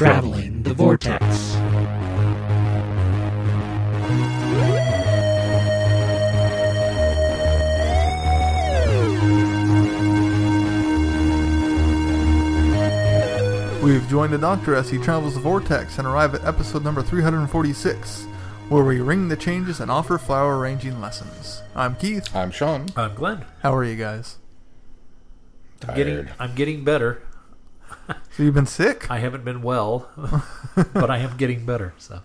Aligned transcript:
Traveling 0.00 0.62
the 0.62 0.72
Vortex. 0.72 1.20
We've 13.82 14.08
joined 14.08 14.32
the 14.32 14.38
Doctor 14.40 14.74
as 14.74 14.88
he 14.88 14.96
travels 14.96 15.34
the 15.34 15.40
vortex 15.40 15.98
and 15.98 16.08
arrive 16.08 16.34
at 16.34 16.46
episode 16.46 16.82
number 16.82 17.02
346, 17.02 18.24
where 18.70 18.82
we 18.82 19.02
ring 19.02 19.28
the 19.28 19.36
changes 19.36 19.80
and 19.80 19.90
offer 19.90 20.16
flower 20.16 20.58
arranging 20.58 20.98
lessons. 21.02 21.60
I'm 21.74 21.94
Keith. 21.96 22.34
I'm 22.34 22.50
Shaun. 22.50 22.86
I'm 22.96 23.14
Glenn. 23.14 23.44
How 23.62 23.74
are 23.74 23.84
you 23.84 23.96
guys? 23.96 24.38
I'm 25.86 25.94
getting 25.94 26.28
I'm 26.38 26.54
getting 26.54 26.84
better. 26.84 27.20
So 28.36 28.44
you've 28.44 28.54
been 28.54 28.66
sick? 28.66 29.10
I 29.10 29.18
haven't 29.18 29.44
been 29.44 29.60
well, 29.60 30.08
but 30.94 31.10
I 31.10 31.18
am 31.18 31.36
getting 31.36 31.66
better. 31.66 31.92
So, 31.98 32.20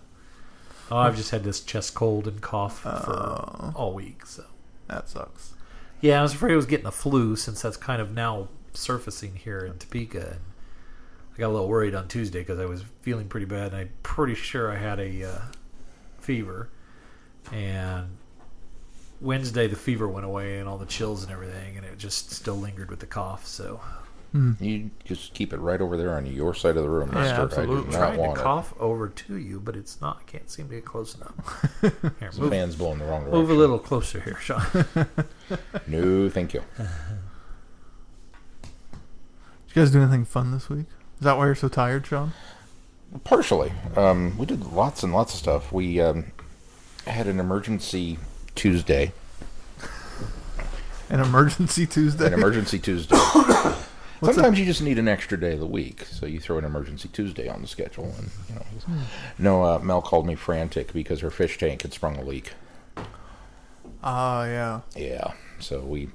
oh, 0.90 0.96
I've 0.96 1.16
just 1.16 1.30
had 1.32 1.42
this 1.44 1.60
chest 1.60 1.94
cold 1.94 2.26
and 2.28 2.40
cough 2.40 2.80
for 2.80 3.72
all 3.74 3.92
week. 3.92 4.24
So, 4.24 4.44
That 4.86 5.08
sucks. 5.08 5.54
yeah, 6.00 6.20
I 6.20 6.22
was 6.22 6.32
afraid 6.32 6.52
I 6.52 6.56
was 6.56 6.64
getting 6.66 6.86
a 6.86 6.92
flu 6.92 7.34
since 7.36 7.60
that's 7.60 7.76
kind 7.76 8.00
of 8.00 8.12
now 8.12 8.48
surfacing 8.72 9.34
here 9.36 9.58
in 9.66 9.78
Topeka. 9.78 10.20
And 10.32 10.40
I 11.34 11.38
got 11.38 11.48
a 11.48 11.52
little 11.52 11.68
worried 11.68 11.94
on 11.94 12.06
Tuesday 12.08 12.38
because 12.38 12.60
I 12.60 12.66
was 12.66 12.84
feeling 13.02 13.28
pretty 13.28 13.46
bad, 13.46 13.72
and 13.72 13.76
I'm 13.76 13.90
pretty 14.02 14.36
sure 14.36 14.70
I 14.72 14.76
had 14.76 15.00
a 15.00 15.24
uh, 15.24 15.38
fever. 16.20 16.70
And 17.52 18.16
Wednesday, 19.20 19.66
the 19.66 19.76
fever 19.76 20.08
went 20.08 20.24
away, 20.24 20.60
and 20.60 20.68
all 20.68 20.78
the 20.78 20.86
chills 20.86 21.24
and 21.24 21.32
everything, 21.32 21.76
and 21.76 21.84
it 21.84 21.98
just 21.98 22.30
still 22.30 22.56
lingered 22.56 22.90
with 22.90 23.00
the 23.00 23.06
cough. 23.06 23.44
So. 23.46 23.80
You 24.60 24.90
just 25.04 25.32
keep 25.32 25.52
it 25.54 25.58
right 25.58 25.80
over 25.80 25.96
there 25.96 26.14
on 26.14 26.26
your 26.26 26.52
side 26.54 26.76
of 26.76 26.82
the 26.82 26.90
room, 26.90 27.10
Yeah, 27.14 27.20
mister. 27.20 27.34
I 27.36 27.42
absolutely. 27.44 27.76
do 27.76 27.90
not 27.92 27.98
trying 27.98 28.18
want 28.18 28.34
to 28.36 28.42
cough 28.42 28.74
over 28.78 29.08
to 29.08 29.36
you, 29.36 29.60
but 29.60 29.76
it's 29.76 29.98
not. 30.00 30.18
I 30.20 30.24
can't 30.30 30.50
seem 30.50 30.68
to 30.68 30.74
get 30.74 30.84
close 30.84 31.14
enough. 31.14 31.34
Here, 31.80 31.92
it. 32.20 32.32
The 32.32 32.40
move, 32.42 32.50
fan's 32.50 32.76
blowing 32.76 32.98
the 32.98 33.06
wrong 33.06 33.20
direction. 33.22 33.40
move 33.40 33.50
a 33.50 33.54
little 33.54 33.78
closer 33.78 34.20
here, 34.20 34.36
Shaun. 34.40 34.62
No, 35.86 36.28
thank 36.28 36.52
you. 36.52 36.62
Did 36.78 36.88
you 39.74 39.82
guys 39.82 39.90
do 39.90 40.00
anything 40.02 40.24
fun 40.24 40.52
this 40.52 40.68
week? 40.68 40.86
Is 41.18 41.24
that 41.24 41.36
why 41.38 41.46
you're 41.46 41.54
so 41.54 41.68
tired, 41.68 42.06
Shaun? 42.06 42.32
Partially. 43.24 43.72
Um, 43.96 44.36
we 44.36 44.44
did 44.46 44.64
lots 44.72 45.02
and 45.02 45.12
lots 45.12 45.32
of 45.32 45.38
stuff. 45.38 45.72
We 45.72 46.00
um, 46.00 46.32
had 47.06 47.26
an 47.26 47.40
emergency 47.40 48.18
Tuesday. 48.54 49.12
An 51.08 51.20
emergency 51.20 51.86
Tuesday? 51.86 52.26
An 52.26 52.32
emergency 52.34 52.78
Tuesday. 52.80 53.16
What's 54.20 54.34
Sometimes 54.36 54.58
you 54.58 54.64
just 54.64 54.80
need 54.82 54.98
an 54.98 55.08
extra 55.08 55.38
day 55.38 55.52
of 55.52 55.60
the 55.60 55.66
week, 55.66 56.04
so 56.04 56.24
you 56.24 56.40
throw 56.40 56.56
an 56.56 56.64
emergency 56.64 57.08
Tuesday 57.12 57.48
on 57.48 57.60
the 57.60 57.68
schedule. 57.68 58.14
And 58.18 58.30
you 58.48 58.54
know, 58.54 59.00
no, 59.38 59.62
uh, 59.64 59.78
Mel 59.80 60.00
called 60.00 60.26
me 60.26 60.34
frantic 60.34 60.92
because 60.92 61.20
her 61.20 61.30
fish 61.30 61.58
tank 61.58 61.82
had 61.82 61.92
sprung 61.92 62.16
a 62.16 62.24
leak. 62.24 62.52
Ah, 64.02 64.44
yeah. 64.44 64.80
Yeah. 64.94 65.32
So 65.58 65.80
we, 65.80 66.08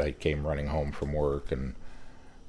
I 0.00 0.10
came 0.10 0.46
running 0.46 0.66
home 0.66 0.92
from 0.92 1.14
work, 1.14 1.50
and 1.50 1.74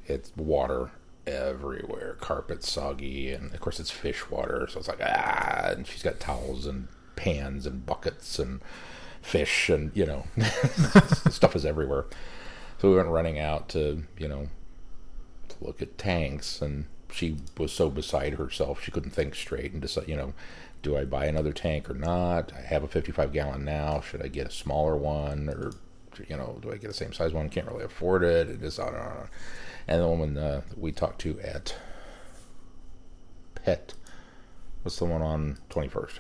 it's 0.08 0.36
water 0.36 0.92
everywhere. 1.26 2.18
Carpet 2.20 2.64
soggy, 2.64 3.32
and 3.32 3.54
of 3.54 3.62
course 3.62 3.80
it's 3.80 3.92
fish 3.92 4.30
water. 4.30 4.68
So 4.70 4.80
it's 4.80 4.90
like 4.90 5.02
ah, 5.02 5.70
and 5.70 5.88
she's 5.88 6.04
got 6.04 6.20
towels 6.20 6.66
and 6.66 6.90
pans 7.16 7.66
and 7.66 7.86
buckets 7.86 8.40
and 8.40 8.62
fish, 9.22 9.70
and 9.70 9.92
you 9.96 10.06
know, 10.06 10.26
stuff 11.30 11.56
is 11.56 11.66
everywhere. 11.66 12.08
So 12.80 12.90
we 12.90 12.98
went 12.98 13.10
running 13.10 13.40
out 13.40 13.70
to 13.70 14.04
you 14.18 14.28
know 14.28 14.48
look 15.62 15.82
at 15.82 15.98
tanks, 15.98 16.62
and 16.62 16.86
she 17.12 17.38
was 17.58 17.72
so 17.72 17.90
beside 17.90 18.34
herself 18.34 18.84
she 18.84 18.92
couldn't 18.92 19.12
think 19.12 19.36
straight 19.36 19.72
and 19.72 19.82
decide, 19.82 20.08
you 20.08 20.16
know, 20.16 20.34
do 20.82 20.98
I 20.98 21.06
buy 21.06 21.26
another 21.26 21.54
tank 21.54 21.90
or 21.90 21.94
not? 21.94 22.52
I 22.54 22.62
have 22.62 22.84
a 22.84 22.88
55 22.88 23.32
gallon 23.34 23.64
now. 23.64 24.02
Should 24.02 24.24
I 24.24 24.28
get 24.28 24.48
a 24.48 24.52
smaller 24.52 24.96
one 24.96 25.50
or 25.50 25.74
you 26.28 26.36
know, 26.36 26.60
do 26.62 26.72
I 26.72 26.78
get 26.78 26.88
the 26.88 26.94
same 26.94 27.14
size 27.14 27.34
one? 27.34 27.50
Can't 27.50 27.68
really 27.68 27.86
afford 27.86 28.24
it. 28.24 28.50
It 28.50 28.62
is 28.64 28.80
on 28.80 28.90
and 28.90 28.98
on. 28.98 29.30
And 29.88 30.02
the 30.02 30.08
woman 30.08 30.38
uh, 30.38 30.62
we 30.76 30.92
talked 30.92 31.22
to 31.22 31.40
at 31.42 31.76
Pet, 33.56 33.94
what's 34.84 34.98
the 34.98 35.06
one 35.06 35.22
on 35.22 35.58
21st? 35.70 36.20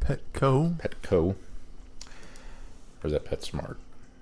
Petco? 0.00 0.76
Petco. 0.78 1.34
Or 3.02 3.06
is 3.06 3.12
that 3.12 3.24
PetSmart? 3.24 3.76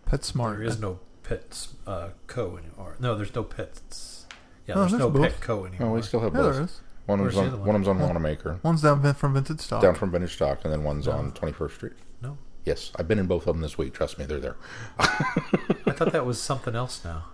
PetSmart. 0.09 0.59
there 0.59 0.67
is 0.67 0.81
no 0.81 0.99
pets 1.25 1.75
uh, 1.87 2.11
co 2.29 2.57
anymore. 2.57 2.97
No, 3.01 3.17
there's 3.17 3.35
no 3.35 3.43
pets. 3.43 4.27
Yeah, 4.67 4.75
Oh, 4.77 4.79
there's 4.81 4.93
there's 4.93 5.01
no 5.01 5.11
both. 5.11 5.23
pet 5.23 5.41
co 5.41 5.65
anymore. 5.67 5.89
Oh, 5.91 5.93
we 5.95 6.03
still 6.03 6.21
have 6.21 6.33
Yeah, 6.35 6.41
both. 6.43 6.55
there 6.55 6.65
is. 6.65 6.81
One 7.07 7.21
Where's 7.21 7.35
was 7.35 7.35
the 7.35 7.41
on 7.43 7.47
other 7.49 7.57
one 7.59 7.67
one? 7.69 7.81
was 7.81 7.89
on 7.89 7.99
Wanamaker, 7.99 8.61
One's 8.62 8.81
down 8.83 9.03
vin- 9.03 9.12
from 9.15 9.34
Vintage 9.34 9.61
Stock. 9.61 9.83
down 9.83 9.95
from 9.95 10.11
Vintage 10.11 10.34
Stock, 10.34 10.61
and 10.65 10.73
then 10.73 10.84
one's 10.84 11.07
No. 11.07 11.13
on 11.13 11.33
21st 11.33 11.75
Street. 11.75 11.93
no, 12.23 12.39
Yes, 12.65 12.93
I've 12.97 13.07
been 13.09 13.19
in 13.19 13.27
both 13.27 13.47
of 13.47 13.55
them 13.55 13.61
this 13.61 13.77
week. 13.77 13.93
Trust 13.93 14.19
me, 14.19 14.25
they're 14.25 14.41
there. 14.41 14.57
I 14.99 15.93
thought 15.93 16.13
that 16.13 16.25
was 16.25 16.41
something 16.41 16.75
else 16.75 17.05
now. 17.05 17.25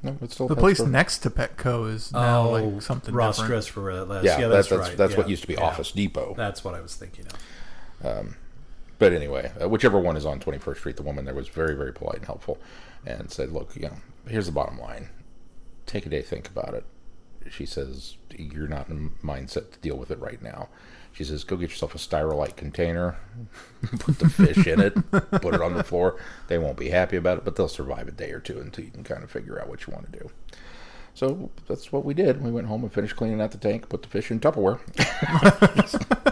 No, 0.00 0.16
it's 0.22 0.34
still 0.34 0.46
the 0.46 0.54
place 0.54 0.76
Store. 0.78 0.88
next 0.88 1.18
to 1.20 1.30
Petco 1.30 1.92
is 1.92 2.12
now 2.12 2.46
oh, 2.46 2.50
like 2.52 2.82
something 2.82 3.12
Ross 3.12 3.38
different. 3.38 3.50
Dress 3.50 3.66
for 3.66 4.04
less. 4.04 4.24
Yeah, 4.24 4.38
Yeah, 4.38 4.46
that's 4.46 4.68
that's, 4.68 4.68
that's, 4.68 4.88
right. 4.90 4.96
that's 4.96 5.16
what 5.16 5.26
Yeah, 5.26 5.30
used 5.30 5.42
to 5.42 5.48
be 5.48 5.54
yeah. 5.54 5.64
Office 5.64 5.90
Depot. 5.90 6.34
That's 6.36 6.62
what 6.62 6.74
I 6.76 6.80
was 6.80 6.94
thinking 6.94 7.26
of. 7.26 8.36
But 8.98 9.12
anyway, 9.12 9.52
uh, 9.62 9.68
whichever 9.68 9.98
one 9.98 10.16
is 10.16 10.26
on 10.26 10.40
21st 10.40 10.76
Street, 10.76 10.96
the 10.96 11.02
woman 11.02 11.24
there 11.24 11.34
was 11.34 11.48
very, 11.48 11.76
very 11.76 11.92
polite 11.92 12.16
and 12.16 12.26
helpful 12.26 12.58
and 13.06 13.30
said, 13.30 13.52
Look, 13.52 13.76
you 13.76 13.82
know, 13.82 13.96
here's 14.26 14.46
the 14.46 14.52
bottom 14.52 14.78
line. 14.78 15.10
Take 15.86 16.06
a 16.06 16.08
day, 16.08 16.22
think 16.22 16.48
about 16.48 16.74
it. 16.74 16.84
She 17.50 17.64
says, 17.64 18.16
You're 18.36 18.68
not 18.68 18.88
in 18.88 19.12
a 19.22 19.26
mindset 19.26 19.72
to 19.72 19.78
deal 19.80 19.96
with 19.96 20.10
it 20.10 20.18
right 20.18 20.42
now. 20.42 20.68
She 21.12 21.24
says, 21.24 21.44
Go 21.44 21.56
get 21.56 21.70
yourself 21.70 21.94
a 21.94 21.98
Styrolite 21.98 22.56
container, 22.56 23.16
put 24.00 24.18
the 24.18 24.28
fish 24.28 24.66
in 24.66 24.80
it, 24.80 24.94
put 25.10 25.54
it 25.54 25.62
on 25.62 25.74
the 25.74 25.84
floor. 25.84 26.18
They 26.48 26.58
won't 26.58 26.76
be 26.76 26.90
happy 26.90 27.16
about 27.16 27.38
it, 27.38 27.44
but 27.44 27.56
they'll 27.56 27.68
survive 27.68 28.08
a 28.08 28.12
day 28.12 28.32
or 28.32 28.40
two 28.40 28.58
until 28.60 28.84
you 28.84 28.90
can 28.90 29.04
kind 29.04 29.22
of 29.22 29.30
figure 29.30 29.60
out 29.60 29.68
what 29.68 29.86
you 29.86 29.92
want 29.92 30.12
to 30.12 30.18
do. 30.18 30.30
So 31.14 31.50
that's 31.66 31.90
what 31.92 32.04
we 32.04 32.14
did. 32.14 32.42
We 32.42 32.50
went 32.50 32.68
home 32.68 32.82
and 32.82 32.92
finished 32.92 33.16
cleaning 33.16 33.40
out 33.40 33.50
the 33.52 33.58
tank, 33.58 33.88
put 33.88 34.02
the 34.02 34.08
fish 34.08 34.30
in 34.30 34.38
Tupperware. 34.38 34.78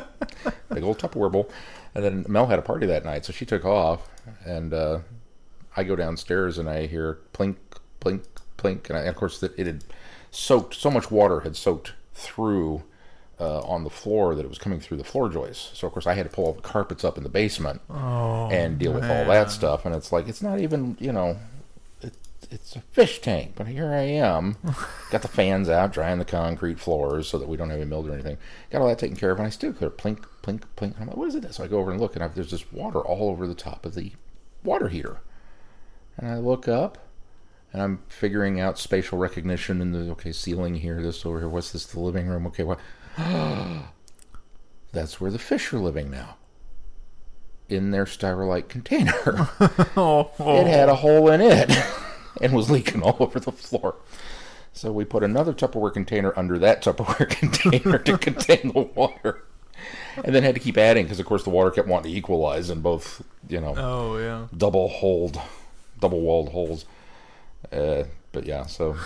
big 0.73 0.83
old 0.83 0.99
Tupperware 0.99 1.31
bowl. 1.31 1.51
And 1.95 2.05
then 2.05 2.27
Mel 2.29 2.47
had 2.47 2.59
a 2.59 2.62
party 2.62 2.87
that 2.87 3.05
night, 3.05 3.25
so 3.25 3.33
she 3.33 3.47
took 3.47 3.65
off, 3.65 4.09
and 4.45 4.75
uh, 4.75 4.99
I 5.77 5.84
go 5.84 5.97
downstairs 5.97 6.59
and 6.59 6.69
I 6.69 6.87
hear 6.87 7.19
plink, 7.33 7.57
plink, 8.01 8.25
plink, 8.59 8.89
and, 8.89 8.97
I, 8.99 9.01
and 9.01 9.09
of 9.09 9.17
course 9.17 9.43
it, 9.43 9.53
it 9.57 9.67
had 9.67 9.84
soaked 10.31 10.75
so 10.75 10.91
much 10.91 11.11
water 11.11 11.41
had 11.41 11.57
soaked 11.57 11.93
through 12.15 12.83
uh, 13.39 13.61
on 13.61 13.84
the 13.84 13.91
floor 13.91 14.34
that 14.34 14.45
it 14.45 14.49
was 14.49 14.59
coming 14.59 14.81
through 14.81 14.97
the 14.97 15.05
floor 15.05 15.29
joists. 15.29 15.79
So 15.79 15.87
of 15.87 15.93
course 15.93 16.07
I 16.07 16.15
had 16.15 16.25
to 16.25 16.31
pull 16.31 16.47
all 16.47 16.53
the 16.55 16.63
carpets 16.63 17.05
up 17.05 17.19
in 17.19 17.23
the 17.23 17.28
basement 17.28 17.83
Oh, 17.91 18.49
and 18.51 18.78
deal 18.78 18.93
with 18.93 19.05
all 19.05 19.25
that 19.27 19.51
stuff. 19.51 19.84
And 19.84 19.95
it's 19.95 20.13
like 20.13 20.28
it's 20.28 20.43
not 20.43 20.61
even 20.61 20.97
you 20.99 21.13
know, 21.13 21.37
it's 22.51 22.77
a 22.77 22.81
fish 22.81 23.21
tank, 23.21 23.53
but 23.57 23.67
here 23.67 23.93
I 23.93 24.03
am, 24.03 24.57
got 25.11 25.23
the 25.23 25.29
fans 25.29 25.69
out, 25.69 25.93
drying 25.93 26.19
the 26.19 26.25
concrete 26.25 26.79
floors 26.79 27.29
so 27.29 27.39
that 27.39 27.49
we 27.49 27.57
don't 27.57 27.71
have 27.71 27.81
any 27.81 27.89
mildew 27.89 28.11
or 28.11 28.15
anything. 28.15 28.39
Got 28.71 28.83
all 28.83 28.89
that 28.89 28.99
taken 28.99 29.17
care 29.17 29.31
of, 29.31 29.39
and 29.39 29.47
I 29.47 29.51
still 29.51 29.73
hear 29.73 29.91
plink, 29.91 30.25
plink, 30.43 30.63
plink. 30.77 31.01
I'm 31.01 31.09
like, 31.09 31.17
what 31.17 31.29
is 31.29 31.35
it? 31.35 31.55
So 31.55 31.65
I 31.65 31.67
go 31.67 31.79
over 31.79 31.91
and 31.91 32.01
look, 32.01 32.15
and 32.15 32.25
I, 32.25 32.29
there's 32.29 32.51
just 32.51 32.73
water 32.73 33.01
all 33.01 33.31
over 33.31 33.47
the 33.47 33.55
top 33.55 33.85
of 33.85 33.95
the 33.95 34.13
water 34.63 34.89
heater. 34.89 35.19
And 36.17 36.29
I 36.29 36.39
look 36.39 36.69
up, 36.69 36.99
and 37.73 37.83
I'm 37.83 38.03
figuring 38.09 38.61
out 38.61 38.79
spatial 38.79 39.19
recognition 39.19 39.81
in 39.81 39.93
the 39.93 40.11
okay 40.13 40.33
ceiling 40.33 40.77
here, 40.77 41.03
this 41.03 41.27
over 41.27 41.41
here. 41.41 41.49
What's 41.49 41.73
this? 41.73 41.87
The 41.87 42.01
living 42.01 42.27
room. 42.27 42.47
Okay, 42.47 42.65
what? 42.65 42.81
That's 44.93 45.21
where 45.21 45.31
the 45.31 45.39
fish 45.39 45.73
are 45.73 45.79
living 45.79 46.11
now. 46.11 46.37
In 47.69 47.91
their 47.91 48.05
styrolite 48.05 48.69
container. 48.69 49.13
Oh, 49.97 50.31
oh. 50.39 50.61
It 50.61 50.69
had 50.69 50.89
a 50.89 50.95
hole 50.95 51.31
in 51.31 51.41
it 51.41 51.71
and 52.41 52.53
was 52.53 52.71
leaking 52.71 53.03
all 53.03 53.17
over 53.21 53.39
the 53.41 53.53
floor. 53.53 53.97
So 54.73 54.93
we 54.93 55.05
put 55.05 55.23
another 55.23 55.53
Tupperware 55.55 55.93
container 55.93 56.33
under 56.37 56.59
that 56.59 56.83
Tupperware 56.83 57.28
container 57.31 57.99
to 57.99 58.19
contain 58.19 58.72
the 58.72 58.83
water. 58.95 59.43
And 60.22 60.34
then 60.34 60.43
had 60.43 60.55
to 60.55 60.60
keep 60.60 60.78
adding 60.78 61.05
because, 61.05 61.21
of 61.21 61.27
course, 61.27 61.45
the 61.45 61.51
water 61.51 61.71
kept 61.71 61.87
wanting 61.89 62.10
to 62.13 62.19
equalize 62.19 62.71
in 62.71 62.81
both, 62.81 63.22
you 63.49 63.60
know, 63.60 63.75
Oh, 63.77 64.19
yeah. 64.19 64.47
double 64.57 64.89
holed, 64.89 65.39
double 66.01 66.21
walled 66.21 66.51
holes. 66.51 66.87
Uh, 67.71 68.05
but 68.33 68.47
yeah, 68.47 68.65
so 68.66 68.97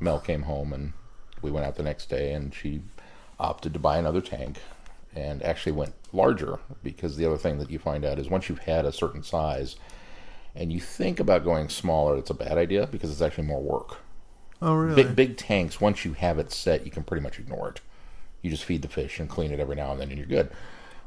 Mel 0.00 0.20
came 0.20 0.42
home 0.42 0.72
and 0.72 0.92
we 1.40 1.50
went 1.50 1.66
out 1.66 1.76
the 1.76 1.82
next 1.82 2.08
day 2.08 2.32
and 2.32 2.54
she 2.54 2.82
opted 3.40 3.72
to 3.72 3.78
buy 3.78 3.96
another 3.98 4.20
tank 4.20 4.58
and 5.14 5.42
actually 5.42 5.72
went 5.72 5.94
larger 6.12 6.58
because 6.82 7.16
the 7.16 7.26
other 7.26 7.36
thing 7.38 7.58
that 7.58 7.70
you 7.70 7.78
find 7.78 8.04
out 8.04 8.18
is 8.18 8.28
once 8.30 8.48
you've 8.48 8.60
had 8.60 8.84
a 8.84 8.92
certain 8.92 9.22
size 9.22 9.76
and 10.54 10.72
you 10.72 10.80
think 10.80 11.20
about 11.20 11.44
going 11.44 11.68
smaller, 11.68 12.16
it's 12.16 12.30
a 12.30 12.34
bad 12.34 12.58
idea 12.58 12.86
because 12.86 13.10
it's 13.10 13.22
actually 13.22 13.46
more 13.46 13.62
work. 13.62 13.98
Oh, 14.60 14.74
really? 14.74 15.02
Big 15.02 15.16
big 15.16 15.36
tanks, 15.36 15.80
once 15.80 16.04
you 16.04 16.12
have 16.14 16.38
it 16.38 16.52
set, 16.52 16.84
you 16.84 16.90
can 16.90 17.02
pretty 17.02 17.22
much 17.22 17.38
ignore 17.38 17.70
it. 17.70 17.80
You 18.42 18.50
just 18.50 18.64
feed 18.64 18.82
the 18.82 18.88
fish 18.88 19.18
and 19.20 19.28
clean 19.28 19.52
it 19.52 19.60
every 19.60 19.76
now 19.76 19.92
and 19.92 20.00
then, 20.00 20.08
and 20.08 20.18
you're 20.18 20.26
good. 20.26 20.50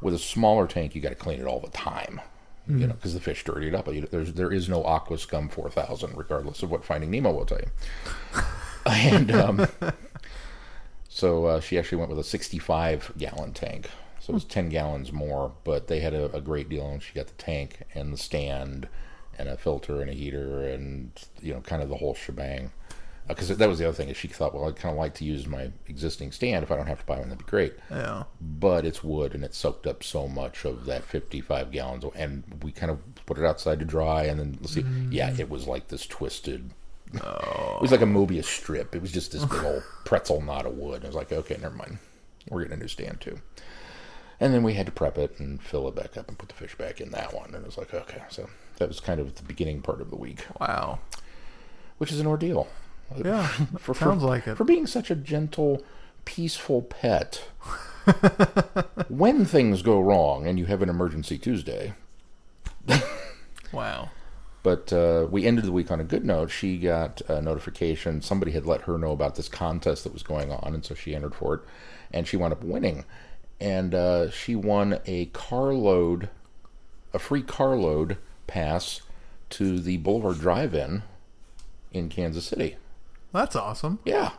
With 0.01 0.13
a 0.13 0.19
smaller 0.19 0.67
tank, 0.67 0.95
you 0.95 1.01
got 1.01 1.09
to 1.09 1.15
clean 1.15 1.39
it 1.39 1.45
all 1.45 1.59
the 1.59 1.69
time. 1.69 2.21
You 2.67 2.87
know, 2.87 2.93
because 2.93 3.13
the 3.13 3.19
fish 3.19 3.43
dirty 3.43 3.67
it 3.67 3.75
up. 3.75 3.87
There's 4.09 4.33
there 4.33 4.51
is 4.51 4.67
no 4.67 4.83
Aqua 4.83 5.19
Scum 5.19 5.49
4000, 5.49 6.17
regardless 6.17 6.63
of 6.63 6.71
what 6.71 6.83
Finding 6.83 7.11
Nemo 7.11 7.31
will 7.31 7.45
tell 7.45 7.59
you. 7.59 8.41
and 8.87 9.31
um, 9.31 9.67
So 11.15 11.45
uh, 11.45 11.59
she 11.61 11.79
actually 11.79 11.99
went 11.99 12.09
with 12.09 12.19
a 12.19 12.25
65 12.25 13.13
gallon 13.17 13.53
tank. 13.53 13.89
So 14.19 14.31
it 14.31 14.33
was 14.33 14.43
10 14.43 14.67
gallons 14.67 15.13
more, 15.13 15.53
but 15.63 15.87
they 15.87 16.01
had 16.01 16.13
a, 16.13 16.35
a 16.35 16.41
great 16.41 16.67
deal, 16.67 16.89
and 16.89 17.01
she 17.01 17.13
got 17.13 17.27
the 17.27 17.33
tank 17.35 17.83
and 17.93 18.11
the 18.11 18.17
stand 18.17 18.89
and 19.37 19.49
a 19.49 19.57
filter 19.57 20.01
and 20.01 20.09
a 20.09 20.13
heater 20.13 20.67
and 20.67 21.11
you 21.41 21.53
know 21.53 21.61
kind 21.61 21.81
of 21.81 21.89
the 21.89 21.97
whole 21.97 22.15
shebang. 22.15 22.71
Uh, 23.27 23.29
because 23.29 23.47
that 23.49 23.67
was 23.67 23.79
the 23.79 23.87
other 23.87 23.95
thing 23.95 24.09
is 24.09 24.15
she 24.15 24.27
thought, 24.27 24.53
well, 24.53 24.67
I'd 24.67 24.75
kind 24.75 24.93
of 24.93 24.99
like 24.99 25.15
to 25.15 25.25
use 25.25 25.47
my 25.47 25.71
existing 25.87 26.31
stand 26.31 26.61
if 26.61 26.71
I 26.71 26.75
don't 26.75 26.85
have 26.85 26.99
to 26.99 27.05
buy 27.05 27.17
one. 27.17 27.29
That'd 27.29 27.43
be 27.43 27.49
great. 27.49 27.73
Yeah. 27.89 28.23
but 28.39 28.85
it's 28.85 29.03
wood 29.03 29.33
and 29.33 29.43
it 29.43 29.55
soaked 29.55 29.87
up 29.87 30.03
so 30.03 30.27
much 30.27 30.63
of 30.63 30.85
that 30.85 31.03
55 31.03 31.71
gallons 31.71 32.05
and 32.15 32.43
we 32.61 32.71
kind 32.71 32.91
of 32.91 32.99
put 33.25 33.39
it 33.39 33.43
outside 33.43 33.79
to 33.79 33.85
dry 33.85 34.25
and 34.25 34.39
then 34.39 34.57
let's 34.61 34.73
see 34.73 34.85
yeah 35.09 35.31
mm. 35.31 35.39
it 35.39 35.49
was 35.49 35.65
like 35.65 35.87
this 35.87 36.05
twisted 36.05 36.69
it 37.13 37.81
was 37.81 37.91
oh. 37.91 37.95
like 37.95 38.01
a 38.01 38.05
mobius 38.05 38.45
strip. 38.45 38.95
It 38.95 39.01
was 39.01 39.11
just 39.11 39.31
this 39.31 39.45
big 39.45 39.63
old 39.63 39.83
pretzel 40.05 40.41
knot 40.41 40.65
of 40.65 40.75
wood. 40.75 40.97
And 40.97 41.05
i 41.05 41.07
was 41.07 41.15
like 41.15 41.31
okay 41.31 41.57
never 41.61 41.75
mind. 41.75 41.97
We're 42.49 42.61
getting 42.61 42.77
a 42.77 42.81
new 42.81 42.87
stand 42.87 43.21
too. 43.21 43.39
And 44.39 44.53
then 44.53 44.63
we 44.63 44.73
had 44.73 44.85
to 44.85 44.91
prep 44.91 45.17
it 45.17 45.39
and 45.39 45.61
fill 45.61 45.87
it 45.87 45.95
back 45.95 46.17
up 46.17 46.27
and 46.27 46.37
put 46.37 46.49
the 46.49 46.55
fish 46.55 46.75
back 46.75 46.99
in 46.99 47.11
that 47.11 47.33
one. 47.33 47.53
And 47.53 47.63
it 47.63 47.65
was 47.65 47.77
like 47.77 47.93
okay 47.93 48.23
so 48.29 48.49
that 48.77 48.87
was 48.87 48.99
kind 48.99 49.19
of 49.19 49.35
the 49.35 49.43
beginning 49.43 49.81
part 49.81 50.01
of 50.01 50.09
the 50.09 50.15
week 50.15 50.45
Wow. 50.59 50.99
which 51.97 52.11
is 52.11 52.19
an 52.19 52.27
ordeal 52.27 52.67
Yeah. 53.23 53.47
for, 53.79 53.93
sounds 53.93 54.21
for, 54.23 54.27
like 54.29 54.47
it. 54.47 54.55
For 54.55 54.63
being 54.63 54.87
such 54.87 55.09
a 55.11 55.15
gentle, 55.15 55.83
peaceful 56.25 56.81
pet, 56.81 57.43
when 59.09 59.45
things 59.45 59.81
go 59.81 59.99
wrong 59.99 60.47
and 60.47 60.57
you 60.59 60.65
have 60.65 60.81
an 60.81 60.89
emergency 60.89 61.37
Tuesday, 61.37 61.93
Wow. 63.71 64.09
but 64.63 64.91
uh, 64.93 65.27
we 65.29 65.45
ended 65.45 65.65
the 65.65 65.71
week 65.71 65.91
on 65.91 65.99
a 65.99 66.03
good 66.03 66.23
note. 66.25 66.49
She 66.51 66.77
got 66.77 67.21
a 67.27 67.41
notification. 67.41 68.21
Somebody 68.21 68.51
had 68.51 68.65
let 68.65 68.81
her 68.81 68.97
know 68.97 69.11
about 69.11 69.35
this 69.35 69.49
contest 69.49 70.03
that 70.03 70.13
was 70.13 70.23
going 70.23 70.51
on, 70.51 70.73
and 70.73 70.85
so 70.85 70.95
she 70.95 71.15
entered 71.15 71.35
for 71.35 71.55
it, 71.55 71.61
and 72.11 72.27
she 72.27 72.37
wound 72.37 72.53
up 72.53 72.63
winning. 72.63 73.05
And 73.59 73.93
uh, 73.95 74.29
she 74.31 74.55
won 74.55 74.99
a 75.05 75.25
carload, 75.27 76.29
a 77.13 77.19
free 77.19 77.41
carload 77.41 78.17
pass 78.47 79.01
to 79.51 79.79
the 79.79 79.97
Boulevard 79.97 80.39
Drive-In 80.39 81.03
in 81.91 82.09
Kansas 82.09 82.45
City. 82.45 82.77
That's 83.31 83.55
awesome. 83.55 83.99
Yeah. 84.05 84.31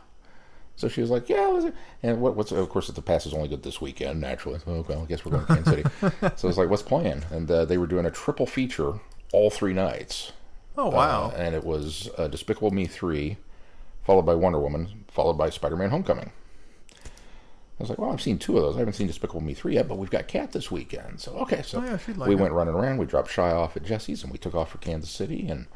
So 0.75 0.87
she 0.87 1.01
was 1.01 1.09
like, 1.09 1.27
"Yeah." 1.27 1.71
And 2.03 2.21
what, 2.21 2.35
what's 2.35 2.51
of 2.51 2.69
course, 2.69 2.87
if 2.87 2.95
the 2.95 3.01
pass 3.01 3.25
is 3.25 3.33
only 3.33 3.47
good 3.47 3.63
this 3.63 3.81
weekend, 3.81 4.21
naturally. 4.21 4.59
So, 4.59 4.71
okay, 4.71 4.93
I 4.93 5.05
guess 5.05 5.25
we're 5.25 5.31
going 5.31 5.45
to 5.45 5.53
Kansas 5.55 5.73
City. 5.73 5.89
so 6.35 6.47
I 6.47 6.49
was 6.49 6.57
like, 6.57 6.69
"What's 6.69 6.83
playing?" 6.83 7.25
And 7.31 7.49
uh, 7.49 7.65
they 7.65 7.79
were 7.79 7.87
doing 7.87 8.05
a 8.05 8.11
triple 8.11 8.45
feature 8.45 8.99
all 9.33 9.49
three 9.49 9.73
nights. 9.73 10.31
Oh 10.77 10.89
wow. 10.89 11.31
Uh, 11.31 11.37
and 11.37 11.55
it 11.55 11.63
was 11.63 12.09
uh, 12.17 12.27
Despicable 12.27 12.71
Me 12.71 12.85
three, 12.85 13.37
followed 14.05 14.23
by 14.23 14.35
Wonder 14.35 14.59
Woman, 14.59 15.05
followed 15.07 15.33
by 15.33 15.49
Spider-Man: 15.49 15.89
Homecoming. 15.89 16.31
I 17.79 17.83
was 17.83 17.89
like, 17.89 17.99
"Well, 17.99 18.11
I've 18.11 18.21
seen 18.21 18.39
two 18.39 18.57
of 18.57 18.63
those. 18.63 18.75
I 18.75 18.79
haven't 18.79 18.93
seen 18.95 19.07
Despicable 19.07 19.41
Me 19.41 19.53
three 19.53 19.75
yet, 19.75 19.87
but 19.87 19.97
we've 19.97 20.09
got 20.09 20.27
Kat 20.27 20.51
this 20.51 20.71
weekend." 20.71 21.19
So 21.19 21.33
okay, 21.39 21.61
so 21.61 21.79
Oh, 21.79 21.83
yeah, 21.85 21.99
like 22.15 22.27
we 22.27 22.35
it. 22.35 22.39
went 22.39 22.53
running 22.53 22.73
around. 22.73 22.97
We 22.97 23.05
dropped 23.05 23.29
Shy 23.29 23.51
off 23.51 23.77
at 23.77 23.83
Jesse's, 23.83 24.23
and 24.23 24.31
we 24.31 24.37
took 24.39 24.55
off 24.55 24.71
for 24.71 24.79
Kansas 24.79 25.11
City, 25.11 25.47
and 25.47 25.67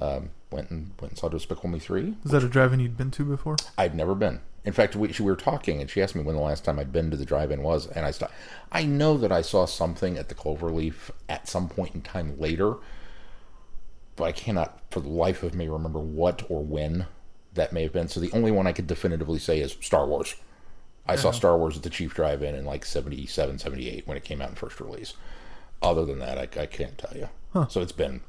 um, 0.00 0.30
went 0.50 0.70
and 0.70 0.90
went 1.00 1.12
and 1.12 1.18
saw 1.18 1.28
Despicable 1.28 1.68
Me 1.70 1.78
three. 1.78 2.14
Is 2.24 2.32
that 2.32 2.42
a 2.42 2.48
drive-in 2.48 2.80
you'd 2.80 2.96
been 2.96 3.10
to 3.12 3.24
before? 3.24 3.56
I'd 3.78 3.94
never 3.94 4.14
been. 4.14 4.40
In 4.64 4.72
fact, 4.72 4.96
we, 4.96 5.06
we 5.20 5.24
were 5.24 5.36
talking, 5.36 5.80
and 5.80 5.88
she 5.88 6.02
asked 6.02 6.16
me 6.16 6.22
when 6.24 6.34
the 6.34 6.42
last 6.42 6.64
time 6.64 6.80
I'd 6.80 6.92
been 6.92 7.12
to 7.12 7.16
the 7.16 7.24
drive-in 7.24 7.62
was, 7.62 7.86
and 7.86 8.04
I 8.04 8.10
stopped. 8.10 8.34
I 8.72 8.84
know 8.84 9.16
that 9.18 9.30
I 9.30 9.40
saw 9.42 9.64
something 9.64 10.18
at 10.18 10.28
the 10.28 10.34
Cloverleaf 10.34 11.10
at 11.28 11.46
some 11.46 11.68
point 11.68 11.94
in 11.94 12.02
time 12.02 12.36
later, 12.40 12.74
but 14.16 14.24
I 14.24 14.32
cannot, 14.32 14.80
for 14.90 14.98
the 14.98 15.08
life 15.08 15.44
of 15.44 15.54
me, 15.54 15.68
remember 15.68 16.00
what 16.00 16.42
or 16.48 16.64
when 16.64 17.06
that 17.54 17.72
may 17.72 17.84
have 17.84 17.92
been. 17.92 18.08
So 18.08 18.18
the 18.18 18.32
only 18.32 18.50
one 18.50 18.66
I 18.66 18.72
could 18.72 18.88
definitively 18.88 19.38
say 19.38 19.60
is 19.60 19.76
Star 19.80 20.04
Wars. 20.04 20.34
I 21.08 21.16
saw 21.16 21.30
Star 21.30 21.56
Wars 21.56 21.76
at 21.76 21.82
the 21.82 21.90
Chief 21.90 22.14
Drive-In 22.14 22.54
in 22.54 22.64
like 22.64 22.84
77, 22.84 23.58
78 23.58 24.06
when 24.06 24.16
it 24.16 24.24
came 24.24 24.42
out 24.42 24.50
in 24.50 24.54
first 24.56 24.80
release. 24.80 25.14
Other 25.82 26.04
than 26.04 26.18
that, 26.18 26.38
I, 26.38 26.60
I 26.60 26.66
can't 26.66 26.98
tell 26.98 27.16
you. 27.16 27.28
So 27.68 27.80
it's 27.80 27.92
been 27.92 28.20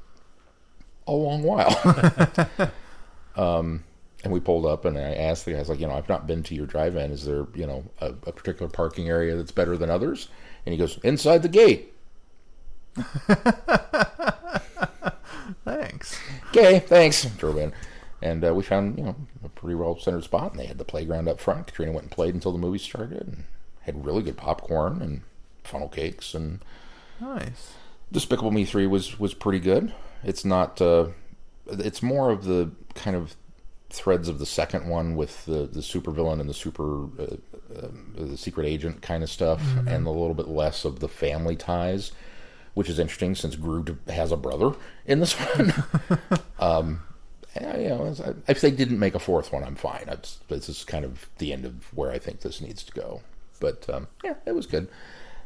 a 1.05 1.11
long 1.11 1.43
while. 1.43 1.75
um, 3.35 3.83
and 4.23 4.33
we 4.33 4.39
pulled 4.39 4.65
up, 4.65 4.85
and 4.85 4.97
I 4.97 5.13
asked 5.13 5.45
the 5.45 5.53
guys, 5.53 5.69
like, 5.69 5.79
you 5.79 5.87
know, 5.87 5.93
I've 5.93 6.09
not 6.09 6.27
been 6.27 6.43
to 6.43 6.55
your 6.55 6.65
drive-in. 6.65 7.11
Is 7.11 7.25
there, 7.25 7.47
you 7.53 7.67
know, 7.67 7.83
a, 7.99 8.07
a 8.07 8.31
particular 8.31 8.69
parking 8.69 9.09
area 9.09 9.35
that's 9.35 9.51
better 9.51 9.77
than 9.77 9.89
others? 9.89 10.29
And 10.65 10.73
he 10.73 10.77
goes, 10.77 10.99
inside 11.03 11.43
the 11.43 11.49
gate. 11.49 11.93
Thanks. 15.63 16.19
Okay, 16.49 16.79
thanks. 16.79 17.25
Drove 17.37 17.57
in, 17.57 17.73
and 18.21 18.43
uh, 18.43 18.53
we 18.53 18.63
found, 18.63 18.97
you 18.97 19.03
know, 19.05 19.15
pretty 19.57 19.75
well 19.75 19.99
centered 19.99 20.23
spot, 20.23 20.51
and 20.51 20.59
they 20.59 20.65
had 20.67 20.77
the 20.77 20.85
playground 20.85 21.27
up 21.27 21.39
front. 21.39 21.67
Katrina 21.67 21.91
went 21.91 22.03
and 22.03 22.11
played 22.11 22.33
until 22.33 22.51
the 22.51 22.57
movie 22.57 22.77
started, 22.77 23.27
and 23.27 23.43
had 23.81 24.05
really 24.05 24.23
good 24.23 24.37
popcorn 24.37 25.01
and 25.01 25.21
funnel 25.63 25.89
cakes, 25.89 26.33
and 26.33 26.63
Nice. 27.19 27.73
Despicable 28.11 28.51
Me 28.51 28.63
three 28.65 28.87
was 28.87 29.19
was 29.19 29.33
pretty 29.33 29.59
good. 29.59 29.93
It's 30.23 30.45
not. 30.45 30.81
Uh, 30.81 31.07
it's 31.67 32.01
more 32.01 32.29
of 32.31 32.45
the 32.45 32.71
kind 32.95 33.15
of 33.15 33.35
threads 33.89 34.27
of 34.27 34.39
the 34.39 34.45
second 34.45 34.87
one 34.87 35.15
with 35.15 35.45
the 35.45 35.65
the 35.65 35.81
supervillain 35.81 36.39
and 36.39 36.49
the 36.49 36.53
super 36.53 37.05
uh, 37.19 37.35
uh, 37.75 37.87
the 38.15 38.37
secret 38.37 38.65
agent 38.65 39.01
kind 39.01 39.23
of 39.23 39.29
stuff, 39.29 39.61
and 39.87 40.07
a 40.07 40.11
little 40.11 40.33
bit 40.33 40.47
less 40.47 40.85
of 40.85 40.99
the 40.99 41.09
family 41.09 41.55
ties, 41.55 42.11
which 42.75 42.89
is 42.89 42.99
interesting 42.99 43.35
since 43.35 43.55
Gru 43.55 43.83
has 44.07 44.31
a 44.31 44.37
brother 44.37 44.71
in 45.05 45.19
this 45.19 45.33
one. 45.33 45.73
um, 46.59 47.01
you 47.77 47.89
know, 47.89 48.13
if 48.47 48.61
they 48.61 48.71
didn't 48.71 48.99
make 48.99 49.15
a 49.15 49.19
fourth 49.19 49.51
one, 49.53 49.63
I'm 49.63 49.75
fine. 49.75 50.05
It's, 50.07 50.39
this 50.47 50.69
is 50.69 50.83
kind 50.83 51.05
of 51.05 51.29
the 51.37 51.53
end 51.53 51.65
of 51.65 51.93
where 51.93 52.11
I 52.11 52.19
think 52.19 52.41
this 52.41 52.61
needs 52.61 52.83
to 52.83 52.91
go. 52.91 53.21
But 53.59 53.89
um, 53.89 54.07
yeah, 54.23 54.35
it 54.45 54.53
was 54.55 54.65
good. 54.65 54.87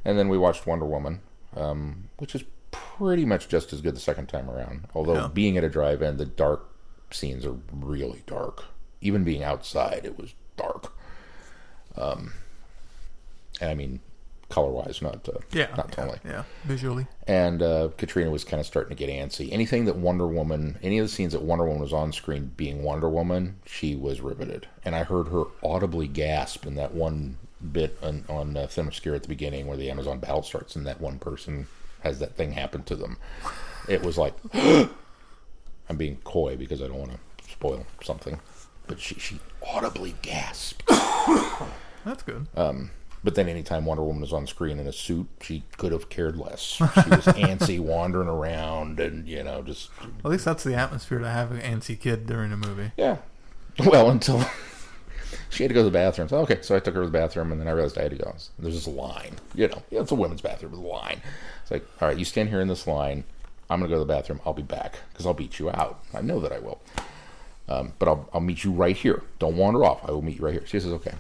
And 0.03 0.17
then 0.17 0.29
we 0.29 0.37
watched 0.37 0.65
Wonder 0.67 0.85
Woman, 0.85 1.21
um, 1.55 2.09
which 2.17 2.33
is 2.35 2.43
pretty 2.71 3.25
much 3.25 3.47
just 3.47 3.71
as 3.73 3.81
good 3.81 3.95
the 3.95 3.99
second 4.01 4.27
time 4.27 4.49
around. 4.49 4.87
Although 4.95 5.13
Yeah. 5.15 5.27
being 5.33 5.57
at 5.57 5.63
a 5.63 5.69
drive-in, 5.69 6.17
the 6.17 6.25
dark 6.25 6.65
scenes 7.11 7.45
are 7.45 7.55
really 7.73 8.23
dark. 8.25 8.63
Even 9.01 9.23
being 9.23 9.43
outside, 9.43 10.01
it 10.05 10.17
was 10.17 10.33
dark. 10.57 10.93
Um, 11.95 12.33
and 13.59 13.69
I 13.69 13.75
mean, 13.75 13.99
color-wise, 14.51 15.01
not 15.01 15.27
uh, 15.29 15.39
Yeah. 15.51 15.67
not 15.75 15.89
yeah, 15.97 16.03
tonally 16.05 16.19
yeah. 16.25 16.43
Visually. 16.65 17.07
and 17.27 17.61
uh, 17.63 17.89
Katrina 17.97 18.29
was 18.29 18.43
kind 18.43 18.59
of 18.59 18.65
starting 18.67 18.95
to 18.95 19.05
get 19.05 19.09
antsy. 19.09 19.51
Anything 19.51 19.85
that 19.85 19.95
Wonder 19.95 20.27
Woman, 20.27 20.77
any 20.83 20.99
of 20.99 21.05
the 21.05 21.09
scenes 21.09 21.33
that 21.33 21.41
Wonder 21.41 21.65
Woman 21.65 21.81
was 21.81 21.93
on 21.93 22.11
screen 22.11 22.51
being 22.57 22.83
Wonder 22.83 23.09
Woman, 23.09 23.57
she 23.65 23.95
was 23.95 24.21
riveted. 24.21 24.67
And 24.85 24.95
I 24.95 25.03
heard 25.03 25.27
her 25.29 25.43
audibly 25.63 26.07
gasp 26.07 26.65
in 26.65 26.75
that 26.75 26.93
one 26.93 27.37
bit 27.71 27.97
on, 28.03 28.25
on 28.27 28.57
uh, 28.57 28.61
Themyscira 28.67 29.15
at 29.15 29.21
the 29.23 29.27
beginning 29.29 29.67
where 29.67 29.77
the 29.77 29.89
Amazon 29.91 30.19
battle 30.19 30.43
starts 30.43 30.75
and 30.75 30.85
that 30.87 30.99
one 30.99 31.19
person 31.19 31.67
has 32.01 32.19
that 32.19 32.35
thing 32.35 32.51
happen 32.51 32.83
to 32.83 32.95
them. 32.95 33.17
It 33.87 34.03
was 34.03 34.17
like, 34.17 34.33
I'm 34.53 35.97
being 35.97 36.17
coy 36.23 36.55
because 36.57 36.81
I 36.81 36.87
don't 36.87 36.97
want 36.99 37.11
to 37.11 37.51
spoil 37.51 37.85
something. 38.03 38.39
But 38.87 38.99
she, 38.99 39.15
she 39.15 39.39
audibly 39.65 40.15
gasped. 40.21 40.83
That's 42.03 42.23
good. 42.23 42.47
But 43.23 43.35
then 43.35 43.47
anytime 43.47 43.85
Wonder 43.85 44.03
Woman 44.03 44.23
is 44.23 44.33
on 44.33 44.47
screen 44.47 44.79
in 44.79 44.87
a 44.87 44.91
suit, 44.93 45.27
she 45.41 45.63
could 45.77 45.91
have 45.91 46.09
cared 46.09 46.37
less. 46.37 46.59
She 46.61 46.83
was 46.83 46.89
antsy, 47.37 47.79
wandering 47.79 48.27
around, 48.27 48.99
and 48.99 49.27
you 49.27 49.43
know, 49.43 49.61
just 49.61 49.91
At 50.25 50.31
least 50.31 50.45
that's 50.45 50.63
the 50.63 50.73
atmosphere 50.73 51.19
to 51.19 51.29
have 51.29 51.51
an 51.51 51.59
antsy 51.61 51.99
kid 51.99 52.25
during 52.25 52.51
a 52.51 52.57
movie. 52.57 52.91
yeah. 52.97 53.17
Well, 53.85 54.09
until 54.09 54.43
she 55.49 55.63
had 55.63 55.69
to 55.69 55.73
go 55.75 55.81
to 55.81 55.85
the 55.85 55.91
bathroom. 55.91 56.29
So 56.29 56.37
okay, 56.39 56.59
so 56.61 56.75
I 56.75 56.79
took 56.79 56.95
her 56.95 57.01
to 57.01 57.05
the 57.07 57.11
bathroom, 57.11 57.51
and 57.51 57.61
then 57.61 57.67
I 57.67 57.71
realized 57.71 57.97
I 57.97 58.01
had 58.03 58.11
to 58.11 58.17
go. 58.17 58.35
There's 58.59 58.73
this 58.73 58.87
line, 58.87 59.35
you 59.55 59.67
know, 59.67 59.83
yeah, 59.91 60.01
it's 60.01 60.11
a 60.11 60.15
women's 60.15 60.41
bathroom, 60.41 60.71
there's 60.71 60.83
a 60.83 60.87
line. 60.87 61.21
It's 61.61 61.71
like, 61.71 61.85
all 62.01 62.07
right, 62.07 62.17
you 62.17 62.25
stand 62.25 62.49
here 62.49 62.59
in 62.59 62.67
this 62.67 62.87
line. 62.87 63.23
I'm 63.69 63.79
gonna 63.79 63.89
go 63.89 63.95
to 63.95 63.99
the 63.99 64.13
bathroom. 64.13 64.41
I'll 64.45 64.53
be 64.53 64.61
back 64.63 64.97
because 65.13 65.25
I'll 65.25 65.33
beat 65.33 65.57
you 65.59 65.69
out. 65.69 65.99
I 66.13 66.21
know 66.21 66.39
that 66.41 66.51
I 66.51 66.59
will. 66.59 66.81
Um, 67.69 67.93
but 67.99 68.07
I'll 68.09 68.27
I'll 68.33 68.41
meet 68.41 68.63
you 68.65 68.71
right 68.71 68.97
here. 68.97 69.23
Don't 69.39 69.55
wander 69.55 69.85
off. 69.85 70.01
I 70.07 70.11
will 70.11 70.21
meet 70.23 70.39
you 70.39 70.43
right 70.43 70.53
here. 70.53 70.65
She 70.65 70.79
says 70.79 70.91
okay. 70.91 71.13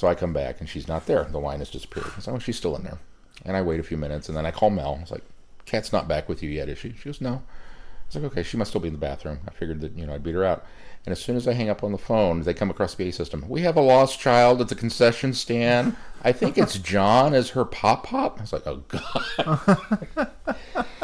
So 0.00 0.08
I 0.08 0.14
come 0.14 0.32
back 0.32 0.60
and 0.60 0.66
she's 0.66 0.88
not 0.88 1.04
there. 1.04 1.24
The 1.24 1.38
line 1.38 1.58
has 1.58 1.68
disappeared. 1.68 2.10
So 2.20 2.38
she's 2.38 2.56
still 2.56 2.74
in 2.74 2.84
there. 2.84 2.96
And 3.44 3.54
I 3.54 3.60
wait 3.60 3.80
a 3.80 3.82
few 3.82 3.98
minutes 3.98 4.28
and 4.28 4.38
then 4.38 4.46
I 4.46 4.50
call 4.50 4.70
Mel. 4.70 4.96
I 4.96 5.02
was 5.02 5.10
like, 5.10 5.24
Kat's 5.66 5.92
not 5.92 6.08
back 6.08 6.26
with 6.26 6.42
you 6.42 6.48
yet, 6.48 6.70
is 6.70 6.78
she? 6.78 6.94
She 6.94 7.04
goes, 7.04 7.20
no. 7.20 7.32
I 7.32 8.06
was 8.06 8.14
like, 8.14 8.24
okay, 8.32 8.42
she 8.42 8.56
must 8.56 8.70
still 8.70 8.80
be 8.80 8.88
in 8.88 8.94
the 8.94 8.98
bathroom. 8.98 9.40
I 9.46 9.50
figured 9.50 9.82
that, 9.82 9.92
you 9.92 10.06
know, 10.06 10.14
I'd 10.14 10.22
beat 10.22 10.36
her 10.36 10.42
out. 10.42 10.64
And 11.04 11.12
as 11.12 11.22
soon 11.22 11.36
as 11.36 11.46
I 11.46 11.52
hang 11.52 11.68
up 11.68 11.84
on 11.84 11.92
the 11.92 11.98
phone, 11.98 12.40
they 12.40 12.54
come 12.54 12.70
across 12.70 12.94
the 12.94 13.10
PA 13.10 13.14
system. 13.14 13.44
We 13.46 13.60
have 13.60 13.76
a 13.76 13.82
lost 13.82 14.18
child 14.18 14.62
at 14.62 14.70
the 14.70 14.74
concession 14.74 15.34
stand. 15.34 15.94
I 16.22 16.32
think 16.32 16.56
it's 16.56 16.78
John 16.92 17.34
as 17.34 17.50
her 17.50 17.66
pop 17.66 18.06
pop. 18.06 18.38
I 18.38 18.40
was 18.40 18.54
like, 18.54 18.66
oh, 18.66 18.82
God. 18.88 20.30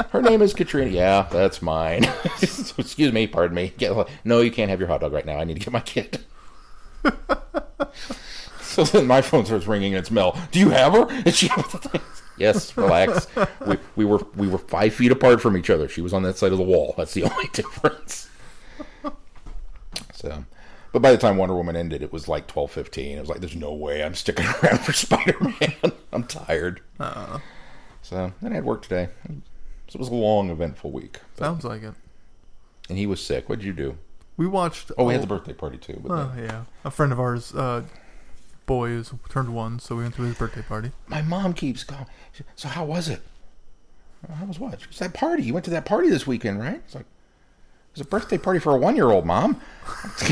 her 0.09 0.23
name 0.23 0.41
is 0.41 0.55
Katrina. 0.55 0.91
Yeah, 0.91 1.29
that's 1.31 1.61
mine. 1.61 2.05
Excuse 2.41 3.13
me, 3.13 3.27
pardon 3.27 3.57
me. 3.57 3.75
No, 4.25 4.41
you 4.41 4.51
can't 4.51 4.71
have 4.71 4.81
your 4.81 4.89
hot 4.89 5.03
dog 5.03 5.13
right 5.13 5.27
now. 5.27 5.37
I 5.37 5.45
need 5.45 5.55
to 5.55 5.61
get 5.61 5.71
my 5.71 5.81
kid. 5.81 6.25
So 8.77 8.85
then 8.85 9.07
my 9.07 9.23
phone 9.23 9.47
starts 9.47 9.67
ringing 9.67 9.95
and 9.95 10.01
it's 10.01 10.11
Mel. 10.11 10.39
Do 10.53 10.59
you 10.59 10.69
have 10.69 10.93
her? 10.93 11.07
And 11.11 11.35
she 11.35 11.49
Yes, 12.39 12.77
relax. 12.77 13.27
We, 13.67 13.79
we 13.97 14.05
were 14.05 14.19
we 14.37 14.47
were 14.49 14.59
five 14.59 14.93
feet 14.93 15.11
apart 15.11 15.41
from 15.41 15.57
each 15.57 15.71
other. 15.71 15.89
She 15.89 16.03
was 16.03 16.13
on 16.13 16.23
that 16.25 16.37
side 16.37 16.53
of 16.53 16.59
the 16.59 16.65
wall. 16.65 16.95
That's 16.99 17.15
the 17.15 17.23
only 17.31 17.49
difference. 17.55 18.29
So, 20.13 20.29
but 20.29 20.45
But 20.93 21.03
by 21.03 21.11
the 21.13 21.17
time 21.19 21.37
Wonder 21.39 21.55
Woman 21.55 21.77
ended, 21.77 22.03
it 22.03 22.13
was 22.13 22.29
like 22.29 22.47
twelve 22.47 22.71
fifteen. 22.71 23.17
It 23.17 23.21
was 23.21 23.31
like, 23.31 23.41
there's 23.41 23.57
no 23.57 23.73
way 23.73 24.05
I'm 24.05 24.15
sticking 24.15 24.45
around 24.63 24.81
for 24.81 24.93
Spider 24.93 25.37
Man. 25.41 25.93
I'm 26.13 26.25
tired. 26.25 26.81
Uh, 27.01 27.39
So 28.03 28.33
then 28.43 28.53
I 28.53 28.57
had 28.57 28.65
work 28.65 28.83
today. 28.83 29.09
So 29.89 29.97
it 29.97 29.99
was 30.01 30.09
a 30.09 30.15
long, 30.15 30.51
eventful 30.51 30.91
week. 30.91 31.21
sounds 31.39 31.65
like 31.65 31.83
it. 31.83 31.95
And 32.91 32.99
he 32.99 33.07
was 33.07 33.25
sick. 33.25 33.49
What 33.49 33.61
did 33.61 33.65
you 33.67 33.73
do? 33.73 33.97
We 34.37 34.47
watched. 34.47 34.93
Oh, 34.99 35.05
we 35.05 35.15
had 35.15 35.23
the 35.23 35.27
birthday 35.27 35.55
party 35.55 35.79
too. 35.79 35.99
But 36.03 36.13
Oh 36.13 36.33
yeah, 36.37 36.65
a 36.85 36.91
friend 36.91 37.13
of 37.13 37.19
ours, 37.19 37.55
uh, 37.55 37.83
boy, 38.67 38.91
is 38.91 39.13
turned 39.29 39.55
one, 39.55 39.79
so 39.79 39.97
we 39.97 40.03
went 40.03 40.15
to 40.17 40.23
his 40.23 40.37
birthday 40.37 40.63
party. 40.63 40.93
my 41.07 41.23
mom 41.23 41.53
keeps 41.55 41.85
going. 41.85 42.07
So 42.55 42.69
how 42.69 42.85
was 42.85 43.09
it? 43.09 43.23
How 44.35 44.45
was 44.45 44.59
what? 44.59 44.81
She 44.81 44.87
goes, 44.87 44.99
that 44.99 45.15
party. 45.15 45.45
You 45.45 45.55
went 45.55 45.65
to 45.67 45.71
that 45.71 45.85
party 45.85 46.09
this 46.11 46.27
weekend, 46.27 46.59
right? 46.59 46.83
It's 46.85 46.95
like 46.95 47.05
it 47.05 47.99
was 47.99 48.01
a 48.01 48.05
birthday 48.09 48.39
party 48.39 48.59
for 48.59 48.75
a 48.75 48.79
one-year-old, 48.79 49.25
mom. 49.25 49.61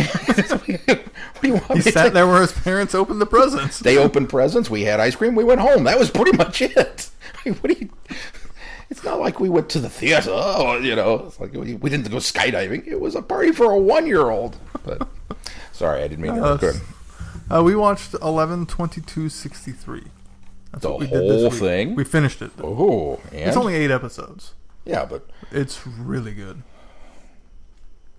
He 1.43 1.81
sat 1.83 2.15
there 2.15 2.27
where 2.27 2.41
his 2.41 2.53
parents 2.53 2.95
opened 2.95 3.21
the 3.21 3.27
presents. 3.27 3.79
They 3.79 3.99
opened 3.99 4.31
presents. 4.31 4.71
We 4.71 4.83
had 4.83 4.99
ice 4.99 5.15
cream. 5.15 5.35
We 5.35 5.45
went 5.45 5.61
home. 5.61 5.85
That 5.85 5.99
was 5.99 6.11
pretty 6.11 6.37
much 6.37 6.63
it. 6.63 7.11
What 7.45 7.65
do 7.65 7.75
you? 7.79 7.91
It's 8.89 9.05
not 9.05 9.21
like 9.21 9.39
we 9.39 9.51
went 9.51 9.69
to 9.71 9.79
the 9.79 9.91
theater. 9.91 10.31
You 10.81 10.97
know, 10.97 11.25
it's 11.27 11.39
like 11.39 11.53
we 11.53 11.75
we 11.75 11.91
didn't 11.91 12.11
go 12.11 12.17
skydiving. 12.17 12.87
It 12.87 12.99
was 12.99 13.15
a 13.15 13.21
party 13.21 13.53
for 13.53 13.71
a 13.71 13.77
one-year-old. 13.79 14.57
But 14.83 15.07
sorry, 15.73 16.03
I 16.03 16.09
didn't 16.09 16.23
mean 16.23 16.37
to. 16.37 16.43
Uh. 16.43 16.73
Uh, 17.53 17.63
we 17.63 17.75
watched 17.77 18.15
eleven 18.15 18.67
twenty 18.67 19.01
two 19.01 19.29
sixty 19.29 19.73
three. 19.73 20.05
That's 20.73 20.83
The 20.83 20.91
what 20.91 21.01
we 21.01 21.07
did 21.07 21.29
this 21.29 21.43
whole 21.43 21.51
week. 21.51 21.61
thing? 21.61 21.95
We 21.95 22.05
finished 22.05 22.43
it. 22.43 22.51
Oh, 22.63 23.21
and 23.31 23.41
It's 23.43 23.57
only 23.57 23.75
eight 23.75 23.91
episodes. 23.91 24.55
yeah, 24.85 25.05
but 25.05 25.29
It's 25.53 25.87
really 25.87 26.33
good. 26.35 26.63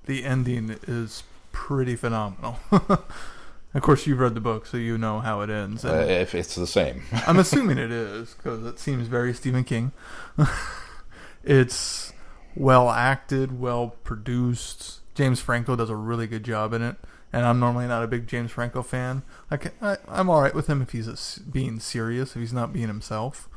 The 0.06 0.24
ending 0.24 0.78
is 0.88 1.24
pretty 1.52 1.96
phenomenal. 1.96 2.60
of 2.72 3.82
course, 3.82 4.06
you've 4.08 4.20
read 4.20 4.36
the 4.36 4.40
book, 4.42 4.66
so 4.68 4.78
you 4.78 4.98
know 4.98 5.20
how 5.20 5.42
it 5.42 5.50
ends. 5.50 5.84
uh, 5.84 5.90
And 5.94 6.12
if 6.12 6.34
it's 6.36 6.56
the 6.56 6.68
same, 6.68 7.02
I'm 7.28 7.40
assuming 7.40 7.78
it 7.80 7.92
is 7.92 8.36
because 8.36 8.64
it 8.66 8.78
seems 8.80 9.08
very 9.08 9.34
Stephen 9.34 9.64
King. 9.64 9.92
it's 11.44 12.14
well 12.56 12.90
acted, 12.90 13.60
well 13.60 13.96
produced. 14.04 15.00
James 15.16 15.40
Franco 15.40 15.76
does 15.76 15.90
a 15.90 15.96
really 15.96 16.28
good 16.28 16.44
job 16.44 16.74
in 16.74 16.82
it, 16.82 16.98
and 17.36 17.46
I'm 17.46 17.60
normally 17.60 17.86
not 17.86 18.02
a 18.02 18.08
big 18.08 18.28
James 18.28 18.52
Franco 18.52 18.82
fan. 18.82 19.22
I 19.52 19.60
I'm 20.08 20.30
all 20.30 20.42
right 20.42 20.56
with 20.56 20.68
him 20.68 20.82
if 20.82 20.92
he's 20.92 21.08
a 21.10 21.42
being 21.42 21.82
serious, 21.82 22.34
if 22.34 22.40
he's 22.40 22.54
not 22.54 22.72
being 22.72 22.88
himself. 22.88 23.50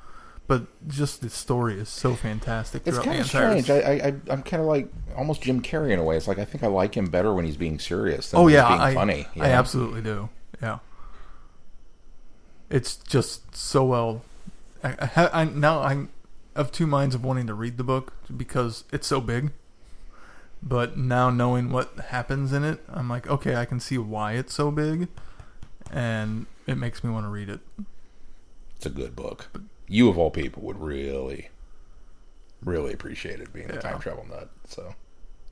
But 0.48 0.66
just 0.88 1.20
the 1.20 1.30
story 1.30 1.78
is 1.78 1.88
so 1.88 2.14
fantastic. 2.14 2.82
It's 2.86 2.98
kind 2.98 3.20
of 3.20 3.26
entire 3.26 3.62
strange. 3.62 3.70
I, 3.70 4.08
I, 4.08 4.14
I'm 4.32 4.42
kind 4.42 4.60
of 4.60 4.66
like 4.66 4.88
almost 5.16 5.42
Jim 5.42 5.62
Carrey 5.62 5.92
in 5.92 6.00
a 6.00 6.02
way. 6.02 6.16
It's 6.16 6.26
like 6.26 6.40
I 6.40 6.44
think 6.44 6.64
I 6.64 6.66
like 6.66 6.96
him 6.96 7.06
better 7.06 7.32
when 7.32 7.44
he's 7.44 7.56
being 7.56 7.78
serious 7.78 8.30
than 8.30 8.40
oh 8.40 8.44
when 8.44 8.54
yeah, 8.54 8.68
he's 8.68 8.70
being 8.70 8.80
I, 8.80 8.94
funny. 8.94 9.26
I 9.36 9.38
know? 9.38 9.44
absolutely 9.44 10.02
do. 10.02 10.28
Yeah, 10.60 10.78
it's 12.70 12.96
just 12.96 13.54
so 13.54 13.84
well. 13.84 14.22
I, 14.82 15.10
I, 15.14 15.42
I 15.42 15.44
now 15.44 15.82
I'm 15.82 16.08
of 16.56 16.72
two 16.72 16.88
minds 16.88 17.14
of 17.14 17.22
wanting 17.22 17.46
to 17.46 17.54
read 17.54 17.76
the 17.76 17.84
book 17.84 18.14
because 18.36 18.82
it's 18.90 19.06
so 19.06 19.20
big. 19.20 19.52
But 20.62 20.96
now 20.96 21.30
knowing 21.30 21.70
what 21.70 21.92
happens 22.08 22.52
in 22.52 22.64
it, 22.64 22.80
I'm 22.88 23.08
like, 23.08 23.28
okay, 23.28 23.56
I 23.56 23.64
can 23.64 23.80
see 23.80 23.96
why 23.98 24.32
it's 24.32 24.52
so 24.52 24.70
big, 24.70 25.08
and 25.90 26.46
it 26.66 26.76
makes 26.76 27.04
me 27.04 27.10
want 27.10 27.26
to 27.26 27.30
read 27.30 27.48
it. 27.48 27.60
It's 28.76 28.86
a 28.86 28.90
good 28.90 29.14
book. 29.14 29.50
You 29.88 30.08
of 30.08 30.18
all 30.18 30.30
people 30.30 30.62
would 30.64 30.78
really, 30.78 31.48
really 32.62 32.92
appreciate 32.92 33.40
it 33.40 33.52
being 33.52 33.70
a 33.70 33.78
time 33.78 33.98
travel 34.00 34.26
nut. 34.28 34.50
So 34.66 34.94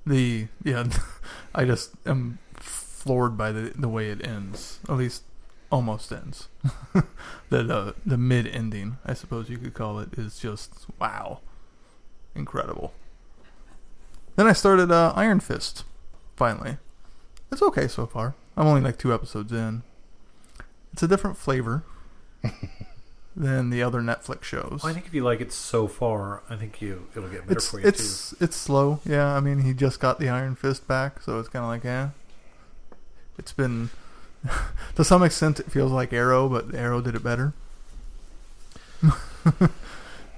The 0.06 0.48
yeah, 0.62 0.86
I 1.54 1.64
just 1.64 1.92
am 2.04 2.38
floored 2.54 3.36
by 3.36 3.52
the 3.52 3.72
the 3.74 3.88
way 3.88 4.10
it 4.10 4.26
ends. 4.26 4.80
At 4.88 4.96
least 4.96 5.22
almost 5.70 6.12
ends. 6.12 6.48
the 6.92 7.62
the, 7.62 7.94
the 8.04 8.18
mid 8.18 8.46
ending, 8.46 8.98
I 9.04 9.14
suppose 9.14 9.48
you 9.48 9.58
could 9.58 9.74
call 9.74 9.98
it, 9.98 10.10
is 10.18 10.38
just 10.38 10.86
wow, 11.00 11.40
incredible. 12.34 12.92
Then 14.36 14.46
I 14.46 14.52
started 14.52 14.90
uh, 14.92 15.12
Iron 15.16 15.40
Fist. 15.40 15.84
Finally, 16.36 16.76
it's 17.50 17.62
okay 17.62 17.88
so 17.88 18.06
far. 18.06 18.34
I'm 18.56 18.66
only 18.66 18.82
like 18.82 18.98
two 18.98 19.12
episodes 19.12 19.50
in. 19.52 19.82
It's 20.92 21.02
a 21.02 21.08
different 21.08 21.36
flavor 21.36 21.82
than 23.36 23.70
the 23.70 23.82
other 23.82 24.00
Netflix 24.00 24.44
shows. 24.44 24.80
Well, 24.82 24.90
I 24.90 24.92
think 24.92 25.06
if 25.06 25.14
you 25.14 25.24
like 25.24 25.40
it 25.40 25.52
so 25.52 25.88
far, 25.88 26.42
I 26.48 26.56
think 26.56 26.80
you 26.80 27.06
it'll 27.16 27.28
get 27.28 27.46
better 27.46 27.58
it's 27.58 27.70
for 27.70 27.80
you 27.80 27.86
it's 27.86 28.34
it's 28.40 28.56
slow. 28.56 29.00
Yeah, 29.04 29.34
I 29.34 29.40
mean 29.40 29.60
he 29.60 29.72
just 29.72 30.00
got 30.00 30.18
the 30.18 30.28
Iron 30.28 30.54
Fist 30.54 30.86
back, 30.86 31.22
so 31.22 31.38
it's 31.38 31.48
kind 31.48 31.64
of 31.64 31.70
like 31.70 31.84
yeah. 31.84 32.10
It's 33.38 33.52
been 33.52 33.90
to 34.96 35.04
some 35.04 35.22
extent 35.22 35.60
it 35.60 35.70
feels 35.70 35.92
like 35.92 36.12
Arrow, 36.12 36.48
but 36.48 36.74
Arrow 36.74 37.00
did 37.00 37.14
it 37.14 37.22
better 37.22 37.52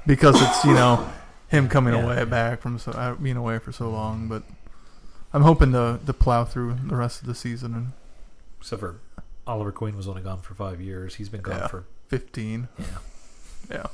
because 0.07 0.40
it's 0.40 0.64
you 0.64 0.75
know 0.75 1.09
him 1.49 1.69
coming 1.69 1.95
Yeah, 1.95 2.02
away 2.02 2.25
back 2.25 2.61
from 2.61 2.78
so 2.78 2.93
uh, 2.93 3.14
being 3.14 3.37
away 3.37 3.59
for 3.59 3.73
so 3.73 3.90
long. 3.90 4.28
But 4.28 4.43
I'm 5.33 5.43
hoping 5.43 5.73
to 5.73 5.99
to 6.05 6.12
plow 6.12 6.45
through 6.45 6.76
the 6.87 6.97
rest 6.97 7.21
of 7.21 7.26
the 7.26 7.35
season 7.35 7.75
and. 7.75 7.93
Except 8.61 8.81
for 8.81 9.00
Oliver 9.47 9.71
Queen 9.73 9.97
was 9.97 10.09
only 10.09 10.21
gone 10.23 10.40
for 10.40 10.52
five 10.55 10.81
years. 10.81 11.14
He's 11.14 11.28
been 11.28 11.43
gone 11.43 11.59
Yeah. 11.59 11.67
for 11.69 11.85
15. 12.09 12.69
yeah. 12.78 12.85
Yeah. 13.71 13.87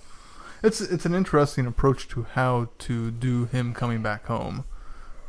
It's 0.63 0.81
it's 0.81 1.05
an 1.05 1.15
interesting 1.15 1.67
approach 1.67 2.09
to 2.09 2.23
how 2.33 2.69
to 2.79 3.11
do 3.11 3.45
him 3.45 3.75
coming 3.75 4.01
back 4.03 4.25
home, 4.27 4.65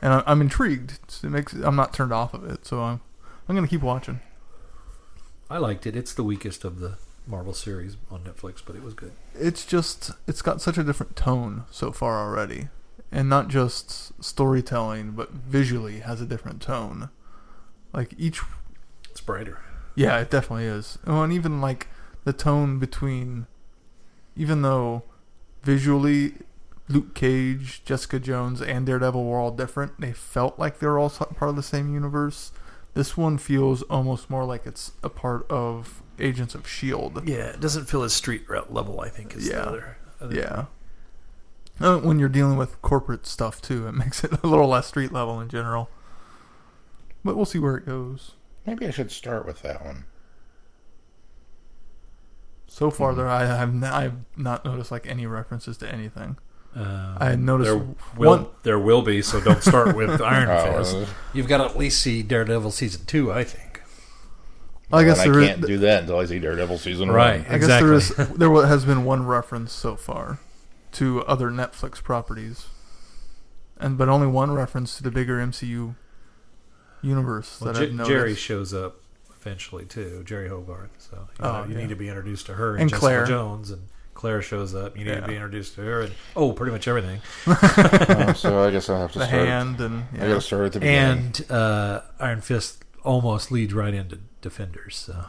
and 0.01 0.13
I, 0.13 0.23
I'm 0.25 0.39
intrigued. 0.39 0.99
It 1.21 1.29
makes 1.29 1.51
I'm 1.51 1.75
not 1.75 1.93
turned 1.93 2.13
off 2.13 2.33
of 2.33 2.45
it, 2.49 2.65
so 2.65 2.79
I'm 2.81 3.01
I'm 3.49 3.55
gonna 3.55 3.67
keep 3.67 3.81
watching. 3.81 4.21
I 5.49 5.57
liked 5.57 5.85
it. 5.85 5.95
It's 5.97 6.13
the 6.13 6.23
weakest 6.23 6.63
of 6.63 6.79
the 6.79 6.97
Marvel 7.27 7.53
series 7.53 7.97
on 8.11 8.21
Netflix, 8.21 8.61
but 8.65 8.75
it 8.75 8.83
was 8.83 8.93
good. 8.93 9.11
It's 9.33 9.65
just 9.65 10.11
it's 10.27 10.41
got 10.41 10.61
such 10.61 10.77
a 10.77 10.83
different 10.83 11.15
tone 11.15 11.63
so 11.71 11.91
far 11.91 12.19
already, 12.19 12.69
and 13.11 13.27
not 13.29 13.47
just 13.47 14.11
storytelling, 14.23 15.11
but 15.11 15.31
visually 15.31 15.99
has 15.99 16.21
a 16.21 16.25
different 16.25 16.61
tone. 16.61 17.09
Like 17.93 18.13
each, 18.17 18.41
It's 19.09 19.21
brighter. 19.21 19.59
yeah, 19.95 20.19
it 20.19 20.29
definitely 20.29 20.65
is. 20.65 20.97
Oh, 21.07 21.23
and 21.23 21.31
even 21.33 21.61
like 21.61 21.87
the 22.25 22.33
tone 22.33 22.77
between, 22.79 23.47
even 24.35 24.61
though 24.61 25.03
visually 25.63 26.33
Luke 26.87 27.13
Cage, 27.15 27.81
Jessica 27.85 28.19
Jones, 28.19 28.61
and 28.61 28.85
Daredevil 28.85 29.23
were 29.25 29.39
all 29.39 29.51
different. 29.51 29.99
They 29.99 30.13
felt 30.13 30.59
like 30.59 30.79
they 30.79 30.87
were 30.87 30.99
all 30.99 31.09
part 31.09 31.49
of 31.49 31.55
the 31.55 31.63
same 31.63 31.91
universe. 31.93 32.51
This 32.93 33.17
one 33.17 33.37
feels 33.37 33.81
almost 33.83 34.29
more 34.29 34.45
like 34.45 34.65
it's 34.67 34.91
a 35.03 35.09
part 35.09 35.49
of 35.49 36.01
Agents 36.19 36.55
of 36.55 36.67
Shield. 36.67 37.27
Yeah, 37.27 37.47
it 37.49 37.59
doesn't 37.59 37.85
feel 37.85 38.03
as 38.03 38.13
street 38.13 38.49
level. 38.49 38.99
I 39.01 39.09
think 39.09 39.35
is 39.35 39.47
Yeah. 39.47 39.55
the 39.61 39.67
other. 39.67 39.97
other 40.21 40.35
Yeah. 40.35 40.65
Uh, 41.79 41.97
when 41.99 42.19
you're 42.19 42.29
dealing 42.29 42.57
with 42.57 42.81
corporate 42.81 43.25
stuff 43.27 43.61
too, 43.61 43.87
it 43.87 43.91
makes 43.95 44.23
it 44.23 44.31
a 44.43 44.47
little 44.47 44.67
less 44.67 44.87
street 44.87 45.11
level 45.11 45.39
in 45.41 45.49
general. 45.49 45.89
But 47.23 47.35
we'll 47.35 47.45
see 47.45 47.59
where 47.59 47.75
it 47.77 47.85
goes. 47.85 48.31
maybe 48.65 48.87
I 48.87 48.91
should 48.91 49.11
start 49.11 49.45
with 49.45 49.61
that 49.61 49.83
one. 49.85 50.05
So 52.67 52.89
far, 52.89 53.13
Mhm. 53.13 53.15
there 53.17 53.27
I 53.29 53.45
have 53.45 53.69
n- 53.69 53.83
I 53.83 54.03
have 54.03 54.15
not 54.35 54.65
noticed 54.65 54.91
like 54.91 55.07
any 55.07 55.25
references 55.25 55.77
to 55.77 55.91
anything. 55.91 56.37
Um, 56.75 57.17
I 57.19 57.25
had 57.29 57.39
noticed 57.39 57.69
there 57.71 57.77
will 58.17 58.29
one- 58.29 58.47
there 58.63 58.79
will 58.79 59.01
be, 59.01 59.21
so 59.21 59.39
don't 59.39 59.61
start 59.63 59.95
with 59.95 60.21
Iron 60.21 60.49
Oh, 60.49 60.83
Fist. 60.83 61.09
You've 61.33 61.47
got 61.47 61.59
to 61.59 61.65
at 61.65 61.77
least 61.77 62.01
see 62.01 62.21
Daredevil 62.21 62.71
season 62.71 63.05
two, 63.05 63.31
I 63.31 63.43
think. 63.45 63.64
I 64.93 65.03
guess 65.03 65.23
and 65.23 65.33
there 65.33 65.41
I 65.41 65.43
is- 65.45 65.49
can't 65.49 65.65
do 65.67 65.77
that 65.79 66.01
until 66.01 66.19
I 66.19 66.25
see 66.25 66.39
Daredevil 66.39 66.77
season 66.77 67.09
Right. 67.11 67.43
one. 67.43 67.53
I 67.55 67.57
guess 67.57 67.67
there 67.67 67.93
is 67.93 68.09
there 68.37 68.51
has 68.65 68.85
been 68.85 69.03
one 69.05 69.25
reference 69.25 69.71
so 69.73 69.95
far 69.95 70.39
to 70.93 71.23
other 71.25 71.49
Netflix 71.49 72.01
properties, 72.03 72.67
and 73.79 73.97
but 73.97 74.07
only 74.09 74.27
one 74.27 74.51
reference 74.51 74.95
to 74.97 75.03
the 75.03 75.11
bigger 75.11 75.39
MCU 75.39 75.95
universe 77.01 77.59
Well, 77.61 77.73
that 77.73 77.79
J- 77.79 77.85
I've 77.87 77.93
noticed. 77.93 78.11
Jeri 78.11 78.37
shows 78.37 78.73
up 78.73 78.95
eventually 79.39 79.85
too. 79.85 80.23
Jeri 80.25 80.49
Hogarth. 80.49 80.89
So 80.97 81.17
you, 81.39 81.45
Oh, 81.45 81.65
you 81.67 81.73
yeah. 81.75 81.81
need 81.81 81.89
to 81.89 81.95
be 81.95 82.07
introduced 82.07 82.45
to 82.47 82.53
her 82.53 82.71
and, 82.73 82.81
And 82.81 82.89
Jessica 82.89 82.99
Claire. 82.99 83.25
Jones, 83.25 83.71
and 83.71 83.87
Claire 84.13 84.41
shows 84.41 84.73
up. 84.73 84.97
You 84.97 85.03
need 85.03 85.11
Yeah. 85.11 85.19
to 85.21 85.27
be 85.27 85.35
introduced 85.35 85.75
to 85.75 85.81
her, 85.81 86.01
and 86.01 86.13
oh, 86.35 86.53
pretty 86.53 86.71
much 86.71 86.87
everything. 86.87 87.21
Oh, 87.47 88.33
so 88.33 88.63
I 88.63 88.71
guess 88.71 88.89
I'll 88.89 89.01
have 89.01 89.11
to 89.13 89.19
the 89.19 89.25
start. 89.27 89.47
hand 89.47 89.81
and 89.81 90.05
I 90.13 90.27
gotta 90.27 90.41
start 90.41 90.65
at 90.67 90.73
the 90.73 90.79
beginning. 90.79 91.25
And 91.25 91.51
uh, 91.51 92.01
Iron 92.19 92.41
Fist 92.41 92.83
almost 93.03 93.51
leads 93.51 93.73
right 93.73 93.93
into 93.93 94.19
Defenders. 94.45 94.95
So, 94.95 95.25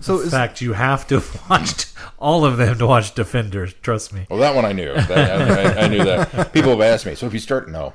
so 0.00 0.20
in 0.20 0.26
is, 0.26 0.30
fact, 0.30 0.62
you 0.62 0.72
have 0.72 1.06
to 1.08 1.22
watch 1.50 1.84
all 2.18 2.46
of 2.46 2.56
them 2.56 2.78
to 2.78 2.86
watch 2.86 3.14
Defenders. 3.14 3.74
Trust 3.74 4.14
me. 4.14 4.26
Well, 4.30 4.38
that 4.38 4.54
one 4.54 4.64
I 4.64 4.72
knew. 4.72 4.94
That, 4.94 5.10
I, 5.42 5.82
I, 5.82 5.84
I 5.84 5.88
knew 5.88 6.02
that. 6.02 6.54
People 6.54 6.70
have 6.70 6.80
asked 6.80 7.04
me. 7.04 7.14
So 7.14 7.26
if 7.26 7.34
you 7.34 7.38
start, 7.38 7.68
no, 7.68 7.92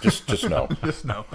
just 0.00 0.26
just 0.26 0.48
no. 0.48 0.68
just 0.84 1.04
no. 1.04 1.26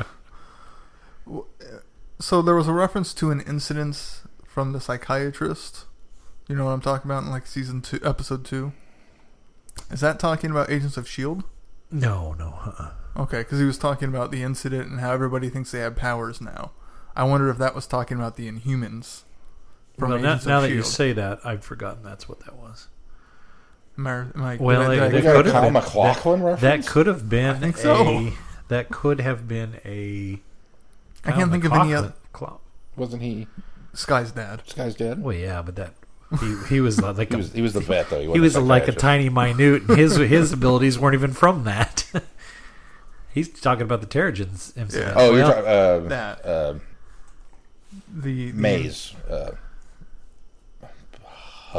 So 2.20 2.42
there 2.42 2.56
was 2.56 2.68
a 2.68 2.74
reference 2.74 3.14
to 3.14 3.30
an 3.30 3.40
incident 3.42 4.24
from 4.48 4.74
the 4.74 4.82
psychiatrist. 4.82 5.86
You 6.48 6.56
know 6.56 6.66
what 6.66 6.72
I'm 6.72 6.82
talking 6.82 7.12
about 7.12 7.22
in 7.22 7.30
like 7.30 7.46
season 7.46 7.84
two, 7.84 8.00
episode 8.04 8.46
two. 8.46 8.74
Is 9.92 10.00
that 10.02 10.18
talking 10.18 10.50
about 10.50 10.72
Agents 10.72 10.98
of 10.98 11.08
Shield? 11.08 11.44
No, 11.92 12.34
no. 12.34 12.58
Uh-uh. 12.66 13.22
Okay, 13.22 13.42
because 13.42 13.60
he 13.60 13.66
was 13.66 13.78
talking 13.78 14.10
about 14.10 14.32
the 14.32 14.42
incident 14.42 14.90
and 14.90 15.00
how 15.02 15.12
everybody 15.14 15.50
thinks 15.50 15.70
they 15.72 15.80
have 15.80 15.96
powers 15.96 16.42
now. 16.42 16.72
I 17.16 17.24
wonder 17.24 17.50
if 17.50 17.58
that 17.60 17.74
was 17.76 17.88
talking 17.88 18.18
about 18.18 18.36
the 18.36 18.50
Inhumans. 18.52 19.24
From 19.98 20.10
Well, 20.12 20.20
now, 20.20 20.34
of 20.34 20.46
now 20.46 20.60
that 20.60 20.72
you 20.72 20.84
say 20.84 21.14
that, 21.14 21.40
I've 21.46 21.64
forgotten 21.64 22.04
that's 22.04 22.28
what 22.28 22.42
that 22.42 22.56
was. 22.58 22.88
Am 23.98 24.08
I, 24.08 24.12
am 24.14 24.34
I, 24.44 24.58
Well, 24.58 24.82
I- 24.82 24.86
it- 24.86 24.96
did 24.96 25.04
I 25.04 25.08
We 25.08 25.08
it 25.08 25.22
get 25.22 25.24
got 25.24 25.36
could 25.38 25.46
have 25.46 25.54
Kyle 25.54 25.64
been- 25.64 25.74
MacLachlan 25.74 26.44
reference. 26.44 26.62
That 26.62 26.86
could 26.92 27.08
have 27.08 27.30
been 27.30 27.60
think 27.60 27.78
so. 27.78 27.96
a. 28.08 28.34
That 28.68 28.90
could 28.90 29.22
have 29.22 29.48
been 29.48 29.80
a. 29.86 30.42
I 31.24 31.32
can't 31.32 31.52
think 31.52 31.64
of 31.64 31.72
any 31.72 31.94
other. 31.94 32.14
clown. 32.34 32.58
Wasn't 32.98 33.22
he? 33.22 33.48
Skye's 33.94 34.32
dad. 34.34 34.62
This 34.66 34.74
guy's 34.74 34.96
dead. 34.96 35.24
Well, 35.24 35.36
yeah, 35.36 35.62
but 35.62 35.76
that 35.78 35.94
he, 36.42 36.56
he 36.68 36.82
was 36.82 37.00
like 37.02 37.30
He 37.30 37.36
a, 37.36 37.38
was. 37.38 37.54
He 37.54 37.62
was 37.62 37.72
the 37.74 37.80
vet 37.80 38.10
though. 38.10 38.18
He, 38.18 38.24
he 38.24 38.40
wasn't 38.40 38.64
was 38.64 38.70
like 38.70 38.88
a 38.90 38.92
tiny 38.92 39.30
minute. 39.30 39.84
And 39.88 39.98
his 39.98 40.18
his 40.18 40.52
abilities 40.52 41.00
weren't 41.00 41.14
even 41.14 41.32
from 41.32 41.64
that. 41.64 42.06
He's 43.34 43.48
talking 43.50 43.84
about 43.84 44.02
the 44.02 44.08
Terrigens 44.08 44.76
incident. 44.78 44.94
Yeah. 44.94 45.14
Oh, 45.16 45.36
you're 45.36 45.46
talking 45.46 45.66
uh, 45.66 46.00
That. 46.10 46.46
uh, 46.46 46.74
The, 48.16 48.52
the 48.52 48.58
Maze. 48.62 49.14
Uh, 49.30 49.52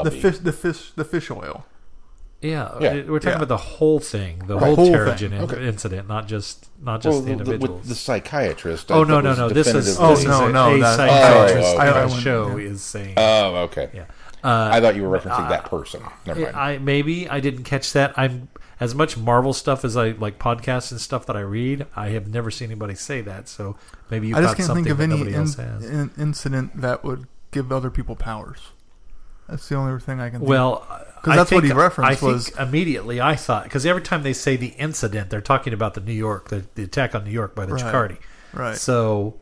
The 0.05 0.11
fish. 0.11 0.39
The 0.39 0.53
fish. 0.53 0.91
The 0.95 1.05
fish 1.05 1.31
oil. 1.31 1.65
yeah, 2.43 2.69
Yeah. 2.81 2.93
we're 3.09 3.19
talking 3.19 3.31
Yeah. 3.31 3.37
about 3.37 3.49
the 3.49 3.57
whole 3.57 3.99
thing, 3.99 4.43
the 4.47 4.55
Right. 4.57 4.65
whole 4.67 4.77
Whole 4.77 4.91
Terrigen 4.91 5.19
thing. 5.19 5.33
in- 5.33 5.43
Okay. 5.45 5.67
incident, 5.67 6.07
not 6.07 6.29
just 6.29 6.67
not 6.83 7.01
just 7.01 7.25
well, 7.25 7.37
the 7.39 7.43
the, 7.45 7.57
the, 7.57 7.59
with 7.59 7.89
the 7.89 7.95
psychiatrist. 7.95 8.93
oh 8.93 9.05
I 9.05 9.09
no 9.09 9.21
no 9.23 9.35
no! 9.35 9.49
This 9.49 9.69
is 9.69 9.99
Oh, 9.99 10.11
this 10.11 10.19
is 10.21 10.27
no, 10.27 10.47
a, 10.49 10.53
no, 10.53 10.75
a 10.75 10.81
psychiatrist 10.97 11.69
Oh, 11.69 11.81
okay. 11.81 11.89
I- 11.91 12.05
I 12.05 12.09
show 12.21 12.57
yeah. 12.59 12.69
is 12.73 12.83
saying. 12.83 13.15
Oh, 13.17 13.57
okay. 13.69 13.89
yeah, 13.95 14.03
uh, 14.45 14.69
I 14.71 14.81
thought 14.83 14.97
you 14.97 15.09
were 15.09 15.19
referencing 15.19 15.49
that 15.49 15.65
person. 15.65 16.03
Never 16.27 16.41
mind. 16.41 16.57
I 16.57 16.77
maybe 16.79 17.27
I 17.31 17.41
didn't 17.41 17.65
catch 17.65 17.95
that. 17.95 18.13
I'm 18.19 18.49
as 18.79 18.95
much 18.95 19.17
Marvel 19.17 19.53
stuff 19.53 19.85
as 19.85 19.97
I 19.97 20.11
like 20.11 20.39
podcasts 20.39 20.91
and 20.91 21.01
stuff 21.01 21.27
that 21.27 21.37
I 21.37 21.41
read. 21.41 21.87
I 21.97 22.11
have 22.11 22.29
never 22.29 22.51
seen 22.51 22.67
anybody 22.71 22.95
say 22.95 23.21
that. 23.23 23.49
So 23.49 23.77
maybe 24.11 24.29
you 24.29 24.37
I 24.37 24.43
just 24.43 24.57
can't 24.57 24.67
something 24.67 24.85
think 24.85 24.93
of 24.93 24.99
that 24.99 25.05
any 25.05 25.15
nobody 25.15 25.35
in, 25.35 25.41
else 25.41 25.55
has. 25.57 25.85
in- 25.85 26.11
incident 26.19 26.81
that 26.81 27.03
would 27.05 27.27
give 27.53 27.73
other 27.73 27.91
people 27.91 28.17
powers. 28.17 28.61
That's 29.49 29.69
the 29.69 29.77
only 29.77 29.99
thing 30.01 30.21
I 30.21 30.29
can. 30.31 30.41
think 30.41 30.49
well, 30.51 30.85
Because 31.23 31.37
that's 31.37 31.53
what 31.53 31.63
he 31.65 31.73
referenced 31.73 32.11
I 32.13 32.15
think 32.17 32.33
was- 32.33 32.49
immediately 32.59 33.21
I 33.21 33.37
thought 33.37 33.65
because 33.65 33.87
every 33.87 34.03
time 34.03 34.23
they 34.25 34.33
say 34.33 34.57
the 34.57 34.69
incident, 34.79 35.31
they're 35.31 35.41
talking 35.41 35.73
about 35.73 35.95
the 35.95 36.01
New 36.01 36.13
York, 36.13 36.49
the, 36.49 36.65
the 36.75 36.83
attack 36.83 37.15
on 37.15 37.25
New 37.25 37.31
York 37.31 37.55
by 37.55 37.65
the 37.65 37.75
Right. 37.75 38.19
Right. 38.53 38.77
So 38.77 39.37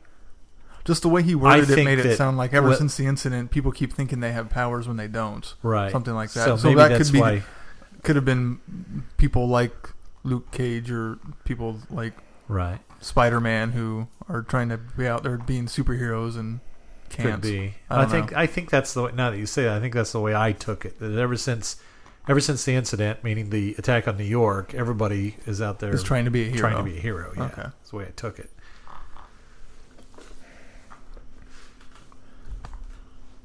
Just 0.84 1.00
the 1.02 1.08
way 1.08 1.22
he 1.22 1.34
worded 1.34 1.70
it 1.70 1.74
think 1.74 1.86
made 1.86 1.98
it 2.00 2.16
sound 2.18 2.36
like 2.36 2.52
ever 2.52 2.68
what- 2.68 2.78
since 2.78 2.96
the 2.98 3.06
incident, 3.06 3.50
people 3.50 3.72
keep 3.72 3.94
thinking 3.94 4.20
they 4.20 4.32
have 4.32 4.50
powers 4.50 4.86
when 4.86 4.98
they 4.98 5.08
don't. 5.08 5.54
right, 5.62 5.90
Something 5.90 6.14
like 6.14 6.30
that. 6.34 6.44
So, 6.44 6.56
So 6.58 6.68
maybe 6.68 6.78
that 6.78 6.88
that's 6.90 7.08
could 7.08 7.14
be- 7.14 7.20
why. 7.20 7.42
Could 8.04 8.16
have 8.16 8.24
been 8.24 8.60
people 9.18 9.48
like 9.48 9.74
Luke 10.22 10.50
Cage 10.52 10.90
or 10.90 11.18
people 11.44 11.78
like 11.90 12.12
Right, 12.46 12.78
Spider 13.00 13.40
Man 13.40 13.72
who 13.72 14.06
are 14.28 14.42
trying 14.42 14.68
to 14.68 14.76
be 14.76 15.06
out 15.08 15.22
there 15.22 15.38
being 15.38 15.64
superheroes 15.66 16.36
and 16.36 16.60
could 17.08 17.22
can't. 17.24 17.42
be. 17.42 17.74
I 17.88 18.02
I, 18.02 18.06
think 18.06 18.32
know. 18.32 18.38
I 18.38 18.46
think 18.46 18.68
that's 18.70 18.92
the 18.92 19.04
way. 19.04 19.12
Now 19.14 19.30
that 19.30 19.38
you 19.38 19.46
say 19.46 19.64
that, 19.64 19.76
I 19.76 19.80
think 19.80 19.94
that's 19.94 20.12
the 20.12 20.20
way 20.20 20.34
I 20.36 20.52
took 20.52 20.84
it. 20.84 20.98
That 21.00 21.18
ever 21.18 21.36
since, 21.36 21.76
ever 22.28 22.40
since 22.40 22.62
the 22.64 22.74
incident, 22.74 23.24
meaning 23.24 23.48
the 23.48 23.74
attack 23.78 24.06
on 24.06 24.18
New 24.18 24.24
York, 24.24 24.74
everybody 24.74 25.36
is 25.46 25.62
out 25.62 25.78
there 25.78 25.94
Is 25.94 26.02
trying 26.02 26.26
to 26.26 26.30
be 26.30 26.42
a 26.42 26.46
hero. 26.48 26.58
trying 26.58 26.76
to 26.76 26.82
be 26.82 26.98
a 26.98 27.00
hero. 27.00 27.32
Yeah, 27.34 27.44
Okay. 27.44 27.62
that's 27.62 27.90
the 27.90 27.96
way 27.96 28.04
I 28.04 28.10
took 28.14 28.38
it. 28.38 28.50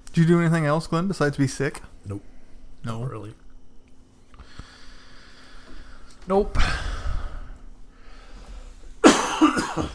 Did 0.07 0.17
you 0.17 0.25
do 0.25 0.39
anything 0.41 0.65
else, 0.65 0.87
Glenn, 0.87 1.07
besides 1.07 1.37
be 1.37 1.47
sick? 1.47 1.81
Nope. 2.05 2.23
No. 2.83 3.03
Really. 3.03 3.33
Nope. 6.29 6.57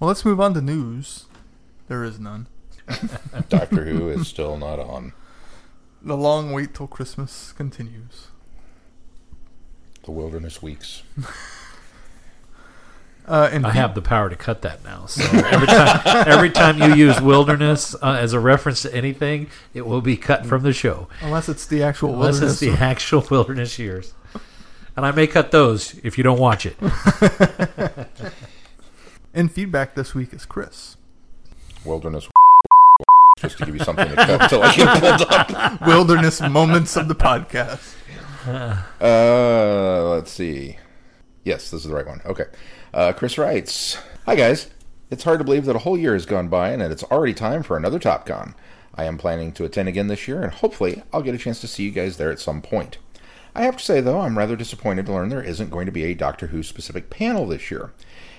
Well, 0.00 0.06
let's 0.06 0.24
move 0.24 0.40
on 0.40 0.54
to 0.54 0.60
news. 0.60 1.24
There 1.88 2.04
is 2.04 2.20
none. 2.20 2.46
Doctor 3.48 3.84
Who 3.84 4.08
is 4.10 4.28
still 4.28 4.56
not 4.56 4.78
on 4.78 5.12
The 6.00 6.16
long 6.16 6.52
wait 6.52 6.72
till 6.72 6.86
Christmas 6.86 7.52
continues. 7.52 8.28
the 10.04 10.12
Wilderness 10.12 10.62
Weeks. 10.62 11.02
Uh, 13.26 13.50
and 13.52 13.66
I 13.66 13.72
have 13.72 13.94
the 13.94 14.00
power 14.00 14.30
to 14.30 14.36
cut 14.36 14.62
that 14.62 14.82
now. 14.84 15.04
So 15.04 15.22
every 15.22 15.66
time, 15.66 16.00
every 16.26 16.48
time 16.48 16.78
you 16.80 16.94
use 16.94 17.20
wilderness 17.20 17.94
uh, 17.96 18.12
as 18.12 18.32
a 18.32 18.40
reference 18.40 18.80
to 18.82 18.94
anything, 18.94 19.48
it 19.74 19.86
will 19.86 20.00
be 20.00 20.16
cut 20.16 20.46
from 20.46 20.62
the 20.62 20.72
show, 20.72 21.08
unless 21.20 21.46
it's 21.46 21.66
the 21.66 21.82
actual 21.82 22.14
unless 22.14 22.40
wilderness. 22.40 22.62
it's 22.62 22.78
the 22.78 22.82
actual 22.82 23.20
wilderness 23.30 23.78
years. 23.78 24.14
And 24.98 25.06
I 25.06 25.12
may 25.12 25.28
cut 25.28 25.52
those 25.52 25.94
if 26.02 26.18
you 26.18 26.24
don't 26.24 26.40
watch 26.40 26.66
it. 26.66 26.76
And 29.34 29.52
feedback 29.52 29.94
this 29.94 30.14
week 30.14 30.32
is 30.32 30.44
Chris. 30.44 30.96
Wilderness. 31.84 32.28
Just 33.38 33.58
to 33.58 33.66
give 33.66 33.76
you 33.76 33.84
something 33.84 34.08
to 34.08 34.16
cut 34.16 34.42
until 34.42 34.62
I 34.64 34.74
get 34.74 35.00
pulled 35.00 35.32
up. 35.32 35.86
Wilderness 35.86 36.40
moments 36.40 36.96
of 36.96 37.06
the 37.06 37.14
podcast. 37.14 37.94
Uh, 39.00 40.08
let's 40.08 40.32
see. 40.32 40.78
Yes, 41.44 41.70
this 41.70 41.82
is 41.82 41.88
the 41.88 41.94
right 41.94 42.06
one. 42.06 42.20
Okay. 42.26 42.46
Uh, 42.92 43.12
Chris 43.12 43.38
writes 43.38 43.98
Hi, 44.26 44.34
guys. 44.34 44.68
It's 45.10 45.22
hard 45.22 45.38
to 45.38 45.44
believe 45.44 45.66
that 45.66 45.76
a 45.76 45.80
whole 45.80 45.96
year 45.96 46.14
has 46.14 46.26
gone 46.26 46.48
by 46.48 46.70
and 46.70 46.82
that 46.82 46.90
it's 46.90 47.04
already 47.04 47.34
time 47.34 47.62
for 47.62 47.76
another 47.76 48.00
TopCon. 48.00 48.54
I 48.96 49.04
am 49.04 49.18
planning 49.18 49.52
to 49.52 49.64
attend 49.64 49.88
again 49.88 50.08
this 50.08 50.26
year, 50.26 50.42
and 50.42 50.52
hopefully 50.52 51.04
I'll 51.12 51.22
get 51.22 51.36
a 51.36 51.38
chance 51.38 51.60
to 51.60 51.68
see 51.68 51.84
you 51.84 51.92
guys 51.92 52.16
there 52.16 52.32
at 52.32 52.40
some 52.40 52.60
point. 52.60 52.98
I 53.58 53.62
have 53.62 53.76
to 53.76 53.84
say, 53.84 54.00
though, 54.00 54.20
I'm 54.20 54.38
rather 54.38 54.54
disappointed 54.54 55.06
to 55.06 55.12
learn 55.12 55.30
there 55.30 55.42
isn't 55.42 55.70
going 55.70 55.86
to 55.86 55.92
be 55.92 56.04
a 56.04 56.14
Doctor 56.14 56.46
Who 56.46 56.62
specific 56.62 57.10
panel 57.10 57.44
this 57.44 57.72
year. 57.72 57.92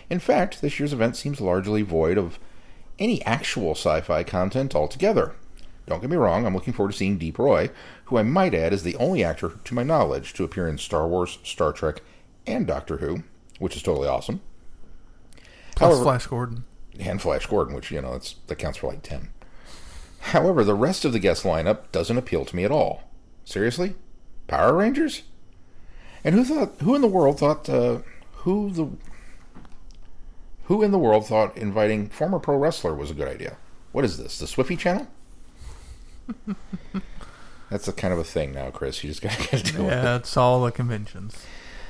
In 0.10 0.20
fact, 0.20 0.62
this 0.62 0.80
year's 0.80 0.94
event 0.94 1.18
seems 1.18 1.42
largely 1.42 1.82
void 1.82 2.18
of 2.18 2.40
any 2.98 3.22
actual 3.26 3.72
sci 3.72 4.00
fi 4.02 4.24
content 4.24 4.74
altogether. 4.74 5.36
Don't 5.88 6.00
get 6.00 6.10
me 6.10 6.16
wrong, 6.16 6.46
I'm 6.46 6.54
looking 6.56 6.72
forward 6.74 6.94
to 6.94 6.98
seeing 6.98 7.18
Deep 7.18 7.38
Roy, 7.38 7.70
who 8.06 8.18
I 8.18 8.24
might 8.24 8.54
add 8.56 8.72
is 8.72 8.84
the 8.84 8.96
only 8.96 9.22
actor, 9.24 9.52
to 9.66 9.74
my 9.74 9.84
knowledge, 9.84 10.34
to 10.36 10.44
appear 10.46 10.68
in 10.70 10.78
Star 10.78 11.06
Wars, 11.06 11.38
Star 11.44 11.74
Trek, 11.74 12.02
and 12.48 12.66
Doctor 12.66 12.98
Who, 12.98 13.24
which 13.60 13.76
is 13.76 13.84
totally 13.84 14.08
awesome. 14.08 14.40
Plus 15.76 15.90
However- 15.92 16.04
Flash 16.04 16.28
Gordon. 16.28 16.64
and 16.98 17.22
Flash 17.22 17.46
Gordon, 17.46 17.76
which 17.76 17.92
you 17.92 18.02
know 18.02 18.14
that's, 18.14 18.36
that 18.48 18.56
counts 18.56 18.78
for 18.78 18.88
like 18.88 19.04
ten. 19.04 19.30
However, 20.20 20.64
the 20.64 20.76
rest 20.76 21.04
of 21.04 21.12
the 21.12 21.20
guest 21.20 21.44
lineup 21.44 21.92
doesn't 21.92 22.18
appeal 22.18 22.46
to 22.46 22.56
me 22.56 22.64
at 22.64 22.72
all. 22.72 23.04
Seriously, 23.44 23.96
Power 24.50 24.74
Rangers? 24.74 25.24
And 26.24 26.36
who 26.36 26.44
thought? 26.44 26.74
Who 26.82 26.96
in 26.96 27.02
the 27.02 27.08
world 27.08 27.40
thought? 27.40 27.70
Uh, 27.70 28.00
who 28.38 28.72
the? 28.72 28.90
Who 30.66 30.84
in 30.84 30.92
the 30.92 31.00
world 31.00 31.26
thought 31.28 31.58
inviting 31.58 32.10
former 32.10 32.40
pro 32.40 32.58
wrestler 32.58 32.94
was 32.94 33.10
a 33.12 33.14
good 33.14 33.28
idea? 33.28 33.58
What 33.92 34.06
is 34.06 34.18
this? 34.18 34.38
The 34.38 34.46
Swiffy 34.46 34.78
Channel? 34.78 35.08
That's 37.70 37.88
a 37.88 37.94
kind 37.94 38.14
of 38.14 38.20
a 38.20 38.24
thing 38.24 38.54
now, 38.54 38.70
Chris. 38.72 39.04
You 39.04 39.10
just 39.10 39.22
gotta 39.22 39.38
get 39.38 39.66
to 39.66 39.74
deal 39.74 39.84
with 39.86 39.94
it. 39.94 39.96
Yeah, 39.96 40.16
it's 40.18 40.36
all 40.36 40.64
the 40.64 40.72
conventions. 40.72 41.36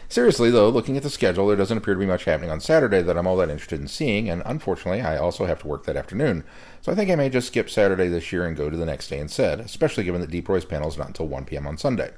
Seriously, 0.09 0.49
though, 0.49 0.69
looking 0.69 0.97
at 0.97 1.03
the 1.03 1.09
schedule, 1.09 1.45
there 1.47 1.55
doesn't 1.55 1.77
appear 1.77 1.93
to 1.93 1.99
be 1.99 2.05
much 2.07 2.25
happening 2.25 2.49
on 2.49 2.59
Saturday 2.59 3.03
that 3.03 3.15
I'm 3.15 3.27
all 3.27 3.37
that 3.37 3.49
interested 3.49 3.79
in 3.79 3.87
seeing, 3.87 4.27
and 4.27 4.41
unfortunately, 4.43 5.01
I 5.01 5.17
also 5.17 5.45
have 5.45 5.59
to 5.61 5.67
work 5.67 5.85
that 5.85 5.95
afternoon. 5.95 6.43
So 6.81 6.91
I 6.91 6.95
think 6.95 7.11
I 7.11 7.15
may 7.15 7.29
just 7.29 7.47
skip 7.47 7.69
Saturday 7.69 8.07
this 8.07 8.31
year 8.31 8.43
and 8.45 8.57
go 8.57 8.71
to 8.71 8.77
the 8.77 8.87
next 8.87 9.09
day 9.09 9.19
instead, 9.19 9.59
especially 9.59 10.03
given 10.03 10.19
that 10.21 10.31
Deep 10.31 10.49
Roy's 10.49 10.65
panel 10.65 10.87
is 10.87 10.97
not 10.97 11.07
until 11.07 11.27
1 11.27 11.45
p.m. 11.45 11.67
on 11.67 11.77
Sunday. 11.77 12.11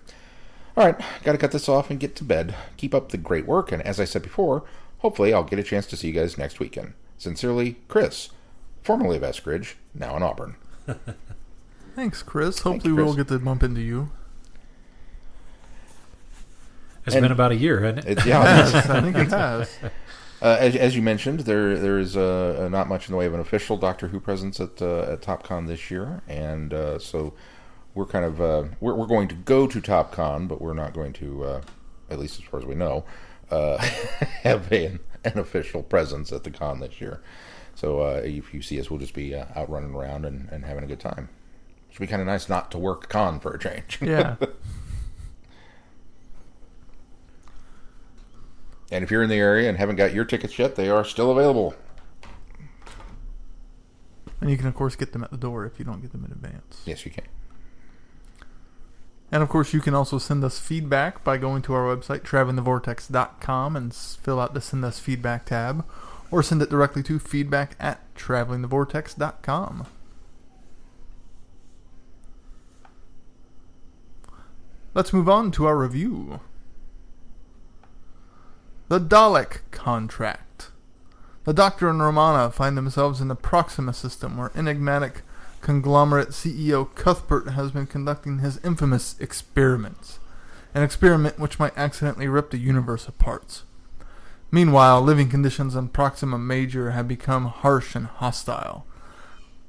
Alright, 0.77 0.99
gotta 1.23 1.37
cut 1.37 1.51
this 1.51 1.67
off 1.67 1.89
and 1.89 1.99
get 1.99 2.15
to 2.17 2.23
bed. 2.23 2.55
Keep 2.77 2.95
up 2.95 3.09
the 3.09 3.17
great 3.17 3.45
work, 3.45 3.71
and 3.71 3.81
as 3.83 3.99
I 3.99 4.05
said 4.05 4.21
before, 4.23 4.63
hopefully 4.99 5.33
I'll 5.33 5.43
get 5.43 5.59
a 5.59 5.63
chance 5.63 5.85
to 5.87 5.97
see 5.97 6.07
you 6.07 6.13
guys 6.13 6.37
next 6.37 6.59
weekend. 6.59 6.93
Sincerely, 7.17 7.75
Chris, 7.87 8.29
formerly 8.81 9.17
of 9.17 9.23
Eskridge, 9.23 9.73
now 9.93 10.15
in 10.15 10.23
Auburn. 10.23 10.55
Thanks, 11.95 12.23
Chris. 12.23 12.59
Thank 12.59 12.75
Hopefully, 12.83 12.91
you, 12.91 12.95
we'll 12.95 13.13
Chris. 13.13 13.25
get 13.27 13.33
to 13.33 13.39
bump 13.39 13.63
into 13.63 13.81
you. 13.81 14.11
It's 17.05 17.15
And- 17.15 17.23
been 17.23 17.31
about 17.31 17.51
a 17.51 17.55
year, 17.55 17.81
hasn't 17.81 18.05
it? 18.05 18.19
It, 18.19 18.25
yeah, 18.25 18.43
Yes, 18.43 18.89
I 18.89 19.01
think 19.01 19.17
it 19.17 19.27
has. 19.29 19.69
Uh, 20.43 20.57
as, 20.59 20.75
as 20.75 20.95
you 20.95 21.03
mentioned, 21.03 21.41
there 21.41 21.77
there 21.77 21.99
is 21.99 22.17
uh, 22.17 22.67
not 22.71 22.87
much 22.89 23.07
in 23.07 23.11
the 23.11 23.17
way 23.19 23.27
of 23.27 23.33
an 23.35 23.39
official 23.39 23.77
Doctor 23.77 24.07
Who 24.07 24.19
presence 24.19 24.59
at 24.59 24.81
uh, 24.81 25.01
at 25.03 25.21
TopCon 25.21 25.67
this 25.67 25.91
year, 25.91 26.23
and 26.27 26.73
uh, 26.73 26.97
so 26.97 27.35
we're 27.93 28.05
kind 28.05 28.25
of 28.25 28.41
uh, 28.41 28.63
we're 28.79 28.95
we're 28.95 29.07
going 29.07 29.27
to 29.29 29.35
go 29.35 29.67
to 29.67 29.81
TopCon, 29.81 30.47
but 30.47 30.61
we're 30.61 30.73
not 30.73 30.93
going 30.93 31.13
to, 31.13 31.43
uh, 31.43 31.61
at 32.09 32.19
least 32.19 32.39
as 32.39 32.45
far 32.45 32.59
as 32.59 32.65
we 32.65 32.75
know, 32.75 33.03
uh, 33.49 33.77
have 34.43 34.71
a, 34.71 34.99
an 35.23 35.37
official 35.37 35.83
presence 35.83 36.31
at 36.31 36.43
the 36.43 36.51
con 36.51 36.79
this 36.79 37.01
year. 37.01 37.21
So 37.75 38.01
uh, 38.01 38.21
if 38.23 38.53
you 38.53 38.61
see 38.61 38.79
us, 38.79 38.89
we'll 38.89 38.99
just 38.99 39.13
be 39.13 39.33
uh, 39.33 39.45
out 39.55 39.69
running 39.69 39.93
around 39.93 40.25
and, 40.25 40.49
and 40.49 40.65
having 40.65 40.83
a 40.83 40.87
good 40.87 40.99
time. 40.99 41.29
Should 41.89 41.99
be 41.99 42.07
kind 42.07 42.21
of 42.21 42.27
nice 42.27 42.47
not 42.47 42.71
to 42.71 42.77
work 42.77 43.09
con 43.09 43.39
for 43.39 43.53
a 43.53 43.59
change. 43.59 43.99
Yeah. 44.01 44.35
And 48.91 49.05
if 49.05 49.09
you're 49.09 49.23
in 49.23 49.29
the 49.29 49.37
area 49.37 49.69
and 49.69 49.77
haven't 49.77 49.95
got 49.95 50.13
your 50.13 50.25
tickets 50.25 50.59
yet, 50.59 50.75
they 50.75 50.89
are 50.89 51.05
still 51.05 51.31
available. 51.31 51.73
And 54.41 54.49
you 54.49 54.57
can, 54.57 54.67
of 54.67 54.75
course, 54.75 54.97
get 54.97 55.13
them 55.13 55.23
at 55.23 55.31
the 55.31 55.37
door 55.37 55.65
if 55.65 55.79
you 55.79 55.85
don't 55.85 56.01
get 56.01 56.11
them 56.11 56.25
in 56.25 56.31
advance. 56.31 56.81
Yes, 56.85 57.05
you 57.05 57.11
can. 57.11 57.23
And 59.31 59.41
of 59.41 59.49
course, 59.49 59.73
you 59.73 59.79
can 59.79 59.93
also 59.93 60.17
send 60.17 60.43
us 60.43 60.59
feedback 60.59 61.23
by 61.23 61.37
going 61.37 61.61
to 61.63 61.73
our 61.73 61.95
website, 61.95 62.21
travelingthevortex.com, 62.21 63.75
and 63.77 63.93
fill 63.93 64.39
out 64.41 64.53
the 64.53 64.59
Send 64.59 64.83
Us 64.83 64.99
Feedback 64.99 65.45
tab, 65.45 65.85
or 66.29 66.43
send 66.43 66.61
it 66.61 66.69
directly 66.69 67.01
to 67.03 67.17
feedback 67.17 67.75
at 67.79 68.13
travelingthevortex.com. 68.15 69.87
Let's 74.93 75.13
move 75.13 75.29
on 75.29 75.51
to 75.51 75.65
our 75.65 75.77
review. 75.77 76.41
The 78.89 78.99
Dalek 78.99 79.59
Contract. 79.71 80.71
The 81.45 81.53
Doctor 81.53 81.89
and 81.89 82.01
Romana 82.01 82.51
find 82.51 82.77
themselves 82.77 83.21
in 83.21 83.29
the 83.29 83.35
Proxima 83.35 83.93
system, 83.93 84.35
where 84.35 84.51
enigmatic 84.53 85.21
conglomerate 85.61 86.29
CEO 86.29 86.93
Cuthbert 86.95 87.49
has 87.51 87.71
been 87.71 87.87
conducting 87.87 88.39
his 88.39 88.59
infamous 88.63 89.15
experiments. 89.19 90.19
An 90.73 90.83
experiment 90.83 91.39
which 91.39 91.59
might 91.59 91.77
accidentally 91.77 92.27
rip 92.27 92.49
the 92.49 92.57
universe 92.57 93.07
apart. 93.07 93.63
Meanwhile, 94.51 95.01
living 95.01 95.29
conditions 95.29 95.75
on 95.75 95.89
Proxima 95.89 96.37
Major 96.37 96.91
have 96.91 97.07
become 97.07 97.45
harsh 97.45 97.95
and 97.95 98.07
hostile. 98.07 98.85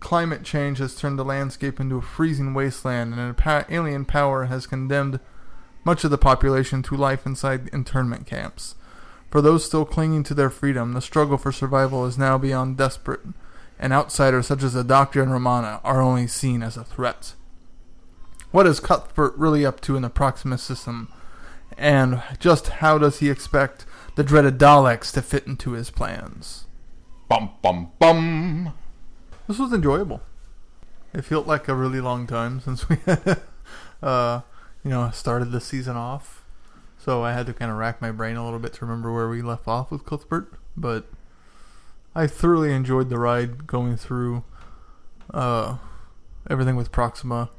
Climate 0.01 0.43
change 0.43 0.79
has 0.79 0.97
turned 0.97 1.19
the 1.19 1.25
landscape 1.25 1.79
into 1.79 1.97
a 1.97 2.03
freezing 2.03 2.55
wasteland, 2.55 3.15
and 3.15 3.21
an 3.21 3.65
alien 3.69 4.05
power 4.05 4.47
has 4.47 4.67
condemned 4.67 5.21
much 5.85 6.03
of 6.03 6.11
the 6.11 6.19
population 6.19 6.83
to 6.83 6.97
life 6.97 7.25
inside 7.27 7.69
internment 7.73 8.27
camps. 8.27 8.75
For 9.31 9.41
those 9.41 9.65
still 9.65 9.85
clinging 9.85 10.25
to 10.25 10.35
their 10.35 10.51
freedom, 10.51 10.93
the 10.93 11.01
struggle 11.01 11.39
for 11.39 11.53
survival 11.53 12.05
is 12.05 12.19
now 12.19 12.37
beyond 12.37 12.77
desperate, 12.77 13.21
and 13.83 13.93
outsiders 13.93 14.47
such 14.47 14.63
as 14.63 14.75
the 14.75 14.85
Doctor 14.85 15.21
and 15.23 15.33
Romana 15.33 15.81
are 15.83 16.01
only 16.01 16.29
seen 16.29 16.63
as 16.63 16.77
a 16.77 16.85
threat. 16.85 17.35
What 18.53 18.65
is 18.65 18.79
Cuthbert 18.79 19.37
really 19.37 19.67
up 19.67 19.81
to 19.81 19.97
in 19.97 20.03
the 20.03 20.09
Proxima 20.09 20.57
system, 20.57 21.13
and 21.77 22.23
just 22.39 22.69
how 22.69 22.97
does 22.97 23.19
he 23.19 23.29
expect 23.29 23.85
the 24.15 24.23
dreaded 24.23 24.57
Daleks 24.57 25.13
to 25.15 25.23
fit 25.23 25.49
into 25.49 25.73
his 25.73 25.91
plans? 25.91 26.67
Bum 27.29 27.51
bum 27.61 27.91
bum. 27.99 28.73
This 29.49 29.59
was 29.59 29.73
enjoyable. 29.73 30.23
It 31.13 31.25
felt 31.25 31.49
like 31.49 31.67
a 31.67 31.75
really 31.75 32.01
long 32.01 32.29
time 32.29 32.61
since 32.61 32.89
we 32.89 32.99
had, 33.05 33.43
uh, 34.03 34.43
you 34.85 34.91
know, 34.91 35.11
started 35.11 35.51
the 35.51 35.61
season 35.61 35.97
off. 35.97 36.45
So 36.99 37.25
I 37.25 37.33
had 37.33 37.47
to 37.47 37.53
kind 37.53 37.71
of 37.71 37.79
rack 37.79 38.01
my 38.01 38.13
brain 38.13 38.37
a 38.37 38.45
little 38.45 38.61
bit 38.61 38.75
to 38.75 38.85
remember 38.85 39.13
where 39.13 39.29
we 39.29 39.43
left 39.43 39.67
off 39.67 39.91
with 39.91 40.07
Cuthbert. 40.07 40.53
But 40.77 41.07
I 42.15 42.27
thoroughly 42.27 42.73
enjoyed 42.73 43.09
the 43.09 43.19
ride 43.19 43.67
going 43.67 43.97
through 43.97 44.45
uh, 45.33 45.79
everything 46.49 46.77
with 46.77 46.93
Proxima, 46.93 47.51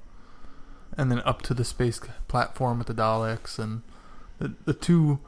and 0.96 1.10
then 1.10 1.22
up 1.26 1.42
to 1.44 1.54
the 1.54 1.66
space 1.66 2.00
platform 2.28 2.78
with 2.78 2.88
the 2.88 2.94
Daleks, 2.94 3.58
and 3.58 3.82
the 4.39 4.54
the 4.66 4.74
two 4.74 5.20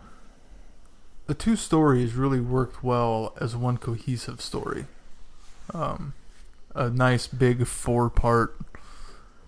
the 1.26 1.34
two 1.34 1.56
stories 1.56 2.14
really 2.14 2.40
worked 2.40 2.84
well 2.84 3.36
as 3.42 3.56
one 3.56 3.78
cohesive 3.78 4.42
story. 4.42 4.86
Um, 5.74 6.14
a 6.76 6.90
nice 6.90 7.26
big 7.26 7.66
four 7.66 8.10
part 8.12 8.56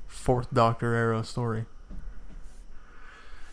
fourth 0.07 0.51
Doctor 0.51 0.95
era 0.95 1.23
story. 1.23 1.65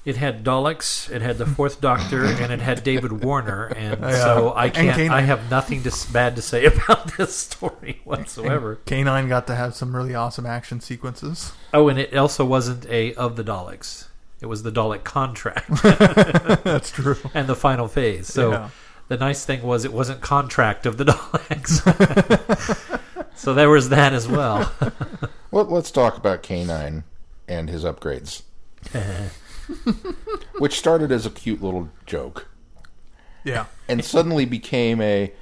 It 0.04 0.16
had 0.18 0.44
Daleks, 0.44 1.10
it 1.10 1.22
had 1.22 1.38
the 1.38 1.46
Fourth 1.46 1.80
Doctor, 1.80 2.24
and 2.26 2.52
it 2.52 2.60
had 2.60 2.82
David 2.84 3.24
Warner, 3.24 3.68
and 3.74 4.00
Yeah. 4.02 4.10
so 4.22 4.52
I 4.54 4.68
can't. 4.68 4.94
Kane. 4.96 5.10
I 5.10 5.22
have 5.22 5.50
nothing 5.50 5.82
to, 5.84 6.12
bad 6.12 6.36
to 6.36 6.42
say 6.42 6.64
about 6.74 7.16
this 7.16 7.34
story 7.34 8.00
whatsoever. 8.04 8.78
K9 8.84 9.28
got 9.30 9.46
to 9.46 9.54
have 9.54 9.74
some 9.74 9.96
really 9.96 10.14
awesome 10.14 10.44
action 10.44 10.80
sequences. 10.80 11.52
Oh, 11.72 11.88
and 11.88 11.98
it 11.98 12.14
also 12.14 12.44
wasn't 12.44 12.84
a 12.90 13.14
of 13.14 13.36
the 13.36 13.44
Daleks. 13.44 14.08
It 14.42 14.46
was 14.46 14.62
the 14.62 14.70
Dalek 14.70 15.04
contract 15.04 15.70
That's 16.64 16.90
true. 16.90 17.16
and 17.34 17.46
the 17.48 17.56
final 17.56 17.88
phase. 17.88 18.26
So 18.26 18.50
Yeah. 18.50 18.68
the 19.08 19.16
nice 19.16 19.46
thing 19.46 19.62
was 19.62 19.86
it 19.86 19.92
wasn't 19.94 20.20
contract 20.20 20.84
of 20.84 20.98
the 20.98 21.04
Daleks. 21.06 21.80
so 23.34 23.54
there 23.54 23.70
was 23.70 23.88
that 23.88 24.12
as 24.12 24.28
well. 24.28 24.70
Well, 25.50 25.64
let's 25.64 25.90
talk 25.90 26.18
about 26.18 26.42
K9 26.42 27.04
and 27.48 27.70
his 27.70 27.84
upgrades, 27.84 28.42
which 30.58 30.78
started 30.78 31.10
as 31.12 31.26
a 31.26 31.30
cute 31.30 31.62
little 31.62 31.90
joke 32.06 32.46
Yeah. 33.44 33.66
and 33.88 34.04
suddenly 34.04 34.44
became 34.44 35.00
a 35.00 35.32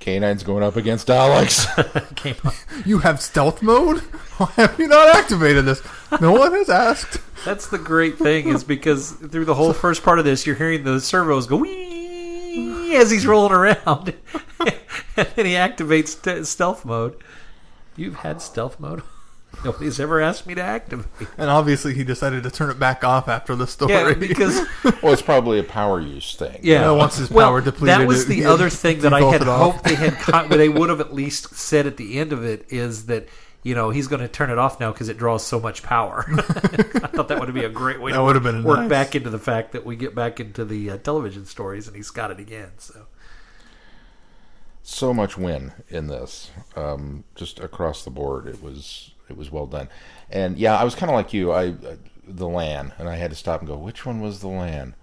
canine's 0.00 0.42
going 0.42 0.62
up 0.64 0.74
against 0.76 1.06
Daleks. 1.08 1.66
Came 2.16 2.34
on. 2.44 2.52
You 2.84 2.98
have 2.98 3.20
stealth 3.20 3.62
mode? 3.62 3.98
Why 4.38 4.50
have 4.56 4.78
you 4.78 4.88
not 4.88 5.14
activated 5.14 5.64
this? 5.64 5.80
No 6.20 6.32
one 6.32 6.52
has 6.54 6.68
asked. 6.68 7.18
That's 7.44 7.68
the 7.68 7.78
great 7.78 8.18
thing 8.18 8.48
is 8.48 8.64
because 8.64 9.12
through 9.12 9.44
the 9.44 9.54
whole 9.54 9.72
first 9.72 10.02
part 10.02 10.18
of 10.18 10.24
this, 10.24 10.44
you're 10.46 10.56
hearing 10.56 10.82
the 10.84 11.00
servos 11.00 11.46
go 11.46 11.56
wee 11.56 12.96
as 12.96 13.10
he's 13.10 13.26
rolling 13.26 13.52
around, 13.52 14.14
and 15.16 15.28
then 15.34 15.46
he 15.46 15.52
activates 15.52 16.08
st- 16.08 16.46
stealth 16.46 16.84
mode. 16.84 17.16
You've 17.96 18.16
had 18.16 18.42
stealth 18.42 18.78
mode. 18.78 19.02
Nobody's 19.64 20.00
ever 20.00 20.20
asked 20.20 20.46
me 20.46 20.54
to 20.54 20.62
activate. 20.62 21.06
And 21.38 21.48
obviously, 21.48 21.94
he 21.94 22.02
decided 22.04 22.42
to 22.42 22.50
turn 22.50 22.70
it 22.70 22.78
back 22.78 23.04
off 23.04 23.28
after 23.28 23.54
the 23.54 23.66
story. 23.66 23.92
Yeah, 23.92 24.14
because 24.14 24.66
well, 25.02 25.12
it's 25.12 25.22
probably 25.22 25.58
a 25.60 25.64
power 25.64 26.00
use 26.00 26.34
thing. 26.34 26.58
yeah, 26.62 26.80
know, 26.80 26.94
once 26.94 27.16
his 27.16 27.30
well, 27.30 27.48
power 27.48 27.60
depleted, 27.60 28.00
That 28.00 28.06
was 28.08 28.22
it- 28.22 28.28
the 28.28 28.40
it 28.42 28.46
other 28.46 28.68
thing 28.70 29.00
that 29.00 29.12
I 29.12 29.20
had 29.20 29.42
hoped 29.42 29.84
they 29.84 29.94
had. 29.94 30.14
Con- 30.14 30.48
they 30.48 30.68
would 30.68 30.88
have 30.90 31.00
at 31.00 31.14
least 31.14 31.54
said 31.54 31.86
at 31.86 31.96
the 31.96 32.18
end 32.18 32.32
of 32.32 32.44
it 32.44 32.66
is 32.70 33.06
that 33.06 33.28
you 33.62 33.76
know 33.76 33.90
he's 33.90 34.08
going 34.08 34.20
to 34.22 34.26
turn 34.26 34.50
it 34.50 34.58
off 34.58 34.80
now 34.80 34.90
because 34.90 35.08
it 35.08 35.16
draws 35.16 35.46
so 35.46 35.60
much 35.60 35.84
power. 35.84 36.24
I 36.28 37.06
thought 37.06 37.28
that 37.28 37.38
would 37.38 37.54
be 37.54 37.64
a 37.64 37.68
great 37.68 38.00
way 38.00 38.10
That 38.10 38.18
to 38.18 38.24
would 38.24 38.34
work, 38.34 38.44
have 38.44 38.54
been 38.54 38.64
work 38.64 38.78
nice. 38.80 38.88
back 38.88 39.14
into 39.14 39.30
the 39.30 39.38
fact 39.38 39.70
that 39.72 39.86
we 39.86 39.94
get 39.94 40.12
back 40.16 40.40
into 40.40 40.64
the 40.64 40.90
uh, 40.90 40.96
television 40.98 41.46
stories 41.46 41.86
and 41.86 41.94
he's 41.94 42.10
got 42.10 42.32
it 42.32 42.40
again. 42.40 42.70
So 42.78 43.06
so 44.82 45.14
much 45.14 45.38
win 45.38 45.72
in 45.88 46.08
this, 46.08 46.50
um, 46.74 47.22
just 47.36 47.60
across 47.60 48.02
the 48.04 48.10
board. 48.10 48.48
It 48.48 48.60
was 48.60 49.11
it 49.28 49.36
was 49.36 49.50
well 49.50 49.66
done, 49.66 49.88
and 50.30 50.58
yeah, 50.58 50.76
I 50.76 50.84
was 50.84 50.94
kind 50.94 51.10
of 51.10 51.14
like 51.14 51.32
you. 51.32 51.52
I 51.52 51.68
uh, 51.68 51.96
the 52.26 52.46
Laan, 52.46 52.92
and 52.98 53.08
I 53.08 53.16
had 53.16 53.30
to 53.30 53.36
stop 53.36 53.60
and 53.60 53.68
go, 53.68 53.76
which 53.76 54.06
one 54.06 54.20
was 54.20 54.40
the 54.40 54.48
Laan? 54.48 54.94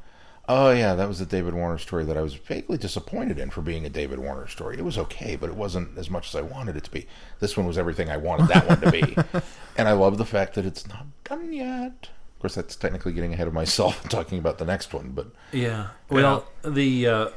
Oh 0.48 0.72
yeah, 0.72 0.96
that 0.96 1.08
was 1.08 1.20
the 1.20 1.26
David 1.26 1.54
Warner 1.54 1.78
story 1.78 2.06
that 2.06 2.18
I 2.18 2.22
was 2.22 2.34
vaguely 2.34 2.78
disappointed 2.78 3.38
in 3.38 3.52
for 3.52 3.62
being 3.62 3.86
a 3.86 3.90
David 3.90 4.18
Warner 4.18 4.48
story. 4.48 4.78
It 4.78 4.86
was 4.86 4.98
okay, 4.98 5.36
but 5.36 5.50
it 5.50 5.56
wasn't 5.56 5.96
as 5.98 6.10
much 6.10 6.30
as 6.30 6.36
I 6.36 6.42
wanted 6.42 6.76
it 6.76 6.84
to 6.86 6.92
be. 6.92 7.06
This 7.40 7.56
one 7.56 7.68
was 7.68 7.78
everything 7.78 8.10
I 8.10 8.18
wanted 8.18 8.48
that 8.48 8.68
one 8.68 8.82
to 8.82 8.92
be, 8.92 9.16
and 9.78 9.88
I 9.88 9.92
love 9.92 10.18
the 10.18 10.26
fact 10.26 10.56
that 10.56 10.66
it's 10.66 10.88
not 10.88 11.06
done 11.24 11.54
yet. 11.54 12.10
Of 12.36 12.42
course, 12.42 12.56
that's 12.56 12.76
technically 12.76 13.14
getting 13.14 13.34
ahead 13.34 13.48
of 13.48 13.54
myself 13.54 14.02
and 14.02 14.10
talking 14.10 14.40
about 14.40 14.58
the 14.58 14.66
next 14.66 14.94
one, 14.94 15.12
but 15.12 15.28
yeah, 15.52 15.90
well, 16.10 16.48
the 16.64 17.08
uh, 17.08 17.30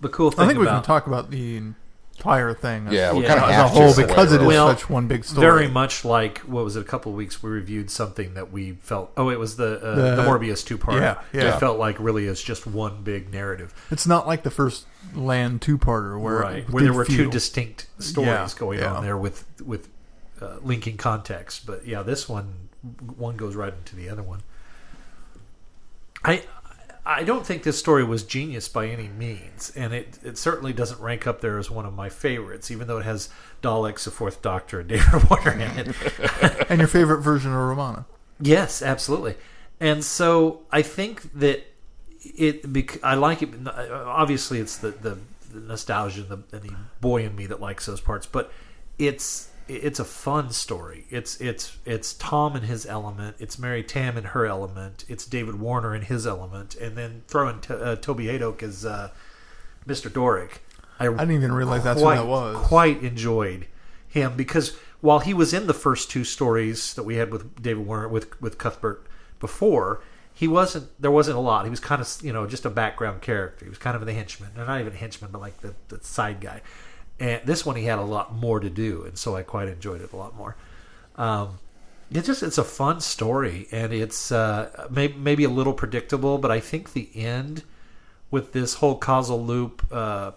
the 0.00 0.08
cool 0.08 0.30
thing 0.30 0.40
I 0.40 0.46
think 0.46 0.58
we 0.58 0.66
can 0.66 0.82
talk 0.82 1.06
about 1.06 1.30
the 1.30 1.60
entire 2.20 2.52
thing 2.52 2.86
as, 2.88 2.92
yeah, 2.92 3.12
we 3.12 3.22
Yeah. 3.22 3.28
kind 3.28 3.44
of 3.44 3.50
as 3.50 3.58
a 3.64 3.68
whole 3.68 3.92
to 3.94 4.06
because 4.06 4.32
it 4.32 4.42
is 4.42 4.46
Well, 4.46 4.68
such 4.68 4.90
one 4.90 5.06
big 5.08 5.24
story. 5.24 5.40
very 5.46 5.68
much 5.68 6.04
like 6.04 6.38
what 6.40 6.64
was 6.64 6.76
it? 6.76 6.80
A 6.80 6.84
couple 6.84 7.12
of 7.12 7.16
weeks 7.16 7.42
we 7.42 7.50
reviewed 7.50 7.90
something 7.90 8.34
that 8.34 8.52
we 8.52 8.72
felt. 8.82 9.10
Oh, 9.16 9.30
it 9.30 9.38
was 9.38 9.56
the 9.56 9.80
uh, 9.82 9.94
the, 9.94 10.16
The- 10.16 10.22
Morbius 10.24 10.64
two 10.64 10.76
part. 10.76 11.00
yeah, 11.00 11.20
yeah. 11.32 11.54
It 11.56 11.60
felt 11.60 11.78
like 11.78 11.96
really 11.98 12.26
is 12.26 12.42
just 12.42 12.66
one 12.66 13.02
big 13.02 13.32
narrative. 13.32 13.72
It's 13.90 14.06
not 14.06 14.26
like 14.26 14.42
the 14.42 14.50
first 14.50 14.84
Laan 15.14 15.58
two-parter 15.60 16.20
where 16.20 16.38
right 16.40 16.70
where 16.70 16.82
there 16.82 16.92
did 16.92 16.96
were 16.96 17.04
two 17.06 17.30
distinct 17.30 17.86
stories 17.98 18.28
Yeah, 18.28 18.48
going 18.58 18.78
yeah. 18.80 18.92
on 18.94 19.02
there 19.02 19.16
with 19.16 19.44
with 19.64 19.88
uh, 20.42 20.56
linking 20.62 20.96
context 20.98 21.66
but 21.66 21.86
yeah 21.86 22.02
this 22.02 22.28
one 22.28 22.68
one 23.16 23.36
goes 23.36 23.56
right 23.56 23.72
into 23.74 23.96
the 23.96 24.08
other 24.08 24.22
one 24.22 24.40
i 26.24 26.42
i 27.10 27.22
don't 27.22 27.44
think 27.46 27.62
this 27.62 27.78
story 27.78 28.04
was 28.04 28.22
genius 28.22 28.68
by 28.68 28.86
any 28.86 29.08
means 29.08 29.72
and 29.76 29.92
it 29.92 30.18
it 30.22 30.38
certainly 30.38 30.72
doesn't 30.72 31.00
rank 31.00 31.26
up 31.26 31.40
there 31.40 31.58
as 31.58 31.70
one 31.70 31.84
of 31.84 31.92
my 31.92 32.08
favorites 32.08 32.70
even 32.70 32.86
though 32.86 32.98
it 32.98 33.04
has 33.04 33.28
daleks 33.62 34.04
the 34.04 34.10
fourth 34.10 34.40
doctor 34.40 34.80
and 34.80 34.88
david 34.88 35.06
warner 35.30 35.52
in 35.52 35.60
it 35.60 35.94
and 36.70 36.78
your 36.78 36.88
favorite 36.88 37.20
version 37.20 37.50
of 37.52 37.58
Romana. 37.58 38.06
Yes, 38.40 38.80
absolutely. 38.80 39.34
And 39.80 40.04
so 40.04 40.62
I 40.70 40.82
think 40.82 41.32
that 41.38 41.66
it. 42.22 42.64
I 43.02 43.14
like 43.14 43.42
it. 43.42 43.50
Uh, 43.66 44.04
obviously, 44.06 44.60
it's 44.60 44.78
the 44.78 44.90
the, 44.90 45.18
the 45.52 45.60
nostalgia 45.60 46.20
and 46.22 46.28
the, 46.28 46.56
and 46.56 46.62
the 46.62 46.74
boy 47.00 47.24
in 47.24 47.34
me 47.34 47.46
that 47.46 47.60
likes 47.60 47.86
those 47.86 48.00
parts. 48.00 48.26
But 48.26 48.52
it's 48.98 49.49
it's 49.70 50.00
a 50.00 50.04
fun 50.04 50.50
story. 50.50 51.06
It's 51.10 51.40
it's 51.40 51.78
it's 51.84 52.14
Tom 52.14 52.56
in 52.56 52.62
his 52.62 52.86
element. 52.86 53.36
It's 53.38 53.58
Mary 53.58 53.82
Tamm 53.82 54.16
in 54.16 54.24
her 54.24 54.46
element. 54.46 55.04
It's 55.08 55.24
David 55.24 55.60
Warner 55.60 55.94
in 55.94 56.02
his 56.02 56.26
element, 56.26 56.74
and 56.74 56.96
then 56.96 57.22
throw 57.28 57.48
in 57.48 57.60
to, 57.62 57.76
uh, 57.76 57.96
Toby 57.96 58.26
Hadoke 58.26 58.62
as 58.62 58.84
uh, 58.84 59.10
Mr. 59.86 60.12
Doric. 60.12 60.62
I 60.98 61.06
didn't 61.08 61.30
even 61.30 61.52
realize 61.52 61.84
that's 61.84 62.00
quite, 62.00 62.16
who 62.16 62.22
that 62.22 62.28
was. 62.28 62.56
Quite 62.66 63.02
enjoyed 63.02 63.66
him 64.06 64.36
because 64.36 64.76
while 65.00 65.20
he 65.20 65.32
was 65.32 65.54
in 65.54 65.66
the 65.66 65.74
first 65.74 66.10
two 66.10 66.24
stories 66.24 66.92
that 66.94 67.04
we 67.04 67.16
had 67.16 67.32
with 67.32 67.62
David 67.62 67.86
Warner 67.86 68.08
with 68.08 68.40
with 68.40 68.58
Cuthbert 68.58 69.06
before, 69.38 70.02
he 70.32 70.48
wasn't. 70.48 70.88
There 71.00 71.10
wasn't 71.10 71.36
a 71.36 71.40
lot. 71.40 71.64
He 71.64 71.70
was 71.70 71.80
kind 71.80 72.00
of 72.00 72.08
you 72.22 72.32
know 72.32 72.46
just 72.46 72.64
a 72.64 72.70
background 72.70 73.22
character. 73.22 73.64
He 73.64 73.68
was 73.68 73.78
kind 73.78 73.96
of 73.96 74.04
the 74.04 74.12
henchman, 74.12 74.50
or 74.56 74.66
not 74.66 74.80
even 74.80 74.92
a 74.92 74.96
henchman, 74.96 75.30
but 75.30 75.40
like 75.40 75.60
the, 75.60 75.74
the 75.88 76.02
side 76.02 76.40
guy. 76.40 76.60
And 77.20 77.42
this 77.44 77.64
one 77.64 77.76
he 77.76 77.84
had 77.84 77.98
a 78.00 78.02
lot 78.02 78.34
more 78.34 78.58
to 78.58 78.70
do, 78.70 79.04
and 79.04 79.16
so 79.16 79.36
I 79.36 79.42
quite 79.42 79.68
enjoyed 79.68 80.00
it 80.00 80.12
a 80.12 80.16
lot 80.16 80.34
more. 80.34 80.56
Um, 81.16 81.58
It's 82.10 82.26
just 82.26 82.42
it's 82.42 82.58
a 82.58 82.64
fun 82.64 83.00
story, 83.00 83.68
and 83.70 83.92
it's 83.92 84.32
uh, 84.32 84.88
maybe 84.90 85.14
maybe 85.14 85.44
a 85.44 85.50
little 85.50 85.74
predictable, 85.74 86.38
but 86.38 86.50
I 86.50 86.58
think 86.58 86.92
the 86.92 87.08
end 87.14 87.62
with 88.30 88.52
this 88.52 88.74
whole 88.74 88.96
causal 88.96 89.44
loop 89.44 89.86
uh, 89.92 90.32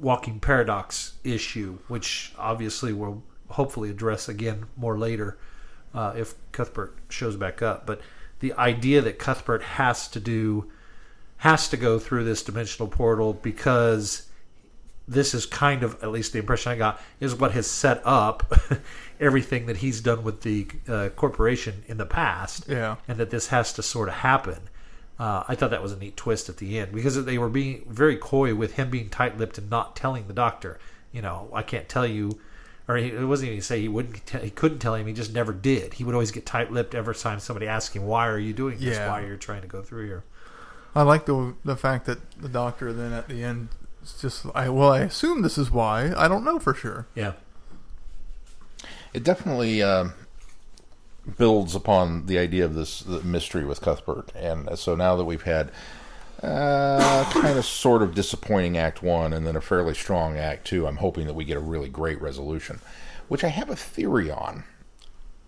walking 0.00 0.40
paradox 0.40 1.14
issue, 1.22 1.78
which 1.88 2.32
obviously 2.38 2.92
we'll 2.92 3.22
hopefully 3.50 3.90
address 3.90 4.28
again 4.28 4.66
more 4.76 4.98
later 4.98 5.38
uh, 5.94 6.12
if 6.16 6.34
Cuthbert 6.52 6.96
shows 7.08 7.36
back 7.36 7.62
up, 7.62 7.86
but 7.86 8.00
the 8.40 8.52
idea 8.54 9.00
that 9.00 9.18
Cuthbert 9.18 9.62
has 9.62 10.08
to 10.08 10.20
do 10.20 10.70
has 11.38 11.68
to 11.68 11.76
go 11.76 11.98
through 11.98 12.24
this 12.24 12.42
dimensional 12.42 12.88
portal 12.88 13.32
because 13.32 14.26
this 15.08 15.34
is 15.34 15.46
kind 15.46 15.82
of 15.82 16.02
at 16.02 16.10
least 16.10 16.32
the 16.32 16.38
impression 16.38 16.72
I 16.72 16.76
got 16.76 17.00
is 17.20 17.34
what 17.34 17.52
has 17.52 17.66
set 17.68 18.00
up 18.04 18.52
everything 19.20 19.66
that 19.66 19.78
he's 19.78 20.00
done 20.00 20.24
with 20.24 20.42
the 20.42 20.66
uh, 20.88 21.08
corporation 21.10 21.84
in 21.86 21.96
the 21.96 22.06
past, 22.06 22.66
Yeah. 22.68 22.96
and 23.08 23.18
that 23.18 23.30
this 23.30 23.48
has 23.48 23.72
to 23.74 23.82
sort 23.82 24.08
of 24.08 24.14
happen. 24.16 24.58
Uh, 25.18 25.44
I 25.48 25.54
thought 25.54 25.70
that 25.70 25.82
was 25.82 25.92
a 25.92 25.96
neat 25.96 26.16
twist 26.16 26.48
at 26.48 26.58
the 26.58 26.78
end 26.78 26.92
because 26.92 27.24
they 27.24 27.38
were 27.38 27.48
being 27.48 27.86
very 27.88 28.16
coy 28.16 28.54
with 28.54 28.74
him 28.74 28.90
being 28.90 29.08
tight-lipped 29.08 29.56
and 29.58 29.70
not 29.70 29.96
telling 29.96 30.26
the 30.26 30.34
doctor. 30.34 30.78
You 31.12 31.22
know, 31.22 31.48
I 31.54 31.62
can't 31.62 31.88
tell 31.88 32.06
you, 32.06 32.38
or 32.86 32.96
he, 32.96 33.08
it 33.08 33.24
wasn't 33.24 33.50
even 33.52 33.62
say 33.62 33.80
he 33.80 33.88
wouldn't, 33.88 34.26
t- 34.26 34.38
he 34.40 34.50
couldn't 34.50 34.80
tell 34.80 34.94
him. 34.94 35.06
He 35.06 35.14
just 35.14 35.32
never 35.32 35.54
did. 35.54 35.94
He 35.94 36.04
would 36.04 36.14
always 36.14 36.32
get 36.32 36.44
tight-lipped 36.44 36.94
every 36.94 37.14
time 37.14 37.40
somebody 37.40 37.66
asked 37.66 37.94
him, 37.96 38.04
"Why 38.06 38.26
are 38.28 38.38
you 38.38 38.52
doing 38.52 38.78
this? 38.78 38.96
Yeah. 38.96 39.08
Why 39.08 39.22
are 39.22 39.26
you 39.28 39.36
trying 39.38 39.62
to 39.62 39.68
go 39.68 39.80
through 39.82 40.06
here?" 40.06 40.24
I 40.94 41.02
like 41.02 41.24
the 41.24 41.54
the 41.64 41.76
fact 41.76 42.04
that 42.06 42.18
the 42.38 42.48
doctor 42.50 42.92
then 42.92 43.12
at 43.14 43.28
the 43.28 43.42
end 43.42 43.68
is 44.14 44.20
just 44.20 44.46
I 44.54 44.68
well 44.68 44.92
I 44.92 45.00
assume 45.00 45.42
this 45.42 45.58
is 45.58 45.70
why 45.70 46.12
I 46.16 46.28
don't 46.28 46.44
know 46.44 46.58
for 46.58 46.74
sure. 46.74 47.06
Yeah, 47.14 47.32
It 49.12 49.24
definitely 49.24 49.82
um 49.82 50.14
builds 51.38 51.74
upon 51.74 52.26
the 52.26 52.38
idea 52.38 52.64
of 52.64 52.74
this 52.74 53.00
the 53.00 53.20
mystery 53.22 53.64
with 53.64 53.80
Cuthbert, 53.80 54.32
and 54.34 54.78
so 54.78 54.94
now 54.94 55.16
that 55.16 55.24
we've 55.24 55.42
had 55.42 55.70
uh, 56.42 57.24
kind 57.32 57.58
of 57.58 57.64
sort 57.64 58.02
of 58.02 58.14
disappointing 58.14 58.76
Act 58.76 59.02
One 59.02 59.32
and 59.32 59.46
then 59.46 59.56
a 59.56 59.60
fairly 59.60 59.94
strong 59.94 60.36
Act 60.36 60.66
Two, 60.66 60.86
I'm 60.86 60.96
hoping 60.98 61.26
that 61.26 61.34
we 61.34 61.44
get 61.44 61.56
a 61.56 61.60
really 61.60 61.88
great 61.88 62.20
resolution, 62.20 62.80
which 63.28 63.42
I 63.42 63.48
have 63.48 63.70
a 63.70 63.76
theory 63.76 64.30
on, 64.30 64.64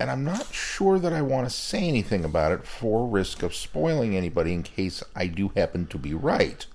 and 0.01 0.11
I'm 0.11 0.25
not 0.25 0.53
sure 0.53 0.99
that 0.99 1.13
I 1.13 1.23
want 1.23 1.47
to 1.47 1.55
say 1.55 1.87
anything 1.87 2.25
about 2.25 2.53
it 2.53 2.65
for 2.67 3.07
risk 3.07 3.43
of 3.43 3.55
spoiling 3.55 4.17
anybody 4.17 4.53
in 4.55 4.63
case 4.63 5.03
I 5.15 5.27
do 5.27 5.51
happen 5.55 5.87
to 5.89 5.99
be 5.99 6.15
right. 6.15 6.67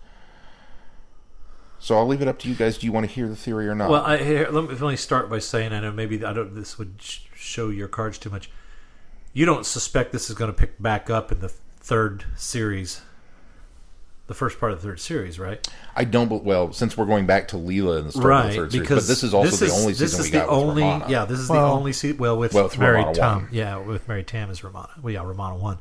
So 1.84 1.98
I'll 1.98 2.08
leave 2.08 2.22
it 2.22 2.30
up 2.30 2.40
to 2.40 2.48
you 2.48 2.56
guys. 2.56 2.78
Do 2.78 2.86
you 2.86 2.94
want 2.94 3.06
to 3.10 3.12
hear 3.14 3.28
the 3.28 3.36
theory 3.36 3.68
or 3.68 3.76
not? 3.76 3.90
Well, 3.90 4.06
I, 4.06 4.16
here, 4.16 4.48
let, 4.50 4.64
me, 4.64 4.70
let 4.70 4.90
me 4.92 4.96
start 4.96 5.30
by 5.30 5.40
saying 5.40 5.74
I 5.74 5.82
know 5.82 5.92
maybe 5.92 6.24
I 6.24 6.32
don't. 6.32 6.56
This 6.56 6.80
would 6.80 6.94
sh- 7.02 7.20
show 7.36 7.68
your 7.68 7.90
cards 7.90 8.18
too 8.18 8.30
much. 8.30 8.50
You 9.34 9.46
don't 9.46 9.66
suspect 9.66 10.14
this 10.14 10.30
is 10.30 10.36
going 10.38 10.50
to 10.50 10.58
pick 10.58 10.82
back 10.82 11.10
up 11.10 11.30
in 11.34 11.42
the 11.42 11.50
third 11.50 12.24
series, 12.38 13.02
the 14.28 14.34
first 14.34 14.62
part 14.62 14.72
of 14.72 14.82
the 14.82 14.88
third 14.88 15.02
series, 15.02 15.38
right? 15.38 15.68
I 15.94 16.06
don't. 16.06 16.30
bel 16.30 16.40
well, 16.40 16.72
since 16.72 16.96
we're 16.96 17.06
going 17.06 17.26
back 17.26 17.50
to 17.50 17.58
Leela 17.58 18.00
in 18.00 18.06
the 18.06 18.12
start 18.14 18.24
of 18.24 18.30
right, 18.30 18.48
the 18.48 18.56
third 18.56 18.72
series, 18.72 18.88
because 18.88 19.04
but 19.06 19.12
this 19.12 19.24
is 19.24 19.34
also 19.34 19.50
this 19.52 19.60
the 19.60 19.66
is- 19.66 19.74
only 19.74 19.92
this 19.92 20.12
season 20.12 20.20
is 20.22 20.26
we 20.28 20.32
the 20.32 20.38
got 20.38 20.50
with 20.52 20.58
only, 20.60 20.84
Romana. 20.84 21.06
Yeah, 21.10 21.26
this 21.26 21.40
is 21.40 21.50
Well- 21.50 21.68
the 21.68 21.74
only 21.74 21.92
season. 21.92 22.18
Well, 22.18 22.38
with, 22.38 22.54
Well, 22.54 22.64
with 22.64 22.80
Mary 22.80 23.04
Tamm, 23.14 23.50
yeah, 23.52 23.76
with 23.76 24.08
Mary 24.08 24.24
Tamm 24.24 24.50
is 24.52 24.64
Romana. 24.64 24.92
Well, 25.02 25.14
yeah, 25.14 25.24
Romana 25.26 25.58
one. 25.58 25.80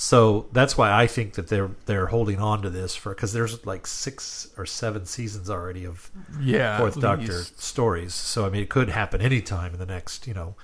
So 0.00 0.46
that's 0.52 0.78
why 0.78 0.92
I 0.92 1.08
think 1.08 1.32
that 1.34 1.48
they're 1.48 1.72
they're 1.86 2.06
holding 2.06 2.38
on 2.38 2.62
to 2.62 2.70
this 2.70 2.94
for 2.94 3.12
because 3.12 3.32
there's 3.32 3.66
like 3.66 3.84
six 3.84 4.48
or 4.56 4.64
seven 4.64 5.06
seasons 5.06 5.50
already 5.50 5.84
of 5.84 6.08
Yeah, 6.40 6.78
Fourth 6.78 7.00
Doctor 7.00 7.32
least. 7.32 7.60
stories. 7.60 8.14
So 8.14 8.46
I 8.46 8.48
mean, 8.48 8.62
it 8.62 8.68
could 8.68 8.90
happen 8.90 9.20
anytime 9.20 9.72
in 9.72 9.80
the 9.80 9.86
next, 9.86 10.28
you 10.28 10.34
know, 10.34 10.54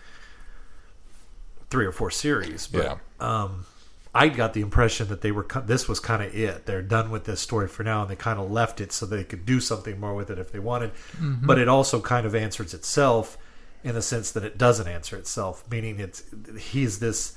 three 1.68 1.84
or 1.84 1.90
four 1.90 2.12
series. 2.12 2.68
But 2.68 2.84
Yeah. 2.84 2.96
um, 3.18 3.66
I 4.14 4.28
got 4.28 4.52
the 4.54 4.60
impression 4.60 5.08
that 5.08 5.20
they 5.22 5.32
were 5.32 5.44
this 5.66 5.88
was 5.88 5.98
kind 5.98 6.22
of 6.22 6.32
it. 6.32 6.66
They're 6.66 6.80
done 6.80 7.10
with 7.10 7.24
this 7.24 7.40
story 7.40 7.66
for 7.66 7.82
now, 7.82 8.02
and 8.02 8.10
they 8.10 8.14
kind 8.14 8.38
of 8.38 8.48
left 8.52 8.80
it 8.80 8.92
so 8.92 9.04
they 9.04 9.24
could 9.24 9.44
do 9.44 9.58
something 9.58 9.98
more 9.98 10.14
with 10.14 10.30
it 10.30 10.38
if 10.38 10.52
they 10.52 10.60
wanted. 10.60 10.92
But 11.20 11.58
it 11.58 11.66
also 11.66 12.00
kind 12.00 12.24
of 12.24 12.36
answers 12.36 12.72
itself 12.72 13.36
in 13.82 13.96
the 13.96 14.02
sense 14.02 14.30
that 14.30 14.44
it 14.44 14.56
doesn't 14.56 14.86
answer 14.86 15.16
itself, 15.16 15.64
meaning 15.68 15.98
it's 15.98 16.22
he's 16.56 17.00
this 17.00 17.36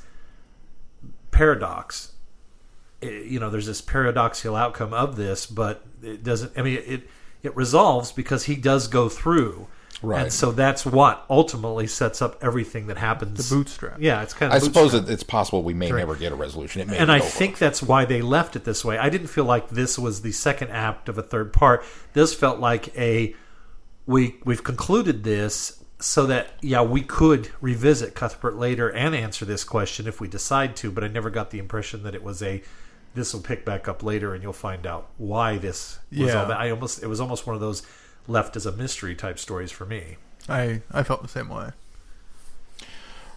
paradox 1.37 2.11
it- 3.01 3.25
you 3.27 3.39
know, 3.39 3.49
there's 3.51 3.67
this 3.67 3.79
paradoxical 3.81 4.55
outcome 4.55 4.91
of 4.91 5.15
this, 5.17 5.45
but 5.45 5.85
it 6.01 6.23
doesn't. 6.23 6.51
I 6.57 6.63
mean, 6.63 6.81
it 6.85 7.09
it 7.43 7.55
resolves 7.55 8.11
because 8.11 8.45
he 8.45 8.55
does 8.55 8.87
go 8.87 9.07
through, 9.07 9.67
Right. 10.03 10.21
And 10.23 10.33
so 10.33 10.51
that's 10.51 10.85
what 10.85 11.25
ultimately 11.29 11.87
sets 11.87 12.21
up 12.21 12.37
everything 12.43 12.85
that 12.87 12.97
happens. 12.97 13.49
The 13.49 13.55
bootstrap. 13.55 13.97
Yeah, 13.99 14.21
it's 14.21 14.33
kind 14.33 14.51
of. 14.51 14.53
I 14.53 14.57
of. 14.57 14.63
suppose 14.63 14.93
it, 14.93 15.09
it's 15.09 15.23
possible 15.23 15.63
we 15.63 15.73
may 15.73 15.91
Right. 15.91 15.99
never 15.99 16.15
get 16.15 16.31
a 16.31 16.35
resolution. 16.35 16.81
It 16.81 16.87
may 16.87 16.97
and 16.97 17.11
I 17.11 17.17
over. 17.19 17.27
think 17.27 17.57
that's 17.57 17.81
why 17.81 18.05
they 18.05 18.21
left 18.21 18.55
it 18.55 18.63
this 18.63 18.83
way. 18.85 18.97
I 18.99 19.09
didn't 19.09 19.27
feel 19.27 19.45
like 19.45 19.69
this 19.69 19.97
was 19.97 20.21
the 20.21 20.31
second 20.31 20.69
act 20.69 21.09
of 21.09 21.17
a 21.17 21.23
third 21.23 21.51
part. 21.53 21.83
This 22.13 22.33
felt 22.35 22.59
like 22.59 22.95
a 22.97 23.35
we 24.05 24.35
we've 24.45 24.63
concluded 24.63 25.23
this 25.23 25.83
so 25.99 26.25
that 26.27 26.51
yeah 26.61 26.81
we 26.81 27.01
could 27.01 27.49
revisit 27.61 28.13
Cuthbert 28.13 28.55
later 28.55 28.87
and 28.89 29.15
answer 29.15 29.45
this 29.45 29.63
question 29.63 30.07
if 30.07 30.21
we 30.21 30.27
decide 30.27 30.75
to. 30.77 30.91
But 30.91 31.03
I 31.03 31.07
never 31.07 31.29
got 31.29 31.49
the 31.51 31.59
impression 31.59 32.03
that 32.03 32.13
it 32.15 32.23
was 32.23 32.41
a 32.43 32.61
this 33.15 33.33
will 33.33 33.41
pick 33.41 33.65
back 33.65 33.87
up 33.87 34.03
later 34.03 34.33
and 34.35 34.43
you'll 34.43 34.53
find 34.53 34.85
out 34.85 35.07
why 35.17 35.57
this 35.57 35.97
was 36.11 36.19
Yeah. 36.19 36.41
all 36.41 36.47
that. 36.47 36.57
I 36.59 36.69
almost 36.69 37.01
it 37.01 37.07
was 37.07 37.19
almost 37.19 37.47
one 37.47 37.55
of 37.55 37.61
those 37.61 37.81
left 38.27 38.55
as 38.55 38.65
a 38.65 38.71
mystery 38.71 39.15
type 39.15 39.39
stories 39.39 39.71
for 39.71 39.85
me. 39.85 40.17
I 40.47 40.81
I 40.91 41.03
felt 41.03 41.21
the 41.23 41.27
same 41.27 41.49
way. 41.49 41.71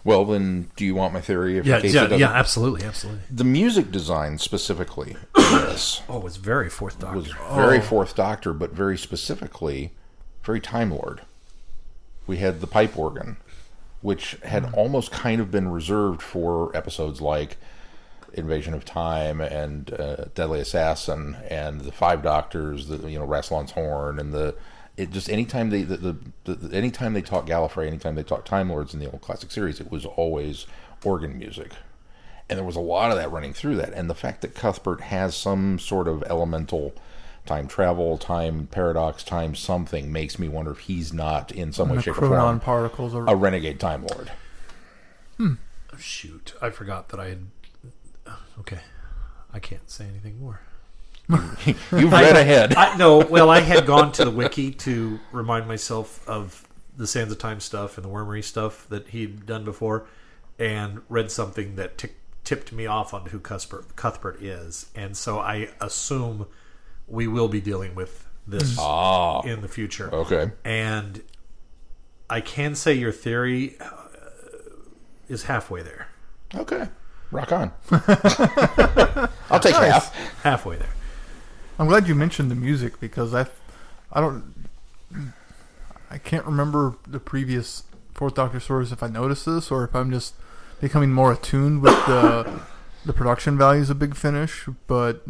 Well, 0.03 0.25
then, 0.25 0.71
do 0.75 0.83
you 0.83 0.95
want 0.95 1.13
my 1.13 1.21
theory? 1.21 1.59
If 1.59 1.65
Yeah, 1.67 1.79
case 1.79 1.93
yeah, 1.93 2.03
doesn't- 2.03 2.19
yeah, 2.19 2.31
absolutely, 2.31 2.83
absolutely. 2.83 3.21
The 3.29 3.43
music 3.43 3.91
design 3.91 4.39
specifically 4.39 5.11
in 5.37 5.43
this 5.51 6.01
Oh, 6.09 6.25
it's 6.25 6.37
very 6.37 6.71
fourth 6.71 6.97
Doctor. 6.99 7.17
was 7.17 7.27
very 7.53 7.77
Oh. 7.77 7.81
Fourth 7.81 8.15
Doctor, 8.15 8.51
but 8.53 8.71
very 8.71 8.97
specifically, 8.97 9.91
very 10.43 10.59
Time 10.59 10.89
Lord. 10.89 11.21
We 12.31 12.37
had 12.37 12.61
the 12.61 12.67
pipe 12.67 12.97
organ, 12.97 13.35
which 13.99 14.37
had 14.43 14.67
Hmm. 14.67 14.75
almost 14.75 15.11
kind 15.11 15.41
of 15.41 15.51
been 15.51 15.69
reserved 15.69 16.21
for 16.21 16.73
episodes 16.73 17.19
like 17.19 17.57
Invasion 18.31 18.73
of 18.73 18.85
Time 18.85 19.41
and 19.41 19.93
uh, 19.93 20.25
Deadly 20.33 20.61
Assassin 20.61 21.35
and 21.49 21.81
the 21.81 21.91
Five 21.91 22.23
Doctors, 22.23 22.87
the 22.87 23.09
you 23.11 23.19
know 23.19 23.27
Rassilon's 23.27 23.71
Horn, 23.71 24.17
and 24.17 24.31
the 24.33 24.55
it 24.95 25.11
just 25.11 25.29
anytime 25.29 25.71
they 25.71 25.81
the, 25.81 25.97
the, 25.97 26.53
the, 26.53 26.73
anytime 26.73 27.11
they 27.11 27.21
taught 27.21 27.45
Gallifrey, 27.45 27.85
anytime 27.85 28.15
they 28.15 28.23
taught 28.23 28.45
Time 28.45 28.69
Lords 28.69 28.93
in 28.93 29.01
the 29.01 29.11
old 29.11 29.19
classic 29.19 29.51
series, 29.51 29.81
it 29.81 29.91
was 29.91 30.05
always 30.05 30.67
organ 31.03 31.37
music 31.37 31.71
and 32.47 32.57
there 32.57 32.65
was 32.65 32.77
a 32.77 32.81
lot 32.81 33.11
of 33.11 33.17
that 33.17 33.31
running 33.31 33.53
through 33.53 33.75
that. 33.77 33.91
And 33.93 34.09
the 34.09 34.15
fact 34.15 34.41
that 34.41 34.53
Cuthbert 34.55 35.01
has 35.01 35.35
some 35.35 35.79
sort 35.79 36.07
of 36.07 36.23
elemental 36.29 36.93
time 37.45 37.67
travel, 37.67 38.17
time 38.17 38.67
paradox, 38.71 39.23
time 39.23 39.55
something 39.55 40.11
makes 40.11 40.37
me 40.37 40.47
wonder 40.47 40.71
if 40.71 40.79
he's 40.79 41.11
not 41.11 41.51
in 41.51 41.71
some 41.71 41.89
way, 41.89 41.95
the 41.97 42.01
shape, 42.01 42.21
or 42.21 42.27
form 42.27 42.59
particles 42.59 43.15
are 43.15 43.27
a 43.27 43.35
renegade 43.35 43.79
time 43.79 44.05
lord. 44.05 44.31
Hmm. 45.37 45.53
Shoot, 45.97 46.53
I 46.61 46.69
forgot 46.69 47.09
that 47.09 47.19
I 47.19 47.29
had. 47.29 47.47
Okay, 48.59 48.79
I 49.53 49.59
can't 49.59 49.89
say 49.89 50.05
anything 50.05 50.39
more. 50.39 50.61
You've 51.65 52.11
read 52.11 52.35
ahead. 52.35 52.75
I 52.75 52.95
no, 52.97 53.19
well, 53.19 53.49
I 53.49 53.61
had 53.61 53.85
gone 53.85 54.11
to 54.13 54.25
the 54.25 54.31
wiki 54.31 54.71
to 54.71 55.19
remind 55.31 55.67
myself 55.67 56.27
of 56.27 56.67
the 56.97 57.07
Sands 57.07 57.31
of 57.31 57.39
Time 57.39 57.59
stuff 57.59 57.97
and 57.97 58.05
the 58.05 58.09
Wormery 58.09 58.43
stuff 58.43 58.87
that 58.89 59.09
he'd 59.09 59.45
done 59.45 59.63
before, 59.63 60.05
and 60.59 61.01
read 61.09 61.31
something 61.31 61.75
that 61.75 61.97
tick 61.97 62.17
tipped 62.43 62.71
me 62.73 62.87
off 62.87 63.13
on 63.13 63.27
who 63.27 63.39
Cuthbert, 63.39 63.95
Cuthbert 63.95 64.41
is, 64.41 64.87
and 64.95 65.15
so 65.15 65.39
I 65.39 65.69
assume 65.79 66.47
we 67.11 67.27
will 67.27 67.47
be 67.47 67.61
dealing 67.61 67.93
with 67.93 68.27
this 68.47 68.77
ah, 68.79 69.41
in 69.41 69.61
the 69.61 69.67
future. 69.67 70.13
okay. 70.13 70.51
And 70.63 71.21
I 72.29 72.41
can 72.41 72.75
say 72.75 72.93
your 72.93 73.11
theory 73.11 73.75
uh, 73.79 73.89
is 75.27 75.43
halfway 75.43 75.81
there. 75.83 76.07
Okay. 76.55 76.87
Rock 77.31 77.51
on. 77.51 77.71
I'll 79.49 79.59
take 79.59 79.75
half. 79.75 80.13
Halfway 80.43 80.77
there. 80.77 80.89
I'm 81.77 81.87
glad 81.87 82.07
you 82.07 82.15
mentioned 82.15 82.51
the 82.51 82.55
music 82.55 82.99
because 82.99 83.33
I, 83.33 83.47
I 84.11 84.19
don't, 84.19 84.67
I 86.09 86.17
can't 86.17 86.45
remember 86.45 86.95
the 87.07 87.19
previous 87.19 87.83
Fourth 88.13 88.35
Doctor 88.35 88.59
stories 88.59 88.91
if 88.91 89.01
I 89.01 89.07
noticed 89.07 89.45
this 89.45 89.71
or 89.71 89.83
if 89.83 89.95
I'm 89.95 90.11
just 90.11 90.35
becoming 90.79 91.11
more 91.11 91.31
attuned 91.31 91.81
with 91.81 91.95
the 92.05 92.61
the 93.03 93.13
production 93.13 93.57
values 93.57 93.89
of 93.89 93.97
Big 93.97 94.15
Finish, 94.15 94.67
but 94.85 95.25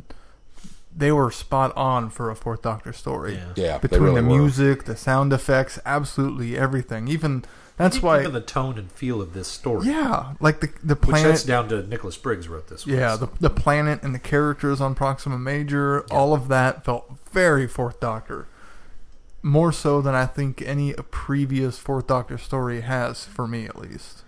they 0.96 1.12
were 1.12 1.32
spot 1.32 1.76
on 1.76 2.10
for 2.10 2.30
a 2.30 2.36
Fourth 2.36 2.62
Doctor 2.62 2.92
story. 2.94 3.34
Yeah. 3.36 3.54
Yeah, 3.56 3.78
they 3.78 3.88
Between 3.88 4.02
really 4.04 4.22
the 4.22 4.28
were. 4.28 4.38
music, 4.38 4.84
the 4.86 4.96
sound 4.98 5.32
effects, 5.34 5.80
absolutely 5.86 6.58
everything. 6.58 7.08
Even 7.08 7.44
that's 7.78 8.02
why, 8.02 8.20
Even 8.20 8.34
the 8.34 8.42
tone 8.42 8.78
and 8.78 8.92
feel 8.92 9.22
of 9.22 9.34
this 9.34 9.48
story. 9.48 9.88
yeah, 9.88 10.34
like 10.40 10.60
the 10.60 10.68
the 10.84 10.94
Which 10.96 11.02
planet. 11.10 11.28
that's 11.30 11.44
down 11.44 11.70
to 11.70 11.82
Nicholas 11.88 12.18
Briggs 12.18 12.48
wrote 12.48 12.68
this. 12.68 12.86
one, 12.86 12.96
Yeah, 12.96 13.16
so. 13.18 13.26
the, 13.26 13.32
the 13.40 13.50
planet 13.50 14.04
and 14.04 14.14
the 14.14 14.20
characters 14.20 14.80
on 14.82 14.94
Proxima 14.94 15.40
Major, 15.40 16.02
all 16.12 16.34
of 16.34 16.48
that 16.50 16.84
felt 16.86 17.12
very 17.32 17.68
Fourth 17.68 18.00
Doctor. 18.00 18.48
More 19.44 19.72
so 19.72 20.02
than 20.02 20.14
I 20.14 20.28
think 20.28 20.62
any 20.62 20.94
previous 21.10 21.80
Fourth 21.80 22.06
Doctor 22.06 22.38
story 22.38 22.82
has, 22.82 23.26
for 23.26 23.48
me 23.48 23.66
at 23.66 23.76
least. 23.80 24.24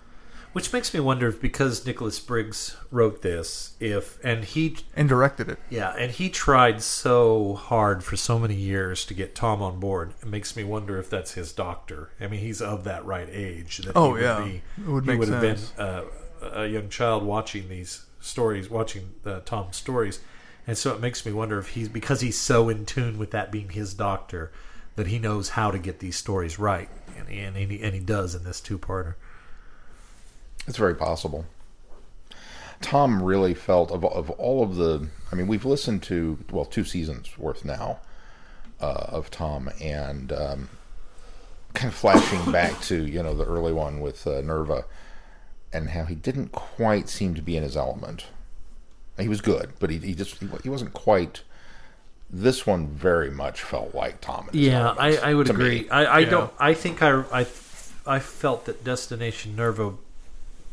Which 0.54 0.72
makes 0.72 0.94
me 0.94 1.00
wonder 1.00 1.28
if 1.28 1.42
because 1.42 1.86
Nicholas 1.86 2.20
Briggs 2.20 2.78
wrote 2.92 3.24
this, 3.24 3.74
if 3.80 4.24
and 4.24 4.46
he 4.46 4.78
and 4.96 5.10
directed 5.10 5.50
it. 5.50 5.58
yeah, 5.70 5.96
and 5.98 6.12
he 6.12 6.30
tried 6.30 6.82
so 6.84 7.56
hard 7.56 8.04
for 8.04 8.16
so 8.16 8.38
many 8.38 8.54
years 8.54 9.04
to 9.08 9.16
get 9.16 9.34
Tom 9.34 9.63
on 9.63 9.80
board. 9.80 10.13
It 10.22 10.28
makes 10.28 10.56
me 10.56 10.63
wonder 10.63 11.00
if 11.00 11.10
that's 11.10 11.34
his 11.34 11.52
doctor. 11.54 12.12
I 12.22 12.28
mean, 12.28 12.39
he's 12.39 12.62
of 12.62 12.84
that 12.84 13.04
right 13.04 13.28
age. 13.32 13.78
That 13.80 13.98
Oh, 13.98 14.16
yeah. 14.16 14.44
be, 14.44 14.62
It 14.78 14.88
would 14.88 15.06
he 15.06 15.16
would 15.16 15.30
have 15.30 15.42
been 15.42 15.58
uh, 15.78 16.04
a 16.42 16.68
young 16.68 16.88
child 16.89 17.24
watching 17.24 17.68
these 17.68 18.06
stories, 18.20 18.70
watching 18.70 19.13
uh, 19.26 19.39
Tom's 19.46 19.78
stories, 19.78 20.20
and 20.68 20.78
so 20.78 20.94
it 20.94 21.02
makes 21.02 21.26
me 21.26 21.34
wonder 21.34 21.58
if 21.58 21.70
he's 21.70 21.89
because 21.89 22.22
he's 22.22 22.38
so 22.38 22.70
in 22.70 22.86
tune 22.86 23.18
with 23.18 23.32
that 23.32 23.52
being 23.52 23.70
his 23.70 23.96
doctor 23.96 24.52
that 24.98 25.08
he 25.08 25.18
knows 25.18 25.50
how 25.50 25.72
to 25.72 25.80
get 25.80 25.98
these 25.98 26.16
stories 26.16 26.60
right, 26.60 26.89
and 27.18 27.28
and, 27.28 27.58
and, 27.58 27.72
he, 27.72 27.82
and 27.82 27.96
he 27.96 28.00
does 28.00 28.36
in 28.36 28.44
this 28.44 28.62
two-parter. 28.62 29.16
It's 30.67 30.78
very 30.78 30.95
possible. 30.95 31.45
Tom 32.82 33.21
really 33.23 33.54
felt 33.54 33.91
of 33.91 34.04
of 34.06 34.30
all 34.32 34.63
of 34.63 34.76
the. 34.76 35.08
I 35.32 35.36
mean, 35.36 35.47
we've 35.47 35.65
listened 35.65 36.04
to 36.04 36.38
well 36.52 36.65
two 36.65 36.84
seasons 36.84 37.38
worth 37.38 37.63
now 37.65 37.99
uh, 38.82 39.06
of 39.10 39.32
Tom, 39.32 39.69
and 39.82 40.32
um, 40.34 40.69
kind 41.73 41.89
of 41.91 41.95
flashing 41.97 42.52
back 42.52 42.82
to 42.82 43.06
you 43.06 43.23
know 43.23 43.34
the 43.34 43.45
early 43.45 43.73
one 43.73 43.99
with 44.02 44.28
uh, 44.28 44.41
Nerva, 44.41 44.86
and 45.71 45.91
how 45.91 46.06
he 46.06 46.15
didn't 46.15 46.52
quite 46.52 47.08
seem 47.10 47.36
to 47.36 47.41
be 47.41 47.56
in 47.56 47.63
his 47.63 47.78
element. 47.78 48.26
He 49.17 49.28
was 49.30 49.41
good, 49.41 49.73
but 49.80 49.89
he, 49.89 49.99
he 49.99 50.13
just 50.15 50.38
he, 50.39 50.49
he 50.63 50.69
wasn't 50.69 50.93
quite. 50.93 51.43
This 52.36 52.65
one 52.65 52.88
very 52.88 53.30
much 53.30 53.62
felt 53.62 53.93
like 53.93 54.19
Tom. 54.19 54.49
In 54.52 54.58
his 54.58 54.67
Yeah, 54.67 54.95
I, 54.97 55.17
I 55.17 55.34
would 55.36 55.49
agree. 55.52 55.82
me. 55.82 55.89
I, 55.89 56.06
I 56.06 56.19
Yeah. 56.19 56.30
don't. 56.32 56.54
I 56.60 56.73
think 56.73 57.02
I, 57.04 57.23
I 57.32 57.45
I 58.06 58.19
felt 58.19 58.65
that 58.65 58.84
Destination 58.84 59.56
Nerva 59.56 59.93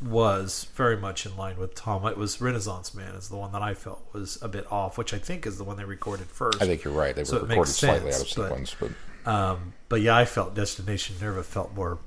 was 0.03 0.67
very 0.75 0.97
much 0.97 1.27
in 1.27 1.37
line 1.37 1.59
with 1.59 1.75
Tom. 1.75 2.07
It 2.07 2.17
was 2.17 2.41
Renaissance 2.41 2.95
Man 2.95 3.15
is 3.15 3.29
the 3.29 3.37
one 3.37 3.53
that 3.53 3.63
I 3.63 3.75
felt 3.75 4.03
was 4.13 4.39
a 4.41 4.49
bit 4.49 4.71
off, 4.73 4.97
which 4.97 5.13
I 5.13 5.19
think 5.19 5.47
is 5.47 5.59
the 5.59 5.65
one 5.65 5.77
they 5.77 5.85
recorded 5.85 6.27
first. 6.29 6.63
I 6.63 6.67
think 6.67 6.85
you're 6.85 6.93
right. 6.95 7.15
They 7.15 7.25
So 7.25 7.41
were 7.41 7.47
recorded 7.47 7.73
slightly 7.73 8.09
out 8.09 8.15
sense, 8.15 8.73
of 8.73 8.79
but- 8.81 8.91
but 9.25 9.31
Um, 9.31 9.75
but 9.91 10.01
yeah, 10.01 10.17
I 10.17 10.25
felt 10.25 10.55
Destination 10.55 11.17
Nerva 11.21 11.43
felt 11.43 11.75
more 11.75 11.99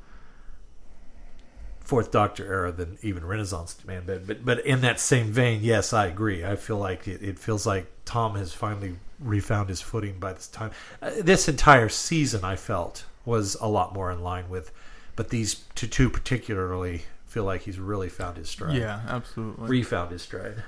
Fourth 1.82 2.12
Doctor 2.12 2.46
era 2.46 2.72
than 2.72 2.98
even 3.02 3.26
Renaissance 3.26 3.76
Man. 3.86 4.04
But 4.06 4.26
but, 4.26 4.44
but 4.46 4.66
in 4.66 4.82
that 4.82 5.00
same 5.00 5.28
vein, 5.32 5.60
yes, 5.62 5.94
I 5.94 6.08
agree. 6.08 6.44
I 6.46 6.56
feel 6.56 6.78
like 6.78 7.08
it, 7.08 7.22
it 7.22 7.38
feels 7.38 7.66
like 7.68 7.86
Tom 8.06 8.36
has 8.36 8.54
finally 8.54 8.96
refound 9.20 9.70
his 9.70 9.82
footing 9.82 10.18
by 10.18 10.34
this 10.34 10.48
time. 10.48 10.72
Uh, 11.02 11.12
this 11.22 11.48
entire 11.48 11.90
season, 11.90 12.44
I 12.44 12.56
felt, 12.56 13.06
was 13.26 13.56
a 13.62 13.68
lot 13.68 13.94
more 13.94 14.10
in 14.12 14.24
line 14.24 14.50
with, 14.50 14.72
but 15.16 15.30
these 15.30 15.56
two, 15.76 15.88
two 15.88 16.10
particularly 16.10 17.04
feel 17.34 17.46
like 17.46 17.62
he's 17.64 17.80
really 17.80 18.10
found 18.10 18.38
his 18.38 18.48
stride. 18.48 18.78
Yeah, 18.78 19.02
absolutely. 19.08 19.68
refound 19.68 20.12
his 20.12 20.22
stride. 20.22 20.64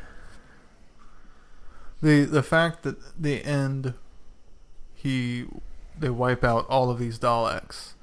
the 2.01 2.25
the 2.25 2.41
fact 2.41 2.81
that 2.81 2.97
the 3.21 3.43
end 3.45 3.93
he 4.95 5.45
they 5.97 6.09
wipe 6.09 6.43
out 6.43 6.65
all 6.67 6.89
of 6.89 6.97
these 6.97 7.19
Daleks 7.19 7.93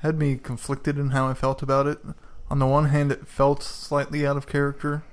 had 0.00 0.18
me 0.18 0.34
conflicted 0.36 0.98
in 0.98 1.10
how 1.10 1.28
I 1.28 1.34
felt 1.34 1.62
about 1.62 1.86
it. 1.86 2.00
On 2.50 2.58
the 2.58 2.66
one 2.66 2.86
hand, 2.86 3.12
it 3.12 3.28
felt 3.28 3.62
slightly 3.62 4.26
out 4.26 4.36
of 4.36 4.48
character, 4.48 5.04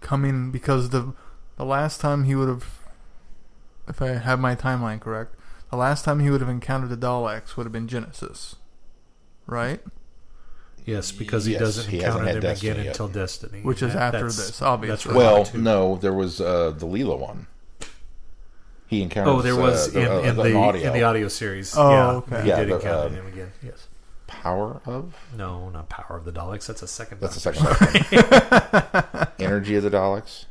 coming 0.00 0.52
because 0.52 0.90
the 0.90 1.12
the 1.56 1.64
last 1.64 2.00
time 2.00 2.22
he 2.22 2.36
would 2.36 2.48
have, 2.48 2.78
if 3.88 4.00
I 4.00 4.10
have 4.10 4.38
my 4.38 4.54
timeline 4.54 5.00
correct, 5.00 5.34
the 5.72 5.76
last 5.76 6.04
time 6.04 6.20
he 6.20 6.30
would 6.30 6.40
have 6.40 6.48
encountered 6.48 6.90
the 6.90 6.96
Daleks 6.96 7.56
would 7.56 7.66
have 7.66 7.72
been 7.72 7.88
Genesis, 7.88 8.54
right? 9.46 9.80
Yes, 10.86 11.10
because 11.12 11.44
he 11.44 11.52
Yes, 11.52 11.60
doesn't 11.60 11.90
he 11.90 11.98
encounter 11.98 12.24
had 12.24 12.34
them 12.36 12.42
Destiny 12.42 12.70
again 12.70 12.84
yet. 12.84 12.90
until 12.92 13.08
Destiny, 13.08 13.60
Which 13.60 13.82
is 13.82 13.92
That- 13.92 14.14
after 14.14 14.18
that's- 14.18 14.36
this, 14.36 14.62
obviously. 14.62 15.12
That's 15.12 15.52
Well, 15.52 15.60
no, 15.62 15.96
there 15.96 16.12
was 16.14 16.40
uh, 16.40 16.70
the 16.76 16.86
Leela 16.86 17.18
one. 17.18 17.48
He 18.86 19.02
encountered. 19.02 19.32
Oh, 19.32 19.42
there 19.42 19.56
was 19.56 19.94
uh, 19.96 19.98
in, 19.98 20.06
uh, 20.06 20.18
in 20.20 20.28
an 20.28 20.36
the 20.36 20.54
audio. 20.56 20.86
in 20.86 20.92
the 20.92 21.02
audio 21.02 21.26
series. 21.26 21.74
Oh, 21.76 21.90
yeah, 21.90 22.10
okay. 22.12 22.42
He 22.42 22.48
Yeah, 22.48 22.60
did 22.60 22.68
the, 22.68 22.74
encounter 22.76 23.16
him 23.16 23.26
again. 23.26 23.52
Yes. 23.62 23.88
power 24.28 24.80
of. 24.86 25.12
No, 25.36 25.70
not 25.70 25.88
Power 25.88 26.16
of 26.18 26.24
the 26.24 26.30
Daleks. 26.32 26.66
That's 26.66 26.82
a 26.82 26.86
second. 26.86 27.20
That's 27.20 27.36
a 27.36 27.40
second 27.40 27.64
one. 27.64 29.26
Energy 29.40 29.74
of 29.74 29.82
the 29.82 29.90
Daleks. 29.90 30.44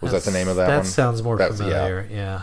Was 0.00 0.12
that 0.12 0.22
the 0.24 0.30
name 0.32 0.48
of 0.48 0.56
that, 0.56 0.66
That 0.68 0.76
one? 0.78 0.84
sounds 0.86 1.22
more 1.22 1.36
That's- 1.36 1.60
yeah. 1.60 1.66
familiar. 1.66 2.08
Yeah. 2.10 2.42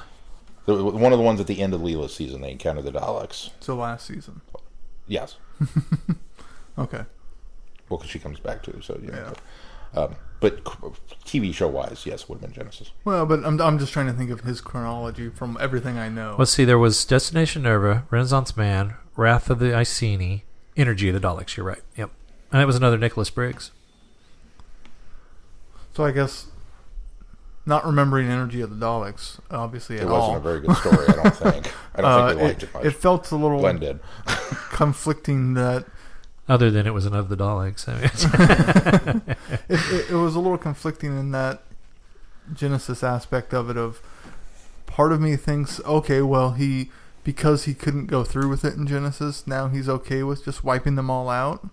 The- 0.68 0.84
One 0.86 1.12
of 1.12 1.18
the 1.18 1.26
ones 1.26 1.40
at 1.40 1.48
the 1.48 1.60
end 1.60 1.74
of 1.74 1.82
Leela's 1.82 2.14
season, 2.16 2.42
they 2.42 2.52
encountered 2.52 2.86
the 2.86 2.92
Daleks. 2.92 3.50
So 3.60 3.76
last 3.76 4.06
season. 4.06 4.42
Yes, 5.08 5.38
Okay. 6.80 7.04
well, 7.90 7.98
because 7.98 8.10
she 8.10 8.20
comes 8.20 8.40
back 8.40 8.64
too. 8.64 8.80
So 8.82 9.00
yeah. 9.04 9.34
Yeah. 9.94 10.02
Um, 10.02 10.16
but 10.40 10.64
TV 11.26 11.54
show 11.54 11.68
wise, 11.68 12.04
yes, 12.06 12.22
it 12.24 12.30
would 12.30 12.36
have 12.36 12.42
been 12.42 12.54
Genesis. 12.54 12.92
Well, 13.04 13.26
but 13.26 13.44
I'm 13.44 13.60
I'm 13.60 13.78
just 13.80 13.92
trying 13.92 14.08
to 14.08 14.14
think 14.14 14.30
of 14.32 14.42
his 14.42 14.62
chronology 14.62 15.30
from 15.30 15.58
everything 15.60 15.98
I 15.98 16.08
know. 16.10 16.36
Let's 16.40 16.52
see. 16.52 16.64
There 16.66 16.78
was 16.80 17.04
Destination 17.06 17.64
Nerva, 17.64 18.06
Renaissance 18.10 18.56
Man, 18.56 18.94
Wrath 19.18 19.50
of 19.50 19.60
the 19.60 19.76
Iceni, 19.76 20.44
Energy 20.78 21.10
of 21.10 21.20
the 21.20 21.28
Daleks. 21.28 21.58
You're 21.58 21.66
right. 21.66 21.82
Yep. 21.98 22.12
And 22.52 22.62
it 22.62 22.66
was 22.66 22.76
another 22.76 22.98
Nicholas 22.98 23.30
Briggs. 23.30 23.72
So 25.96 26.06
I 26.06 26.12
guess 26.12 26.48
not 27.66 27.86
remembering 27.86 28.28
Energy 28.30 28.62
of 28.62 28.70
the 28.80 28.86
Daleks, 28.86 29.40
obviously 29.52 29.98
It 29.98 30.02
at 30.04 30.08
wasn't 30.08 30.32
all. 30.32 30.38
a 30.38 30.40
very 30.40 30.60
good 30.62 30.76
story. 30.78 31.06
I 31.10 31.12
don't 31.24 31.36
think. 31.36 31.74
I 31.96 32.02
don't 32.02 32.12
Uh, 32.12 32.28
think 32.30 32.40
we 32.42 32.48
liked 32.48 32.64
it, 32.64 32.74
much. 32.74 32.86
it 32.86 32.92
felt 32.92 33.32
a 33.32 33.36
little 33.36 33.60
Glenn 33.60 33.80
did. 33.80 34.00
conflicting 34.72 35.54
that 35.56 35.86
Other 36.50 36.72
than 36.72 36.88
it 36.88 36.94
was 36.94 37.06
another 37.06 37.36
the 37.36 37.42
Daleks. 37.42 37.88
I 37.88 37.94
mean, 37.94 39.22
it, 39.70 39.80
it, 39.94 40.10
it 40.12 40.16
was 40.16 40.36
a 40.36 40.40
little 40.40 40.58
conflicting 40.58 41.18
in 41.18 41.32
that 41.32 41.62
Genesis 42.54 43.04
aspect 43.04 43.54
of 43.54 43.70
it. 43.70 43.78
Of 43.78 44.02
part 44.88 45.12
of 45.12 45.22
me 45.22 45.36
thinks, 45.36 45.80
okay, 45.86 46.22
well 46.22 46.52
he 46.52 46.90
because 47.24 47.66
he 47.66 47.74
couldn't 47.74 48.08
go 48.08 48.24
through 48.24 48.50
with 48.50 48.66
it 48.66 48.74
in 48.74 48.88
Genesis, 48.88 49.46
now 49.46 49.68
he's 49.68 49.88
okay 49.88 50.24
with 50.24 50.44
just 50.46 50.64
wiping 50.64 50.96
them 50.96 51.10
all 51.12 51.30
out, 51.30 51.68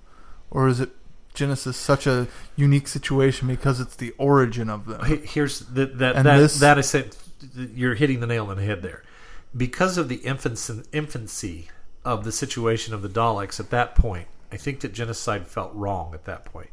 or 0.50 0.68
is 0.68 0.80
it 0.80 0.90
Genesis 1.32 1.76
such 1.76 2.06
a 2.06 2.28
unique 2.56 2.88
situation 2.88 3.48
because 3.48 3.80
it's 3.80 3.96
the 3.96 4.12
origin 4.18 4.68
of 4.68 4.84
them? 4.86 5.02
Here's 5.24 5.60
the, 5.60 5.86
that 5.86 6.16
And 6.16 6.26
that 6.26 6.38
this- 6.38 6.60
that 6.60 6.78
I 6.78 6.82
said. 6.82 7.16
You're 7.54 7.94
hitting 7.94 8.20
the 8.20 8.26
nail 8.26 8.46
on 8.46 8.56
the 8.56 8.64
head 8.64 8.82
there, 8.82 9.02
because 9.56 9.98
of 9.98 10.08
the 10.08 10.16
infancy, 10.16 10.82
infancy 10.92 11.68
of 12.04 12.24
the 12.24 12.32
situation 12.32 12.94
of 12.94 13.02
the 13.02 13.08
Daleks 13.10 13.60
at 13.60 13.68
that 13.70 13.94
point. 13.94 14.26
I 14.52 14.56
think 14.56 14.80
that 14.80 14.92
genocide 14.92 15.46
felt 15.46 15.72
wrong 15.74 16.14
at 16.14 16.24
that 16.24 16.44
point. 16.44 16.68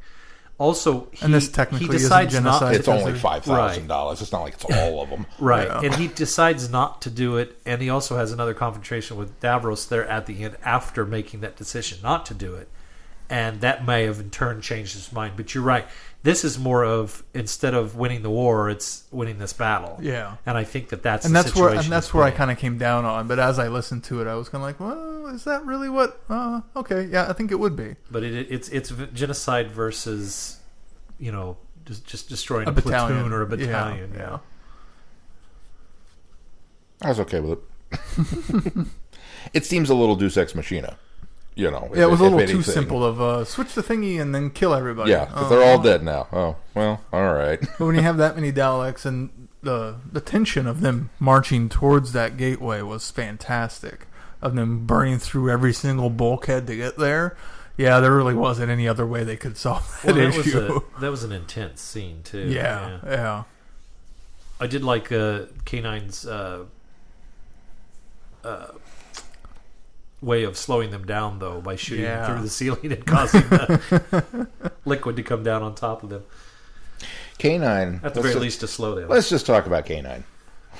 Also, 0.59 1.07
he, 1.11 1.25
And 1.25 1.33
this 1.33 1.49
technically 1.49 1.87
he 1.87 1.95
isn't 1.95 2.09
decides 2.09 2.33
genocide. 2.33 2.61
not. 2.61 2.75
It's 2.75 2.87
only 2.87 3.13
five 3.17 3.43
thousand 3.43 3.87
dollars. 3.87 4.21
It's 4.21 4.31
not 4.31 4.43
like 4.43 4.53
it's 4.53 4.65
all 4.65 5.01
of 5.01 5.09
them. 5.09 5.25
Right, 5.39 5.67
Yeah. 5.67 5.81
and 5.81 5.95
he 5.95 6.07
decides 6.07 6.69
not 6.69 7.01
to 7.01 7.09
do 7.09 7.37
it, 7.37 7.57
and 7.65 7.81
he 7.81 7.89
also 7.89 8.15
has 8.17 8.31
another 8.31 8.53
confrontation 8.53 9.17
with 9.17 9.39
Davros 9.41 9.87
there 9.89 10.07
at 10.07 10.27
the 10.27 10.43
end 10.43 10.57
after 10.63 11.05
making 11.05 11.41
that 11.41 11.55
decision 11.55 11.97
not 12.03 12.25
to 12.27 12.33
do 12.35 12.53
it, 12.53 12.69
and 13.29 13.61
that 13.61 13.85
may 13.85 14.03
have 14.03 14.19
in 14.19 14.29
turn 14.29 14.61
changed 14.61 14.93
his 14.93 15.11
mind. 15.11 15.33
But 15.35 15.53
you're 15.53 15.63
right. 15.63 15.85
This 16.23 16.45
is 16.45 16.57
more 16.57 16.85
of 16.85 17.23
instead 17.33 17.73
of 17.73 17.95
winning 17.95 18.21
the 18.21 18.29
war, 18.29 18.69
it's 18.69 19.03
winning 19.11 19.39
this 19.39 19.51
battle. 19.51 19.99
Yeah. 20.01 20.37
and 20.45 20.57
I 20.57 20.63
think 20.63 20.89
that 20.89 21.03
that's 21.03 21.25
and 21.25 21.35
the 21.35 21.43
that's 21.43 21.55
where 21.55 21.69
and 21.69 21.85
that's 21.85 22.13
where 22.13 22.23
I 22.23 22.31
kind 22.31 22.49
of 22.49 22.57
came 22.57 22.77
down 22.77 23.05
on. 23.05 23.27
But 23.27 23.39
as 23.39 23.59
I 23.59 23.67
listened 23.67 24.03
to 24.05 24.21
it, 24.21 24.27
I 24.27 24.35
was 24.35 24.49
kind 24.49 24.63
of 24.63 24.67
like, 24.67 24.79
well, 24.79 25.27
is 25.27 25.43
that 25.43 25.65
really 25.65 25.89
what? 25.89 26.21
Uh, 26.29 26.61
okay, 26.75 27.05
yeah, 27.05 27.29
I 27.29 27.33
think 27.33 27.51
it 27.51 27.59
would 27.59 27.75
be 27.75 27.95
But 28.09 28.23
it, 28.23 28.47
it's 28.49 28.69
it's 28.69 28.93
genocide 29.13 29.71
versus, 29.71 30.59
you 31.19 31.31
know, 31.31 31.57
just 31.85 32.05
just 32.05 32.29
destroying 32.29 32.67
a 32.67 32.71
a, 32.71 32.73
battalion 32.73 33.17
platoon 33.17 33.33
or 33.33 33.41
a 33.41 33.47
battalion. 33.47 34.11
you 34.13 34.19
yeah. 34.19 34.25
know. 34.25 34.41
I 37.01 37.09
was 37.09 37.19
okay 37.19 37.41
with 37.41 37.59
it. 37.59 38.87
it 39.53 39.65
seems 39.65 39.89
a 39.89 39.95
little 39.95 40.15
Deus 40.15 40.37
Ex 40.37 40.55
Machina. 40.55 40.97
You 41.55 41.69
know, 41.69 41.89
Yeah, 41.93 42.03
it 42.03 42.09
was 42.09 42.19
a 42.21 42.25
if- 42.25 42.31
if 42.31 42.37
little 42.37 42.47
too 42.47 42.63
simple 42.63 43.05
of 43.05 43.21
uh, 43.21 43.45
switch 43.45 43.73
the 43.73 43.83
thingy 43.83 44.19
and 44.19 44.33
then 44.33 44.49
kill 44.49 44.73
everybody. 44.73 45.11
Yeah, 45.11 45.25
because 45.25 45.45
Oh, 45.45 45.49
they're 45.49 45.63
all 45.71 45.81
dead 45.81 46.01
now. 46.03 46.27
Oh 46.33 46.55
well, 46.73 47.01
all 47.13 47.33
right. 47.33 47.59
But 47.77 47.85
when 47.85 47.95
you 47.95 48.01
have 48.01 48.17
that 48.17 48.35
many 48.35 48.51
Daleks 48.51 49.05
and 49.05 49.29
the 49.61 49.95
the 50.11 50.19
tension 50.21 50.65
of 50.67 50.81
them 50.81 51.09
marching 51.19 51.69
towards 51.69 52.11
that 52.13 52.37
gateway 52.37 52.81
was 52.81 53.11
fantastic. 53.11 54.07
Of 54.41 54.55
them 54.55 54.85
burning 54.85 55.19
through 55.19 55.49
every 55.51 55.73
single 55.73 56.09
bulkhead 56.09 56.65
to 56.67 56.75
get 56.75 56.97
there. 56.97 57.37
Yeah, 57.77 57.99
there 58.01 58.11
really 58.15 58.33
wasn't 58.35 58.69
any 58.69 58.87
other 58.87 59.05
way 59.05 59.23
they 59.23 59.37
could 59.37 59.55
solve 59.57 59.99
that 60.03 60.15
Well, 60.15 60.29
that 60.31 60.37
was 60.37 60.47
issue. 60.47 60.81
a, 60.95 60.99
that 61.01 61.09
was 61.11 61.23
an 61.23 61.31
intense 61.31 61.81
scene 61.81 62.21
too. 62.23 62.47
yeah, 62.49 62.99
yeah, 63.05 63.43
I 64.59 64.67
did 64.67 64.83
like 64.83 65.11
uh, 65.11 65.45
K9's 65.65 66.25
uh, 66.27 66.65
uh, 68.43 68.67
way 70.23 70.43
of 70.43 70.57
slowing 70.57 70.91
them 70.91 71.05
down, 71.05 71.39
though, 71.39 71.59
by 71.61 71.75
shooting 71.75 72.05
Yeah. 72.05 72.25
through 72.25 72.41
the 72.43 72.49
ceiling 72.49 72.91
and 72.91 73.05
causing 73.05 73.41
the 73.49 74.47
liquid 74.85 75.15
to 75.17 75.23
come 75.23 75.43
down 75.43 75.61
on 75.63 75.75
top 75.75 76.03
of 76.03 76.09
them. 76.09 76.23
Canine. 77.37 77.99
At 78.03 78.13
the 78.13 78.21
very 78.21 78.35
least, 78.35 78.61
to 78.61 78.67
slow 78.67 78.95
them. 78.95 79.09
let's 79.09 79.29
just 79.29 79.45
talk 79.45 79.65
about 79.65 79.85
canine. 79.85 80.23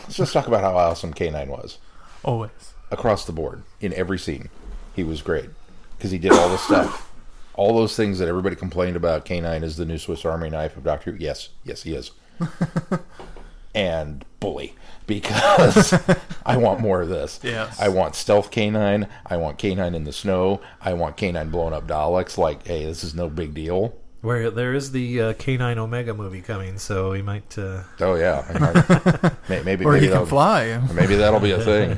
Let's 0.04 0.16
just 0.18 0.34
talk 0.34 0.48
about 0.48 0.62
how 0.62 0.76
awesome 0.78 1.14
canine 1.14 1.50
was 1.50 1.78
Always. 2.24 2.74
across 2.91 3.26
the 3.26 3.32
board 3.34 3.64
in 3.82 3.94
every 3.94 4.18
scene. 4.20 4.50
He 4.96 5.04
was 5.04 5.22
great 5.22 5.50
because 5.98 6.12
he 6.12 6.18
did 6.18 6.32
all 6.32 6.50
the 6.50 6.58
stuff. 6.58 7.10
All 7.56 7.76
those 7.76 7.96
things 7.96 8.18
that 8.18 8.28
everybody 8.28 8.56
complained 8.56 8.96
about. 8.96 9.26
Canine 9.26 9.64
is 9.64 9.78
the 9.78 9.86
new 9.86 10.00
Swiss 10.00 10.26
Army 10.26 10.50
knife 10.50 10.76
of 10.76 10.84
Doctor 10.84 11.12
Who. 11.12 11.18
Yes, 11.20 11.50
yes, 11.64 11.84
he 11.84 11.94
is. 11.94 12.10
and 13.76 14.24
bully 14.40 14.76
because 15.08 15.94
I 16.46 16.58
want 16.58 16.80
more 16.80 17.02
of 17.02 17.10
this. 17.10 17.40
Yes. 17.44 17.80
I 17.80 17.90
want 17.90 18.16
stealth 18.16 18.52
canine. 18.52 19.08
I 19.26 19.38
want 19.38 19.58
canine 19.58 19.96
in 19.96 20.04
the 20.04 20.14
snow. 20.14 20.62
I 20.82 20.94
want 20.94 21.18
canine 21.18 21.50
blowing 21.50 21.74
up 21.74 21.88
Daleks. 21.88 22.38
Like, 22.38 22.66
hey, 22.68 22.86
this 22.86 23.04
is 23.04 23.14
no 23.16 23.30
big 23.30 23.54
deal. 23.54 23.96
Where 24.22 24.50
there 24.50 24.74
is 24.74 24.92
the 24.94 25.20
uh, 25.22 25.34
K9 25.34 25.76
Omega 25.78 26.14
movie 26.14 26.42
coming, 26.42 26.78
so 26.78 27.12
we 27.12 27.22
might. 27.22 27.58
Uh, 27.58 27.82
Oh 28.00 28.16
yeah, 28.16 28.46
I 28.50 28.58
might- 28.60 29.50
maybe 29.66 29.84
Or 29.84 29.92
maybe 29.92 30.06
he 30.06 30.08
can 30.08 30.12
that'll, 30.12 30.26
fly. 30.28 30.78
maybe 30.94 31.16
that'll 31.16 31.42
be 31.42 31.52
a 31.52 31.60
thing. 31.64 31.98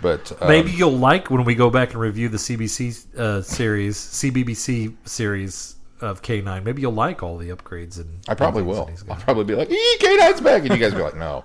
But 0.00 0.30
um, 0.40 0.46
maybe 0.48 0.70
you'll 0.70 0.96
like 0.96 1.28
when 1.30 1.42
we 1.44 1.56
go 1.56 1.70
back 1.70 1.90
and 1.90 2.00
review 2.00 2.28
the 2.28 2.36
CBC 2.36 3.18
uh, 3.18 3.42
series, 3.42 3.96
CBBC 3.96 4.94
series 5.04 5.74
of 6.00 6.22
K9. 6.22 6.64
Maybe 6.64 6.82
you'll 6.82 6.92
like 6.92 7.22
all 7.22 7.36
the 7.38 7.48
upgrades 7.50 7.98
and. 7.98 8.20
I 8.28 8.34
probably 8.34 8.62
will. 8.62 8.86
he's 8.86 9.04
I'll 9.08 9.16
probably 9.16 9.44
be 9.44 9.54
like, 9.54 9.70
"Ee, 9.70 9.96
Canine's 10.00 10.40
back," 10.40 10.62
and 10.62 10.70
you 10.70 10.78
guys 10.78 10.94
be 10.94 11.02
like, 11.02 11.16
"No." 11.16 11.44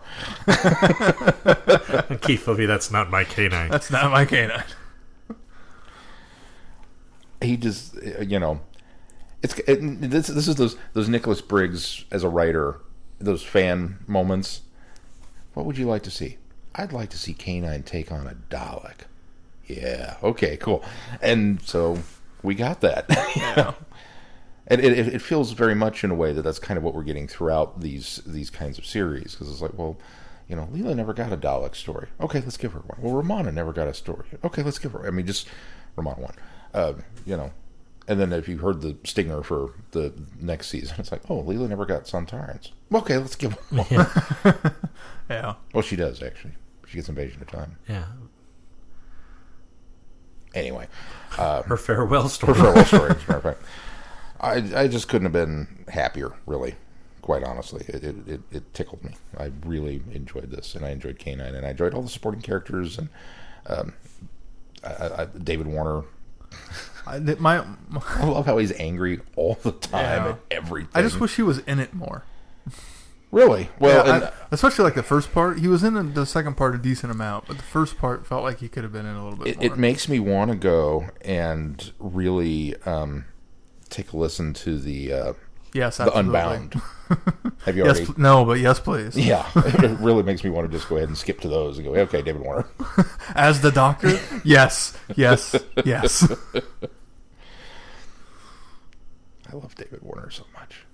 And 2.09 2.21
Keith 2.21 2.45
will 2.47 2.55
be, 2.55 2.65
that's 2.65 2.91
not 2.91 3.09
my 3.09 3.23
K9. 3.23 3.69
That's 3.71 3.89
not 3.91 4.11
my 4.11 4.25
canine. 4.25 4.63
he 7.41 7.57
just 7.57 7.95
uh, 7.97 8.21
you 8.21 8.39
know 8.39 8.61
it's 9.41 9.57
it, 9.59 9.77
this 10.09 10.27
this 10.27 10.47
is 10.47 10.55
those 10.55 10.77
those 10.93 11.09
Nicholas 11.09 11.41
Briggs 11.41 12.05
as 12.11 12.23
a 12.23 12.29
writer 12.29 12.79
those 13.19 13.43
fan 13.43 13.97
moments 14.07 14.61
what 15.53 15.65
would 15.65 15.77
you 15.77 15.85
like 15.85 16.03
to 16.03 16.11
see 16.11 16.37
I'd 16.75 16.93
like 16.93 17.09
to 17.09 17.17
see 17.17 17.33
Canine 17.33 17.83
take 17.83 18.11
on 18.11 18.27
a 18.27 18.35
Dalek 18.49 19.01
yeah 19.67 20.15
okay 20.23 20.55
cool 20.57 20.83
and 21.21 21.61
so 21.61 21.97
we 22.43 22.55
got 22.55 22.79
that 22.81 23.05
Yeah. 23.35 23.73
And 24.67 24.79
it, 24.81 24.97
it, 24.97 25.21
feels 25.21 25.51
very 25.51 25.75
much 25.75 26.03
in 26.03 26.11
a 26.11 26.15
way 26.15 26.31
that 26.31 26.41
that's 26.43 26.59
kind 26.59 26.77
of 26.77 26.83
what 26.83 26.93
we're 26.93 27.03
getting 27.03 27.27
throughout 27.27 27.81
these 27.81 28.21
these 28.25 28.49
kinds 28.49 28.77
of 28.77 28.85
series 28.85 29.33
because 29.33 29.51
it's 29.51 29.61
like 29.61 29.77
well 29.77 29.97
you 30.47 30.55
know 30.55 30.67
Leela 30.73 30.95
never 30.95 31.13
got 31.13 31.31
a 31.33 31.37
Dalek 31.37 31.75
story 31.75 32.07
okay 32.21 32.39
let's 32.41 32.57
give 32.57 32.73
her 32.73 32.79
one 32.79 32.97
well 33.01 33.13
Romana 33.15 33.51
never 33.51 33.73
got 33.73 33.87
a 33.87 33.93
story 33.93 34.25
okay 34.43 34.63
let's 34.63 34.79
give 34.79 34.91
her 34.93 35.05
I 35.05 35.11
mean 35.11 35.25
just 35.27 35.47
Romana 35.95 36.21
one 36.21 36.35
uh, 36.73 36.93
you 37.25 37.35
know 37.37 37.51
and 38.07 38.19
then 38.19 38.33
if 38.33 38.47
you 38.49 38.57
heard 38.57 38.81
the 38.81 38.97
stinger 39.05 39.43
for 39.43 39.73
the 39.91 40.13
next 40.39 40.67
season 40.67 40.95
it's 40.99 41.11
like 41.11 41.21
oh 41.29 41.41
Leela 41.43 41.67
never 41.69 41.85
got 41.85 42.03
Santarans 42.05 42.71
okay 42.93 43.17
let's 43.17 43.35
give 43.35 43.53
her 43.53 43.77
one 43.77 43.87
Yeah. 43.89 44.53
Yeah. 45.29 45.53
well 45.73 45.81
she 45.83 45.95
does 45.95 46.21
actually 46.21 46.53
she 46.87 46.95
gets 46.97 47.09
Invasion 47.09 47.41
of 47.41 47.47
Time 47.49 47.77
yeah. 47.87 48.05
anyway 50.53 50.87
uh, 51.37 51.63
Her 51.63 51.77
farewell 51.77 52.29
story. 52.29 52.53
her 52.53 52.63
farewell 52.63 52.85
story. 52.85 53.09
As 53.11 53.15
a 53.15 53.19
matter 53.21 53.35
of 53.35 53.43
fact, 53.43 53.61
I 54.43 54.83
I 54.83 54.87
just 54.87 55.07
couldn't 55.07 55.25
have 55.25 55.33
been 55.33 55.85
happier, 55.87 56.33
really. 56.45 56.75
Quite 57.21 57.43
honestly, 57.45 57.85
it, 57.87 58.03
it, 58.03 58.15
it, 58.27 58.41
it 58.51 58.73
tickled 58.73 59.01
me. 59.03 59.15
I 59.37 59.51
really 59.65 60.03
enjoyed 60.11 60.51
this, 60.51 60.75
and 60.75 60.83
I 60.85 60.89
enjoyed 60.89 61.17
Canine, 61.19 61.55
and 61.55 61.65
I 61.65 61.69
enjoyed 61.69 61.93
all 61.93 62.01
the 62.01 62.09
supporting 62.09 62.41
characters, 62.41 62.97
and 62.97 63.07
um, 63.67 63.93
I, 64.83 65.21
I, 65.21 65.25
David 65.25 65.67
Warner. 65.67 66.03
I, 67.07 67.19
th- 67.19 67.39
my, 67.39 67.59
I 68.15 68.25
love 68.25 68.45
how 68.45 68.57
he's 68.57 68.73
angry 68.73 69.21
all 69.37 69.57
the 69.63 69.71
time 69.71 70.25
Yeah. 70.25 70.29
at 70.31 70.39
everything. 70.51 70.89
I 70.93 71.01
just 71.01 71.19
wish 71.21 71.35
he 71.37 71.41
was 71.43 71.59
in 71.59 71.79
it 71.79 71.93
more. 71.93 72.23
really 73.31 73.69
well. 73.79 74.05
Yeah, 74.05 74.15
and, 74.15 74.23
I- 74.25 74.31
especially 74.51 74.83
like 74.83 74.95
the 74.95 75.03
first 75.03 75.31
part. 75.31 75.59
He 75.59 75.67
was 75.69 75.81
in 75.83 76.13
the 76.13 76.25
second 76.25 76.55
part 76.57 76.75
a 76.75 76.77
decent 76.77 77.11
amount, 77.11 77.47
but 77.47 77.55
the 77.57 77.63
first 77.63 77.97
part 77.97 78.27
felt 78.27 78.43
like 78.43 78.59
he 78.59 78.67
could 78.67 78.83
have 78.83 78.91
been 78.93 79.05
in 79.05 79.15
a 79.15 79.23
little 79.23 79.39
bit 79.39 79.47
it, 79.47 79.55
more. 79.57 79.65
it 79.65 79.77
makes 79.77 80.09
me 80.09 80.19
want 80.19 80.51
to 80.51 80.57
go 80.57 81.09
and 81.21 81.93
really 81.99 82.75
um, 82.85 83.25
take 83.93 84.11
a 84.13 84.17
listen 84.17 84.53
to 84.55 84.77
the 84.79 85.13
uh, 85.13 85.33
yes, 85.73 85.97
the 85.97 86.03
absolutely. 86.03 86.19
Unbound. 86.19 86.73
Have 87.65 87.77
you 87.77 87.85
Yes, 87.85 87.97
already? 87.99 88.13
no, 88.17 88.43
but 88.45 88.59
yes, 88.59 88.79
please. 88.79 89.15
Yeah, 89.17 89.47
it 89.55 89.99
really 89.99 90.23
makes 90.23 90.43
me 90.43 90.49
want 90.49 90.69
to 90.69 90.75
just 90.77 90.89
go 90.89 90.97
ahead 90.97 91.07
and 91.09 91.17
skip 91.17 91.39
to 91.41 91.47
those 91.47 91.77
and 91.77 91.85
go, 91.87 91.93
okay, 91.95 92.21
David 92.21 92.41
Warner. 92.41 92.65
As 93.35 93.61
the 93.61 93.71
doctor, 93.71 94.19
yes, 94.43 94.97
yes, 95.15 95.55
yes. 95.85 96.29
I 99.51 99.55
love 99.55 99.75
David 99.75 100.01
Warner 100.01 100.29
so 100.31 100.43
much, 100.53 100.85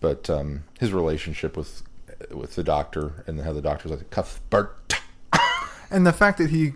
but 0.00 0.28
um, 0.28 0.64
his 0.78 0.92
relationship 0.92 1.56
with 1.56 1.82
with 2.32 2.54
the 2.54 2.62
doctor 2.62 3.24
and 3.26 3.40
how 3.40 3.52
the 3.54 3.62
doctor's 3.62 3.92
like 3.92 4.10
Cuthbert 4.10 5.00
And 5.90 6.06
the 6.06 6.12
fact 6.12 6.36
that 6.38 6.50
he 6.50 6.74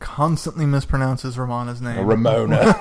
constantly 0.00 0.66
mispronounces 0.66 1.38
Romana's 1.38 1.80
name, 1.80 2.04
Ramona, 2.06 2.74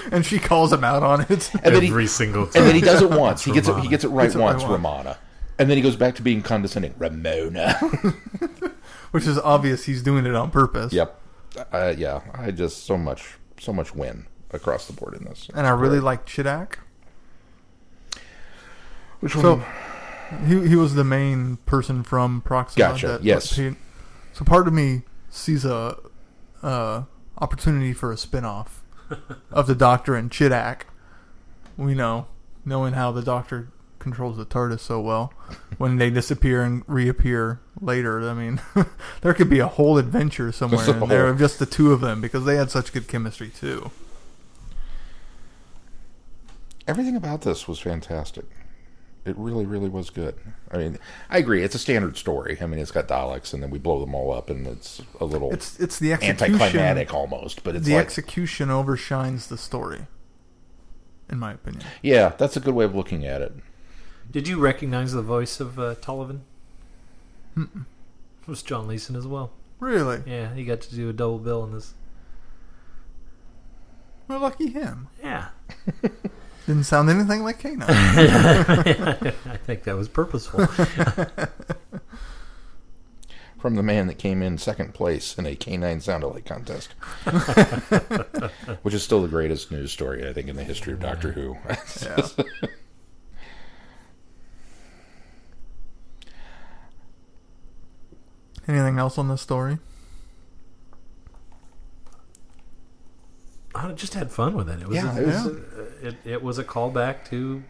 and 0.12 0.24
she 0.24 0.38
calls 0.38 0.72
him 0.72 0.84
out 0.84 1.02
on 1.02 1.20
it. 1.22 1.50
and 1.54 1.74
then 1.74 1.82
he 1.82 1.88
Every 1.88 2.06
single 2.06 2.46
time. 2.46 2.62
and 2.62 2.68
then 2.68 2.74
he 2.74 2.80
does 2.80 3.02
it 3.02 3.10
once. 3.10 3.44
He 3.44 3.52
gets 3.52 3.68
it. 3.68 3.78
He 3.80 3.88
gets 3.88 4.04
it 4.04 4.08
right 4.08 4.24
Gets 4.24 4.34
it 4.34 4.38
once, 4.38 4.62
once. 4.62 4.72
Romana, 4.72 5.18
and 5.58 5.68
then 5.70 5.76
he 5.76 5.82
goes 5.82 5.96
back 5.96 6.14
to 6.16 6.22
being 6.22 6.42
condescending, 6.42 6.94
Ramona. 6.98 7.74
which 9.10 9.26
is 9.26 9.38
obvious 9.38 9.84
he's 9.84 10.02
doing 10.02 10.24
it 10.26 10.34
on 10.34 10.50
purpose. 10.50 10.92
yep, 10.92 11.20
uh, 11.72 11.92
yeah. 11.96 12.20
I 12.34 12.50
just 12.50 12.84
so 12.86 12.96
much 12.96 13.34
so 13.58 13.72
much 13.72 13.94
win 13.94 14.26
across 14.52 14.86
the 14.86 14.92
board 14.92 15.14
in 15.14 15.24
this, 15.24 15.48
And 15.54 15.66
I 15.66 15.70
really 15.70 16.00
like 16.00 16.26
Chidak. 16.26 16.74
Which 19.20 19.34
one? 19.36 19.42
So 19.42 19.62
he 20.46 20.68
he 20.68 20.76
was 20.76 20.94
the 20.94 21.04
main 21.04 21.56
person 21.66 22.02
from 22.02 22.40
Proxima. 22.42 22.88
Gotcha, 22.92 23.18
yes. 23.22 23.56
he- 23.56 23.76
so 24.32 24.44
part 24.44 24.66
of 24.66 24.72
me 24.72 25.02
sees 25.28 25.64
a 25.64 25.98
uh, 26.62 27.02
opportunity 27.38 27.92
for 27.92 28.12
a 28.12 28.16
spin-off 28.16 28.79
of 29.50 29.66
the 29.66 29.74
Doctor 29.74 30.14
and 30.14 30.30
Chidak. 30.30 30.82
We 31.76 31.94
know, 31.94 32.26
knowing 32.64 32.94
how 32.94 33.12
the 33.12 33.22
Doctor 33.22 33.68
controls 34.00 34.36
the 34.36 34.46
TARDIS 34.46 34.80
so 34.80 35.00
well, 35.00 35.32
when 35.78 35.96
they 35.96 36.10
disappear 36.10 36.62
and 36.62 36.82
reappear 36.86 37.60
later. 37.80 38.28
I 38.28 38.34
mean, 38.34 38.60
there 39.20 39.34
could 39.34 39.48
be 39.48 39.60
a 39.60 39.68
whole 39.68 39.98
adventure 39.98 40.50
somewhere 40.50 40.88
in 40.88 41.08
there 41.08 41.28
of 41.28 41.38
just 41.38 41.58
the 41.58 41.66
two 41.66 41.92
of 41.92 42.00
them 42.00 42.20
because 42.20 42.44
they 42.44 42.56
had 42.56 42.70
such 42.70 42.92
good 42.92 43.06
chemistry 43.06 43.48
too. 43.50 43.92
Everything 46.88 47.14
about 47.14 47.42
this 47.42 47.68
was 47.68 47.78
fantastic. 47.78 48.46
It 49.26 49.36
really, 49.36 49.66
really 49.66 49.90
was 49.90 50.08
good. 50.08 50.34
I 50.72 50.78
mean, 50.78 50.98
I 51.28 51.38
agree. 51.38 51.62
It's 51.62 51.74
a 51.74 51.78
standard 51.78 52.16
story. 52.16 52.56
I 52.60 52.66
mean, 52.66 52.80
it's 52.80 52.90
got 52.90 53.06
Daleks, 53.06 53.52
and 53.52 53.62
then 53.62 53.70
we 53.70 53.78
blow 53.78 54.00
them 54.00 54.14
all 54.14 54.32
up, 54.32 54.48
and 54.48 54.66
it's 54.66 55.02
a 55.20 55.24
little 55.26 55.52
It's 55.52 55.78
it's 55.78 55.98
the 55.98 56.12
execution. 56.14 56.46
anticlimactic 56.54 57.12
almost. 57.12 57.62
But 57.62 57.76
it's 57.76 57.86
the 57.86 57.94
like, 57.96 58.04
execution 58.04 58.70
overshines 58.70 59.48
the 59.48 59.58
story, 59.58 60.06
in 61.28 61.38
my 61.38 61.52
opinion. 61.52 61.84
yeah, 62.02 62.30
that's 62.38 62.56
a 62.56 62.60
good 62.60 62.74
way 62.74 62.86
of 62.86 62.94
looking 62.94 63.26
at 63.26 63.42
it. 63.42 63.52
Did 64.30 64.48
you 64.48 64.58
recognize 64.58 65.12
the 65.12 65.22
voice 65.22 65.60
of 65.60 65.78
uh, 65.78 65.96
Tullivan? 65.96 66.40
It 67.56 67.68
was 68.46 68.62
John 68.62 68.86
Leeson 68.88 69.16
as 69.16 69.26
well. 69.26 69.52
Really? 69.80 70.22
Yeah, 70.26 70.54
he 70.54 70.64
got 70.64 70.80
to 70.82 70.94
do 70.94 71.10
a 71.10 71.12
double 71.12 71.38
bill 71.38 71.62
in 71.64 71.72
this. 71.72 71.92
Well, 74.28 74.40
lucky 74.40 74.68
him. 74.68 75.08
Yeah. 75.22 75.48
Didn't 76.70 76.84
sound 76.84 77.10
anything 77.10 77.42
like 77.42 77.58
canine. 77.58 77.82
I 77.90 79.32
think 79.66 79.82
that 79.82 79.96
was 79.96 80.06
purposeful. 80.06 80.66
From 83.58 83.74
the 83.74 83.82
man 83.82 84.06
that 84.06 84.18
came 84.18 84.40
in 84.40 84.56
second 84.56 84.94
place 84.94 85.36
in 85.36 85.46
a 85.46 85.56
canine 85.56 86.00
sound 86.00 86.22
alike 86.22 86.44
contest, 86.44 86.92
which 88.82 88.94
is 88.94 89.02
still 89.02 89.20
the 89.20 89.26
greatest 89.26 89.72
news 89.72 89.90
story 89.90 90.28
I 90.28 90.32
think 90.32 90.46
in 90.46 90.54
the 90.54 90.62
history 90.62 90.92
of 90.92 91.00
Doctor 91.00 91.32
Who. 91.32 91.56
yeah. 92.02 92.28
Anything 98.68 99.00
else 99.00 99.18
on 99.18 99.26
this 99.26 99.42
story? 99.42 99.78
I 103.74 103.90
just 103.92 104.14
had 104.14 104.30
fun 104.32 104.54
with 104.54 104.68
it. 104.68 104.80
It 104.82 104.88
was, 104.88 104.96
Yeah, 104.96 105.16
a, 105.16 105.22
it 105.22 105.26
was- 105.26 105.44
was 105.44 105.46
a, 106.02 106.06
it, 106.08 106.16
it 106.24 106.42
was 106.42 106.58
a 106.58 106.64
callback 106.64 107.24
to 107.30 107.62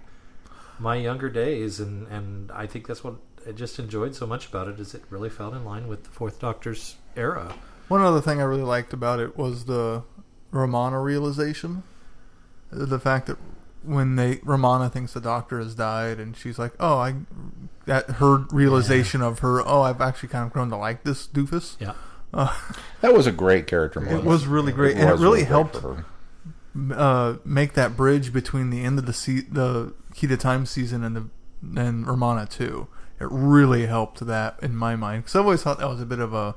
my 0.78 0.94
younger 0.96 1.28
days, 1.28 1.78
and, 1.80 2.06
and 2.08 2.50
I 2.52 2.66
think 2.66 2.86
that's 2.86 3.04
what 3.04 3.16
I 3.46 3.52
just 3.52 3.78
enjoyed 3.78 4.14
so 4.14 4.26
much 4.26 4.46
about 4.48 4.68
it 4.68 4.80
is 4.80 4.94
it 4.94 5.02
really 5.10 5.28
felt 5.28 5.54
in 5.54 5.64
line 5.64 5.88
with 5.88 6.04
the 6.04 6.10
Fourth 6.10 6.38
Doctor's 6.40 6.96
era. 7.16 7.54
One 7.88 8.00
other 8.02 8.20
thing 8.20 8.40
I 8.40 8.44
really 8.44 8.62
liked 8.62 8.92
about 8.92 9.20
it 9.20 9.36
was 9.36 9.64
the 9.66 10.04
Romana 10.50 11.00
realization. 11.00 11.82
The 12.70 12.98
fact 13.00 13.26
that 13.26 13.36
when 13.82 14.16
they 14.16 14.40
Romana 14.44 14.88
thinks 14.88 15.12
the 15.14 15.20
doctor 15.20 15.58
has 15.58 15.74
died, 15.74 16.18
and 16.20 16.36
she's 16.36 16.58
like, 16.58 16.72
"Oh, 16.78 16.98
I," 16.98 17.14
that 17.86 18.08
her 18.12 18.44
realization 18.52 19.22
of 19.22 19.40
her, 19.40 19.66
"Oh, 19.66 19.82
I've 19.82 20.00
actually 20.00 20.28
kind 20.28 20.46
of 20.46 20.52
grown 20.52 20.70
to 20.70 20.76
like 20.76 21.02
this 21.02 21.26
doofus." 21.26 21.76
Yeah. 21.80 21.94
Uh, 22.32 22.56
that 23.00 23.12
was 23.12 23.26
a 23.26 23.32
great 23.32 23.66
character 23.66 24.00
moment. 24.00 24.24
It 24.24 24.26
was 24.26 24.46
really 24.46 24.72
great, 24.72 24.96
and 24.96 25.08
it 25.08 25.12
was 25.12 25.20
really 25.20 25.44
helped 25.44 25.80
uh, 26.94 27.34
make 27.44 27.72
that 27.74 27.96
bridge 27.96 28.32
between 28.32 28.70
the 28.70 28.84
end 28.84 28.98
of 28.98 29.06
the 29.06 29.12
se- 29.12 29.46
the 29.50 29.94
Key 30.14 30.26
to 30.28 30.36
Time 30.36 30.66
season 30.66 31.02
and 31.02 31.16
the 31.16 31.28
and 31.80 32.06
Romana 32.06 32.46
too. 32.46 32.88
It 33.20 33.28
really 33.30 33.86
helped 33.86 34.26
that 34.26 34.58
in 34.62 34.74
my 34.76 34.96
mind 34.96 35.24
because 35.24 35.36
I 35.36 35.40
always 35.40 35.62
thought 35.62 35.78
that 35.78 35.88
was 35.88 36.00
a 36.00 36.06
bit 36.06 36.20
of 36.20 36.32
a. 36.32 36.54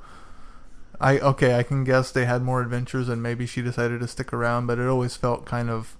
I 1.01 1.19
okay, 1.19 1.57
I 1.57 1.63
can 1.63 1.83
guess 1.83 2.11
they 2.11 2.25
had 2.25 2.43
more 2.43 2.61
adventures 2.61 3.09
and 3.09 3.21
maybe 3.21 3.45
she 3.45 3.61
decided 3.61 3.99
to 3.99 4.07
stick 4.07 4.31
around, 4.31 4.67
but 4.67 4.79
it 4.79 4.87
always 4.87 5.15
felt 5.15 5.45
kind 5.45 5.69
of 5.69 5.97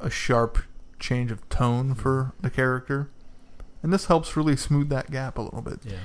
a 0.00 0.10
sharp 0.10 0.58
change 0.98 1.30
of 1.30 1.46
tone 1.48 1.94
for 1.94 2.32
the 2.40 2.50
character, 2.50 3.10
and 3.82 3.92
this 3.92 4.06
helps 4.06 4.36
really 4.36 4.56
smooth 4.56 4.88
that 4.88 5.10
gap 5.10 5.38
a 5.38 5.42
little 5.42 5.62
bit. 5.62 5.80
Yeah. 5.84 5.98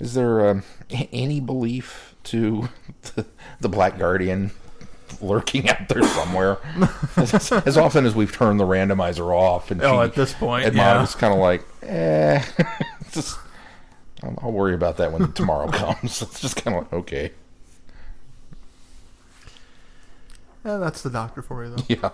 Is 0.00 0.14
there 0.14 0.48
um, 0.48 0.62
any 0.90 1.40
belief 1.40 2.14
to 2.24 2.68
the, 3.14 3.26
the 3.60 3.68
Black 3.68 3.98
Guardian 3.98 4.50
lurking 5.20 5.68
out 5.68 5.88
there 5.88 6.02
somewhere? 6.02 6.58
as, 7.16 7.52
as 7.52 7.76
often 7.76 8.06
as 8.06 8.14
we've 8.14 8.32
turned 8.32 8.58
the 8.58 8.64
randomizer 8.64 9.34
off, 9.34 9.70
and 9.70 9.82
Oh, 9.82 9.98
she- 10.00 10.04
at 10.08 10.14
this 10.14 10.32
point, 10.32 10.66
and 10.66 10.74
yeah. 10.76 10.94
mom 10.94 11.04
is 11.04 11.14
kind 11.14 11.34
of 11.34 11.40
like, 11.40 11.62
eh, 11.82 12.42
just 13.12 13.38
I'll, 14.22 14.38
I'll 14.42 14.52
worry 14.52 14.74
about 14.74 14.96
that 14.98 15.12
when 15.12 15.32
tomorrow 15.32 15.68
comes. 15.70 16.22
It's 16.22 16.40
just 16.40 16.56
kind 16.56 16.76
of 16.76 16.84
like, 16.84 16.92
okay, 16.94 17.32
Yeah, 20.64 20.76
that's 20.76 21.02
the 21.02 21.10
doctor 21.10 21.42
for 21.42 21.64
you, 21.64 21.70
though. 21.74 21.84
yeah, 21.88 22.10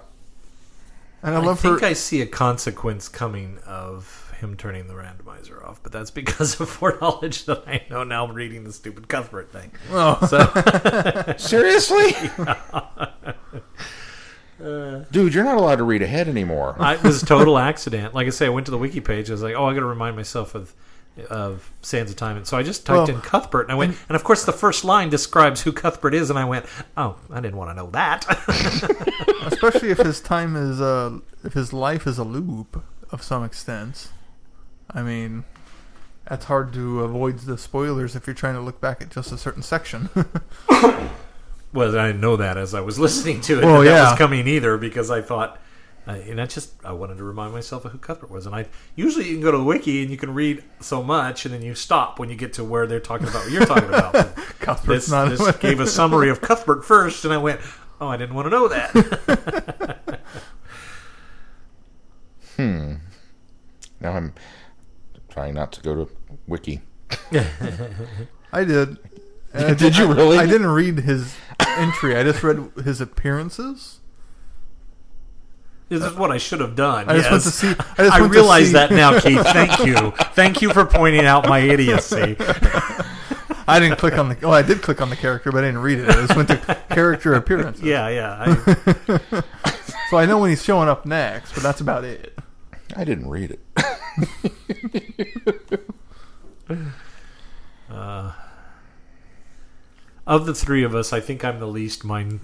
And 1.22 1.34
I 1.34 1.40
I, 1.40 1.42
love 1.44 1.58
think 1.60 1.80
her. 1.80 1.86
I 1.86 1.92
see 1.94 2.20
a 2.20 2.26
consequence 2.26 3.08
coming 3.08 3.58
of 3.66 4.25
him 4.36 4.56
turning 4.56 4.86
the 4.88 4.94
randomizer 4.94 5.64
off, 5.64 5.82
but 5.82 5.92
that's 5.92 6.10
because 6.10 6.60
of 6.60 6.68
foreknowledge 6.70 7.44
that 7.46 7.64
I 7.66 7.82
know 7.90 8.04
now 8.04 8.26
reading 8.26 8.64
the 8.64 8.72
stupid 8.72 9.08
Cuthbert 9.08 9.50
thing. 9.52 9.72
oh, 9.90 10.18
So 10.26 11.32
seriously, 11.38 12.12
dude, 14.58 15.34
you're 15.34 15.44
not 15.44 15.56
allowed 15.58 15.76
to 15.76 15.84
read 15.84 16.02
ahead 16.02 16.28
anymore. 16.28 16.76
I, 16.78 16.94
it 16.94 17.02
was 17.02 17.22
a 17.22 17.26
total 17.26 17.58
accident. 17.58 18.14
Like 18.14 18.26
I 18.26 18.30
say, 18.30 18.46
I 18.46 18.50
went 18.50 18.66
to 18.66 18.70
the 18.70 18.78
wiki 18.78 19.00
page. 19.00 19.30
I 19.30 19.34
was 19.34 19.42
like, 19.42 19.54
oh, 19.54 19.66
I 19.66 19.74
got 19.74 19.80
to 19.80 19.86
remind 19.86 20.16
myself 20.16 20.54
of 20.54 20.74
of 21.30 21.70
Sands 21.80 22.10
of 22.10 22.16
Time, 22.18 22.36
and 22.36 22.46
so 22.46 22.58
I 22.58 22.62
just 22.62 22.84
typed 22.84 23.08
Well, 23.08 23.16
in 23.16 23.22
Cuthbert, 23.22 23.62
and 23.62 23.72
I 23.72 23.74
went, 23.74 23.96
and 24.06 24.16
of 24.16 24.22
course 24.22 24.44
the 24.44 24.52
first 24.52 24.84
line 24.84 25.08
describes 25.08 25.62
who 25.62 25.72
Cuthbert 25.72 26.12
is, 26.12 26.28
and 26.28 26.38
I 26.38 26.44
went, 26.44 26.66
oh, 26.94 27.16
I 27.30 27.40
didn't 27.40 27.56
want 27.56 27.70
to 27.70 27.74
know 27.74 27.88
that. 27.92 28.26
especially 29.46 29.88
if 29.90 29.96
his 29.98 30.20
time 30.20 30.56
is 30.56 30.78
uh, 30.78 31.18
if 31.42 31.54
his 31.54 31.72
life 31.72 32.06
is 32.06 32.18
a 32.18 32.24
loop 32.24 32.84
of 33.10 33.22
some 33.22 33.44
extent. 33.44 34.10
I 34.90 35.02
mean, 35.02 35.44
it's 36.30 36.46
hard 36.46 36.72
to 36.74 37.02
avoid 37.02 37.40
the 37.40 37.58
spoilers 37.58 38.16
if 38.16 38.26
you're 38.26 38.34
trying 38.34 38.54
to 38.54 38.60
look 38.60 38.80
back 38.80 39.00
at 39.00 39.10
just 39.10 39.32
a 39.32 39.38
certain 39.38 39.62
section. 39.62 40.08
well, 41.72 41.96
I 41.96 42.08
didn't 42.08 42.20
know 42.20 42.36
that 42.36 42.56
as 42.56 42.74
I 42.74 42.80
was 42.80 42.98
listening 42.98 43.40
to 43.42 43.60
it. 43.60 43.64
Well, 43.64 43.82
that 43.82 43.86
yeah. 43.86 44.10
was 44.10 44.18
coming 44.18 44.46
either 44.46 44.76
because 44.76 45.10
I 45.10 45.22
thought. 45.22 45.60
Uh, 46.08 46.12
and 46.28 46.40
I 46.40 46.46
just 46.46 46.72
I 46.84 46.92
wanted 46.92 47.18
to 47.18 47.24
remind 47.24 47.52
myself 47.52 47.84
of 47.84 47.90
who 47.90 47.98
Cuthbert 47.98 48.30
was, 48.30 48.46
and 48.46 48.54
I 48.54 48.66
usually 48.94 49.26
you 49.26 49.32
can 49.32 49.42
go 49.42 49.50
to 49.50 49.58
the 49.58 49.64
wiki 49.64 50.02
and 50.02 50.10
you 50.10 50.16
can 50.16 50.32
read 50.32 50.62
so 50.78 51.02
much, 51.02 51.44
and 51.44 51.52
then 51.52 51.62
you 51.62 51.74
stop 51.74 52.20
when 52.20 52.30
you 52.30 52.36
get 52.36 52.52
to 52.52 52.64
where 52.64 52.86
they're 52.86 53.00
talking 53.00 53.26
about 53.26 53.42
what 53.42 53.50
you're 53.50 53.66
talking 53.66 53.88
about. 53.88 54.14
Cuthbert's 54.60 55.06
this 55.06 55.10
not. 55.10 55.30
this 55.30 55.56
gave 55.60 55.80
a 55.80 55.86
summary 55.88 56.30
of 56.30 56.40
Cuthbert 56.40 56.84
first, 56.84 57.24
and 57.24 57.34
I 57.34 57.38
went, 57.38 57.60
"Oh, 58.00 58.06
I 58.06 58.16
didn't 58.16 58.36
want 58.36 58.46
to 58.46 58.50
know 58.50 58.68
that." 58.68 60.20
Hmm. 62.56 62.94
Now 64.00 64.12
I'm 64.12 64.32
trying 65.36 65.52
not 65.52 65.70
to 65.70 65.82
go 65.82 65.94
to 65.94 66.10
Wiki. 66.48 66.80
I 68.52 68.64
did. 68.64 68.96
And 69.52 69.64
I 69.64 69.74
Did 69.74 69.96
you 69.96 70.12
really? 70.12 70.36
I 70.36 70.44
didn't 70.44 70.66
read 70.66 70.98
his 70.98 71.34
entry. 71.60 72.14
I 72.14 72.24
just 72.24 72.42
read 72.42 72.72
his 72.84 73.00
appearances. 73.00 74.00
this 75.88 76.02
is 76.02 76.12
what 76.12 76.30
I 76.30 76.36
should 76.36 76.60
have 76.60 76.76
done. 76.76 77.08
I 77.08 77.14
just 77.14 77.24
yes. 77.24 77.32
went 77.32 77.42
to 77.44 77.50
see. 77.50 77.68
I, 77.68 77.72
just 77.72 78.12
I 78.16 78.20
went 78.20 78.32
to 78.34 78.38
realize 78.38 78.66
see- 78.66 78.72
that 78.74 78.90
now, 78.90 79.18
Keith. 79.18 79.40
Thank 79.46 79.86
you. 79.86 80.10
Thank 80.34 80.60
you 80.60 80.74
for 80.74 80.84
pointing 80.84 81.24
out 81.24 81.48
my 81.48 81.60
idiocy. 81.60 82.36
I 83.66 83.80
didn't 83.80 83.96
click 83.96 84.18
on 84.18 84.28
the. 84.28 84.36
Oh, 84.42 84.50
I 84.50 84.60
did 84.60 84.82
click 84.82 85.00
on 85.00 85.08
the 85.08 85.16
character, 85.16 85.50
but 85.50 85.64
I 85.64 85.68
didn't 85.68 85.80
read 85.80 86.00
it. 86.00 86.10
I 86.10 86.26
just 86.26 86.36
went 86.36 86.48
to 86.48 86.78
character 86.90 87.32
appearances. 87.32 87.82
Yeah, 87.82 88.08
yeah. 88.08 88.36
I, 88.38 89.42
So 90.10 90.18
I 90.18 90.26
know 90.26 90.36
when 90.38 90.50
he's 90.50 90.62
showing 90.62 90.90
up 90.90 91.06
next, 91.06 91.54
but 91.54 91.62
that's 91.62 91.80
about 91.80 92.04
it. 92.04 92.38
I 92.94 93.04
didn't 93.04 93.30
read 93.30 93.52
it. 93.52 93.60
Uh, 97.88 98.32
of 100.26 100.44
the 100.46 100.54
three 100.54 100.82
of 100.82 100.94
us, 100.94 101.12
I 101.12 101.20
think 101.20 101.44
I'm 101.44 101.60
the 101.60 101.68
least 101.68 102.04
mind 102.04 102.40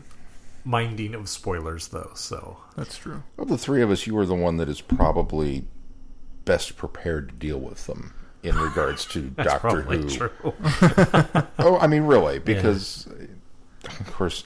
minding 0.65 1.15
of 1.15 1.29
spoilers, 1.29 1.89
though. 1.89 2.13
So 2.15 2.59
That's 2.77 2.97
true. 2.97 3.25
Of 3.39 3.49
the 3.49 3.59
three 3.59 3.83
of 3.83 3.91
us, 3.91 4.07
you 4.07 4.17
are 4.19 4.27
the 4.27 4.35
one 4.37 4.57
that 4.59 4.69
is 4.69 4.81
probably 4.81 5.65
best 6.45 6.77
prepared 6.77 7.29
to 7.31 7.35
deal 7.35 7.59
with 7.59 7.87
them 7.87 8.15
in 8.43 8.57
regards 8.57 9.05
to 9.07 9.31
that's 9.37 9.53
Doctor 9.53 9.83
Who. 9.83 10.09
true. 10.09 10.31
Oh, 11.59 11.79
I 11.81 11.87
mean, 11.87 12.03
really, 12.05 12.39
because 12.39 13.09
of 13.85 14.13
course, 14.13 14.45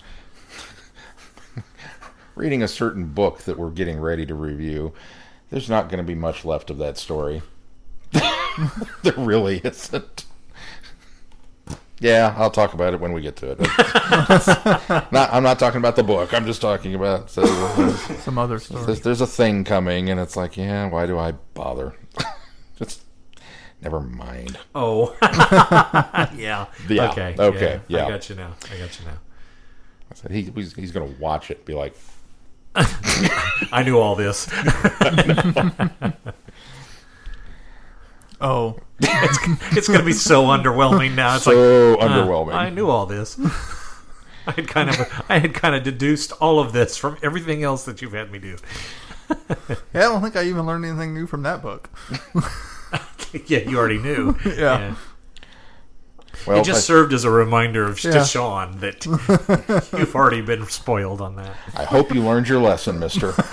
reading 2.34 2.62
a 2.62 2.68
certain 2.68 3.06
book 3.06 3.40
that 3.40 3.58
we're 3.58 3.70
getting 3.70 3.98
ready 4.00 4.24
to 4.26 4.34
review, 4.34 4.92
there's 5.56 5.70
not 5.70 5.88
going 5.88 5.96
to 5.96 6.04
be 6.04 6.14
much 6.14 6.44
left 6.44 6.68
of 6.68 6.76
that 6.76 6.98
story. 6.98 7.40
there 8.12 9.14
really 9.16 9.56
isn't. 9.64 10.26
Yeah, 11.98 12.34
I'll 12.36 12.50
talk 12.50 12.74
about 12.74 12.92
it 12.92 13.00
when 13.00 13.14
we 13.14 13.22
get 13.22 13.36
to 13.36 13.52
it. 13.52 13.60
not, 15.10 15.32
I'm 15.32 15.42
not 15.42 15.58
talking 15.58 15.78
about 15.78 15.96
the 15.96 16.02
book. 16.02 16.34
I'm 16.34 16.44
just 16.44 16.60
talking 16.60 16.94
about 16.94 17.30
so, 17.30 17.46
Some 18.20 18.36
other 18.36 18.58
story. 18.58 18.84
there's, 18.84 19.00
there's 19.00 19.20
a 19.22 19.26
thing 19.26 19.64
coming, 19.64 20.10
and 20.10 20.20
it's 20.20 20.36
like, 20.36 20.58
yeah, 20.58 20.90
why 20.90 21.06
do 21.06 21.18
I 21.18 21.32
bother? 21.54 21.94
just 22.78 23.00
never 23.80 24.00
mind. 24.02 24.58
Oh, 24.74 25.16
yeah. 26.36 26.66
Yeah, 26.86 27.10
Okay. 27.12 27.34
okay, 27.38 27.80
Yeah. 27.88 28.00
yeah. 28.00 28.06
I 28.06 28.10
got 28.10 28.28
you 28.28 28.36
now. 28.36 28.52
I 28.70 28.76
got 28.78 29.00
you 29.00 29.06
now. 29.06 29.18
I 30.12 30.14
said 30.16 30.30
he, 30.32 30.42
he's, 30.54 30.74
he's 30.74 30.92
going 30.92 31.14
to 31.14 31.18
watch 31.18 31.50
it, 31.50 31.64
be 31.64 31.72
like, 31.72 31.96
I 33.72 33.82
knew 33.84 33.98
all 33.98 34.14
this. 34.14 34.48
Oh, 38.40 38.78
It's 39.00 39.88
going 39.88 39.98
to 40.00 40.04
be 40.04 40.12
so 40.12 40.44
underwhelming 40.44 41.14
now. 41.14 41.36
It's 41.36 41.44
so 41.44 41.96
like 41.98 42.02
uh, 42.02 42.08
underwhelming. 42.08 42.54
I 42.54 42.70
knew 42.70 42.88
all 42.88 43.06
this. 43.06 43.38
I 44.48 44.52
had 44.52 44.68
kind 44.68 44.90
of 44.90 45.24
I 45.28 45.38
had 45.38 45.54
kind 45.54 45.74
of 45.74 45.82
deduced 45.82 46.32
all 46.32 46.60
of 46.60 46.72
this 46.72 46.96
from 46.96 47.16
everything 47.22 47.62
else 47.64 47.84
that 47.84 48.00
you've 48.00 48.12
had 48.12 48.30
me 48.30 48.38
do. 48.38 48.56
yeah. 49.28 49.76
I 49.94 50.00
don't 50.00 50.22
think 50.22 50.36
I 50.36 50.44
even 50.44 50.66
learned 50.66 50.84
anything 50.84 51.14
new 51.14 51.26
from 51.26 51.42
that 51.42 51.62
book. 51.62 51.90
yeah, 53.46 53.58
you 53.68 53.76
already 53.76 53.98
knew. 53.98 54.36
Yeah. 54.46 54.94
Well, 56.46 56.60
It 56.60 56.64
just 56.64 56.78
I- 56.78 56.82
served 56.94 57.12
as 57.12 57.24
a 57.24 57.30
reminder 57.30 57.84
of, 57.84 58.02
Yeah. 58.02 58.12
to 58.12 58.24
Shaun 58.24 58.78
that 58.80 59.04
you've 59.98 60.14
already 60.14 60.42
been 60.42 60.66
spoiled 60.68 61.20
on 61.20 61.36
that. 61.36 61.56
I 61.76 61.84
hope 61.84 62.14
you 62.14 62.22
learned 62.22 62.48
your 62.48 62.60
lesson, 62.60 62.98
Mister. 62.98 63.34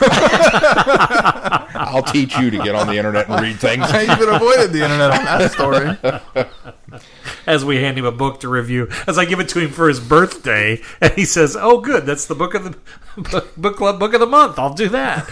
I'll 1.76 2.04
teach 2.04 2.38
you 2.38 2.52
to 2.52 2.58
get 2.60 2.76
on 2.76 2.88
the 2.88 2.94
internet 2.98 3.30
and 3.30 3.42
read 3.42 3.58
things. 3.60 3.84
I 3.88 4.04
even 4.04 4.30
avoided 4.30 4.72
the 4.74 4.84
internet 4.84 5.12
on 5.12 5.26
that 5.26 5.52
story. 5.52 7.02
As 7.48 7.66
we 7.66 7.78
hand 7.78 7.98
him 7.98 8.06
a 8.06 8.12
book 8.12 8.40
to 8.42 8.48
review, 8.48 8.90
as 9.08 9.18
I 9.18 9.26
give 9.26 9.40
it 9.40 9.50
to 9.50 9.60
him 9.60 9.72
for 9.72 9.88
his 9.88 10.00
birthday, 10.00 10.80
and 11.02 11.12
he 11.14 11.26
says, 11.26 11.58
"Oh, 11.60 11.80
good, 11.82 12.06
that's 12.06 12.26
the 12.28 12.36
book 12.36 12.54
of 12.54 12.64
the 12.64 12.78
book, 13.22 13.56
book 13.56 13.78
club 13.78 14.00
book 14.00 14.14
of 14.14 14.20
the 14.20 14.28
month. 14.28 14.60
I'll 14.60 14.74
do 14.74 14.90
that." 14.90 15.28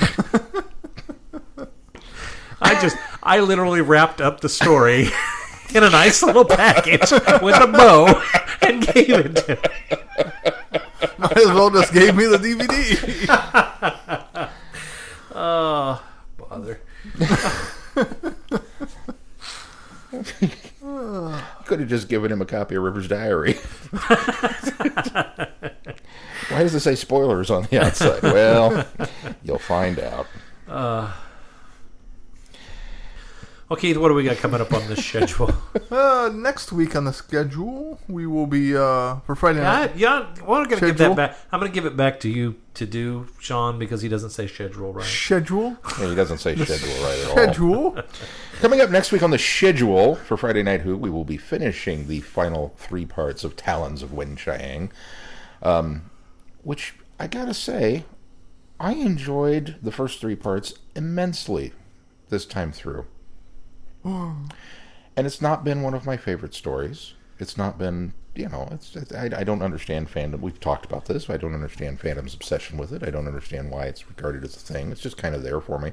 I 2.63 2.79
just, 2.79 2.95
I 3.23 3.39
literally 3.39 3.81
wrapped 3.81 4.21
up 4.21 4.41
the 4.41 4.49
story 4.49 5.07
in 5.75 5.83
a 5.83 5.89
nice 5.89 6.23
little 6.23 6.45
package 6.45 7.11
with 7.11 7.55
a 7.55 7.67
bow 7.67 8.21
and 8.61 8.85
gave 8.87 9.09
it 9.09 9.35
to 9.35 9.55
him. 9.55 9.59
Might 11.17 11.37
as 11.37 11.47
well 11.47 11.69
just 11.69 11.93
gave 11.93 12.15
me 12.15 12.25
the 12.25 12.37
DVD. 12.37 14.49
Oh, 15.33 16.03
bother. 16.37 16.81
Could 21.65 21.79
have 21.79 21.89
just 21.89 22.09
given 22.09 22.31
him 22.31 22.41
a 22.41 22.45
copy 22.45 22.75
of 22.75 22.83
River's 22.83 23.07
Diary. 23.07 23.53
Why 26.49 26.63
does 26.63 26.75
it 26.75 26.81
say 26.81 26.95
spoilers 26.95 27.49
on 27.49 27.63
the 27.71 27.81
outside? 27.81 28.21
Well, 28.23 28.85
you'll 29.43 29.57
find 29.59 29.99
out. 29.99 30.27
Uh, 30.67 31.11
Okay, 33.71 33.95
what 33.95 34.09
do 34.09 34.13
we 34.15 34.25
got 34.25 34.35
coming 34.35 34.59
up 34.59 34.73
on 34.73 34.85
the 34.87 34.97
schedule? 34.97 35.51
Uh, 35.91 36.29
next 36.33 36.71
week 36.71 36.95
on 36.95 37.03
the 37.03 37.11
schedule, 37.11 37.99
we 38.07 38.25
will 38.25 38.47
be 38.47 38.75
uh, 38.77 39.17
for 39.25 39.35
Friday 39.35 39.59
night. 39.59 39.93
yeah, 39.97 40.19
yeah. 40.19 40.43
Well, 40.45 40.59
I'm 40.59 40.63
gonna 40.63 40.69
give 40.69 40.77
Schedule? 40.77 41.15
that 41.15 41.31
back. 41.31 41.37
I'm 41.51 41.59
gonna 41.59 41.71
give 41.71 41.85
it 41.85 41.97
back 41.97 42.21
to 42.21 42.29
you 42.29 42.55
to 42.75 42.85
do, 42.85 43.27
Shaun, 43.39 43.77
because 43.77 44.01
he 44.01 44.07
doesn't 44.07 44.29
say 44.29 44.47
schedule 44.47 44.93
right. 44.93 45.05
Schedule. 45.05 45.75
Yeah, 45.99 46.09
he 46.09 46.15
doesn't 46.15 46.37
say 46.37 46.55
schedule 46.55 47.03
right 47.03 47.19
at 47.19 47.27
all. 47.27 47.31
Schedule. 47.33 48.03
Coming 48.61 48.79
up 48.79 48.89
next 48.89 49.11
week 49.11 49.21
on 49.21 49.31
the 49.31 49.37
schedule 49.37 50.15
for 50.15 50.37
Friday 50.37 50.63
Night 50.63 50.81
Who, 50.81 50.95
we 50.95 51.09
will 51.09 51.25
be 51.25 51.37
finishing 51.37 52.07
the 52.07 52.21
final 52.21 52.73
three 52.77 53.05
parts 53.05 53.43
of 53.43 53.57
Talons 53.57 54.01
of 54.01 54.11
Weng-Chiang, 54.11 54.93
um, 55.61 56.09
which 56.63 56.93
I 57.19 57.27
gotta 57.27 57.53
say, 57.53 58.05
I 58.79 58.93
enjoyed 58.93 59.75
the 59.81 59.91
first 59.91 60.21
three 60.21 60.37
parts 60.37 60.73
immensely 60.95 61.73
this 62.29 62.45
time 62.45 62.71
through. 62.71 63.07
and 64.03 65.27
it's 65.27 65.41
not 65.41 65.63
been 65.63 65.81
one 65.81 65.93
of 65.93 66.05
my 66.05 66.17
favorite 66.17 66.53
stories. 66.53 67.13
It's 67.39 67.57
not 67.57 67.77
been 67.77 68.13
you 68.35 68.47
know, 68.47 68.67
it's, 68.71 68.95
it's 68.95 69.13
I, 69.13 69.29
I 69.37 69.43
don't 69.43 69.61
understand 69.61 70.09
fandom. 70.09 70.39
We've 70.39 70.59
talked 70.59 70.85
about 70.85 71.05
this. 71.05 71.29
I 71.29 71.37
don't 71.37 71.53
understand 71.53 71.99
fandom's 71.99 72.33
obsession 72.33 72.77
with 72.77 72.93
it. 72.93 73.03
I 73.03 73.09
don't 73.09 73.27
understand 73.27 73.71
why 73.71 73.85
it's 73.85 74.07
regarded 74.07 74.43
as 74.43 74.55
a 74.55 74.59
thing. 74.59 74.91
It's 74.91 75.01
just 75.01 75.17
kind 75.17 75.35
of 75.35 75.43
there 75.43 75.59
for 75.59 75.79
me. 75.79 75.91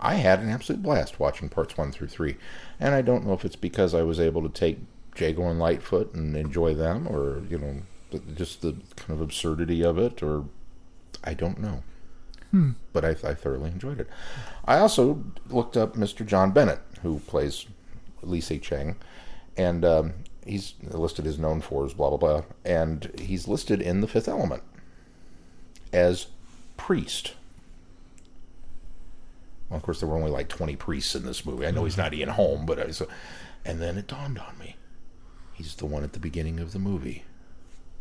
I 0.00 0.14
had 0.14 0.40
an 0.40 0.48
absolute 0.48 0.82
blast 0.82 1.18
watching 1.20 1.48
parts 1.48 1.76
one 1.76 1.92
through 1.92 2.08
three, 2.08 2.36
and 2.78 2.94
I 2.94 3.02
don't 3.02 3.26
know 3.26 3.32
if 3.32 3.44
it's 3.44 3.56
because 3.56 3.94
I 3.94 4.02
was 4.02 4.20
able 4.20 4.42
to 4.42 4.48
take 4.48 4.78
Jago 5.16 5.48
and 5.48 5.58
Lightfoot 5.58 6.14
and 6.14 6.36
enjoy 6.36 6.74
them, 6.74 7.06
or 7.08 7.42
you 7.50 7.58
know, 7.58 8.20
just 8.34 8.62
the 8.62 8.76
kind 8.96 9.10
of 9.10 9.20
absurdity 9.20 9.84
of 9.84 9.98
it, 9.98 10.22
or 10.22 10.44
I 11.24 11.34
don't 11.34 11.60
know. 11.60 11.82
Hmm. 12.52 12.70
But 12.92 13.04
I, 13.04 13.10
I 13.10 13.34
thoroughly 13.34 13.70
enjoyed 13.70 14.00
it. 14.00 14.08
I 14.64 14.78
also 14.78 15.22
looked 15.50 15.76
up 15.76 15.96
Mr. 15.96 16.24
John 16.24 16.52
Bennett, 16.52 16.80
who 17.02 17.20
plays 17.20 17.66
Li 18.22 18.40
H'sen 18.40 18.60
Chang, 18.62 18.96
and 19.56 19.84
um, 19.84 20.12
he's 20.44 20.74
listed 20.82 21.26
as 21.26 21.38
known 21.38 21.60
for 21.60 21.84
as 21.84 21.94
blah 21.94 22.08
blah 22.10 22.18
blah, 22.18 22.42
and 22.64 23.10
he's 23.18 23.46
listed 23.48 23.80
in 23.80 24.00
the 24.00 24.08
Fifth 24.08 24.28
Element 24.28 24.62
as 25.92 26.26
priest. 26.76 27.34
Well, 29.68 29.76
of 29.76 29.82
course, 29.82 30.00
there 30.00 30.08
were 30.08 30.16
only 30.16 30.30
like 30.30 30.48
twenty 30.48 30.76
priests 30.76 31.14
in 31.14 31.24
this 31.24 31.44
movie. 31.44 31.66
I 31.66 31.70
know 31.70 31.84
he's 31.84 31.96
not 31.98 32.14
Ian 32.14 32.30
Holm, 32.30 32.66
but 32.66 32.78
I 32.80 32.86
was, 32.86 33.02
and 33.64 33.80
then 33.80 33.98
it 33.98 34.06
dawned 34.06 34.38
on 34.38 34.58
me, 34.58 34.76
he's 35.52 35.74
the 35.76 35.86
one 35.86 36.04
at 36.04 36.12
the 36.14 36.18
beginning 36.18 36.58
of 36.60 36.72
the 36.72 36.78
movie. 36.78 37.24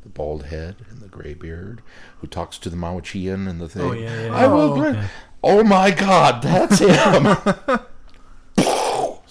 The 0.04 0.10
bald 0.10 0.46
head 0.46 0.78
and 0.90 1.02
the 1.02 1.08
gray 1.08 1.34
beard, 1.34 1.82
who 2.20 2.28
talks 2.28 2.58
to 2.60 2.70
the 2.70 2.78
Mawachian 2.78 3.50
and 3.50 3.60
the 3.60 3.68
thing. 3.68 3.82
Oh, 3.82 3.92
yeah, 3.92 4.28
yeah. 4.28 4.34
I 4.36 4.48
will 4.48 4.74
Oh, 4.74 4.84
okay. 4.86 5.08
oh 5.44 5.64
my 5.64 5.92
God, 5.92 6.42
that's 6.42 6.80
him. 6.80 7.36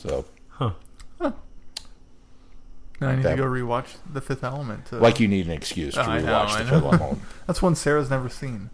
so, 0.09 0.25
Now 2.99 3.09
I 3.11 3.17
need 3.17 3.25
That- 3.25 3.33
to 3.33 3.37
go 3.37 3.45
rewatch 3.45 3.97
The 4.11 4.21
Fifth 4.23 4.43
Element. 4.43 4.87
To, 4.87 4.97
like 4.99 5.21
you 5.21 5.29
need 5.29 5.45
an 5.47 5.53
excuse 5.53 5.95
to 5.95 6.01
I 6.01 6.21
know, 6.21 6.29
rewatch 6.29 6.49
I 6.49 6.63
the. 6.63 6.71
Fifth 6.71 6.83
Element. 6.85 7.19
that's 7.47 7.61
one 7.61 7.75
Sarah's 7.75 8.09
never 8.09 8.29
seen. 8.31 8.71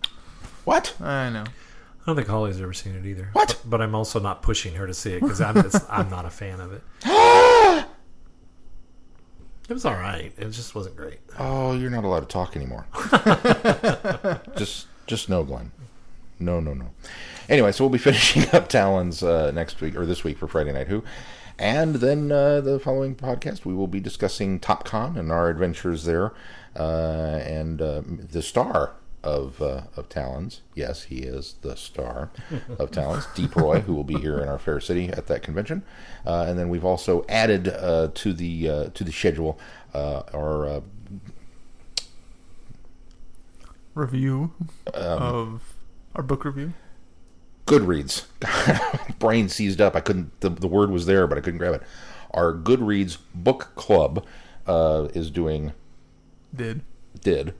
What? 0.65 0.95
I 1.01 1.29
know. 1.29 1.43
I 1.45 2.05
don't 2.07 2.15
think 2.17 2.29
Holly's 2.29 2.61
ever 2.61 2.73
seen 2.73 2.95
it 2.95 3.05
either. 3.07 3.31
What? 3.33 3.49
But, 3.63 3.71
but 3.71 3.83
I'm 3.83 3.95
also 3.97 4.21
not 4.21 4.43
pushing 4.43 4.75
her 4.75 4.87
to 4.87 4.95
see 4.95 5.15
it 5.15 5.21
because 5.21 5.41
I'm 5.41 5.57
it's, 5.57 5.79
I'm 5.91 6.09
not 6.09 6.25
a 6.25 6.31
fan 6.31 6.61
of 6.61 6.73
it. 6.73 6.83
It 9.69 9.75
was 9.75 9.85
all 9.87 9.95
right. 9.95 10.33
It 10.37 10.51
just 10.51 10.75
wasn't 10.75 10.97
great. 10.97 11.21
Oh, 11.39 11.75
you're 11.75 11.89
not 11.89 12.03
allowed 12.05 12.21
to 12.21 12.27
talk 12.27 12.57
anymore. 12.57 12.85
just, 14.57 14.87
just 15.07 15.29
no, 15.31 15.45
Glenn. 15.45 15.71
No, 16.45 16.61
no, 16.61 16.75
no. 16.75 16.91
Anyway, 17.49 17.73
so 17.73 17.85
we'll 17.85 17.91
be 17.91 17.99
finishing 18.11 18.45
up 18.53 18.69
Talons 18.69 19.23
uh, 19.23 19.51
next 19.53 19.81
week 19.81 19.97
or 19.97 20.05
this 20.07 20.25
week 20.25 20.39
for 20.39 20.47
Friday 20.49 20.73
Night 20.73 20.89
Who, 20.89 21.03
and 21.59 21.97
then 21.97 22.31
uh, 22.33 22.61
the 22.61 22.79
following 22.81 23.15
podcast 23.15 23.65
we 23.65 23.75
will 23.75 23.87
be 23.87 24.01
discussing 24.01 24.59
TopCon 24.61 25.17
and 25.19 25.31
our 25.31 25.49
adventures 25.49 26.05
there, 26.05 26.33
uh, 26.77 27.41
and 27.45 27.81
uh, 27.81 28.03
the 28.07 28.43
star 28.43 28.95
of 29.23 29.63
uh, 29.63 29.83
of 29.97 30.09
Talons. 30.09 30.63
Yes, 30.75 31.05
he 31.05 31.19
is 31.19 31.55
the 31.63 31.77
star 31.77 32.31
of 32.79 32.91
Talons, 32.93 33.27
Deep 33.35 33.55
Roy, 33.55 33.81
who 33.81 33.95
will 33.95 34.03
be 34.05 34.17
here 34.19 34.39
in 34.41 34.49
our 34.49 34.59
fair 34.59 34.81
city 34.81 35.09
at 35.11 35.27
that 35.29 35.43
convention, 35.43 35.85
uh, 36.27 36.45
and 36.49 36.59
then 36.59 36.69
we've 36.69 36.85
also 36.85 37.25
added 37.29 37.69
uh, 37.69 38.09
to 38.15 38.33
the 38.33 38.69
uh, 38.69 38.85
to 38.95 39.05
the 39.05 39.13
schedule 39.13 39.59
uh, 39.95 40.23
our 40.35 40.67
uh, 40.67 40.81
Review 43.95 44.53
Um, 44.95 45.23
of 45.23 45.72
our 46.15 46.23
book 46.23 46.45
review. 46.45 46.75
Goodreads. 47.67 48.25
Brain 49.19 49.49
seized 49.49 49.81
up. 49.81 49.95
I 49.95 50.01
couldn't. 50.01 50.41
The, 50.41 50.51
the 50.51 50.67
word 50.67 50.91
was 50.91 51.07
there, 51.07 51.27
but 51.27 51.39
I 51.39 51.41
couldn't 51.41 51.59
grab 51.59 51.75
it. 51.75 51.83
Our 52.33 52.53
Goodreads 52.53 53.19
book 53.35 53.73
club 53.77 54.25
uh, 54.67 55.09
is 55.15 55.31
doing 55.31 55.73
Did. 56.55 56.83
did 57.21 57.55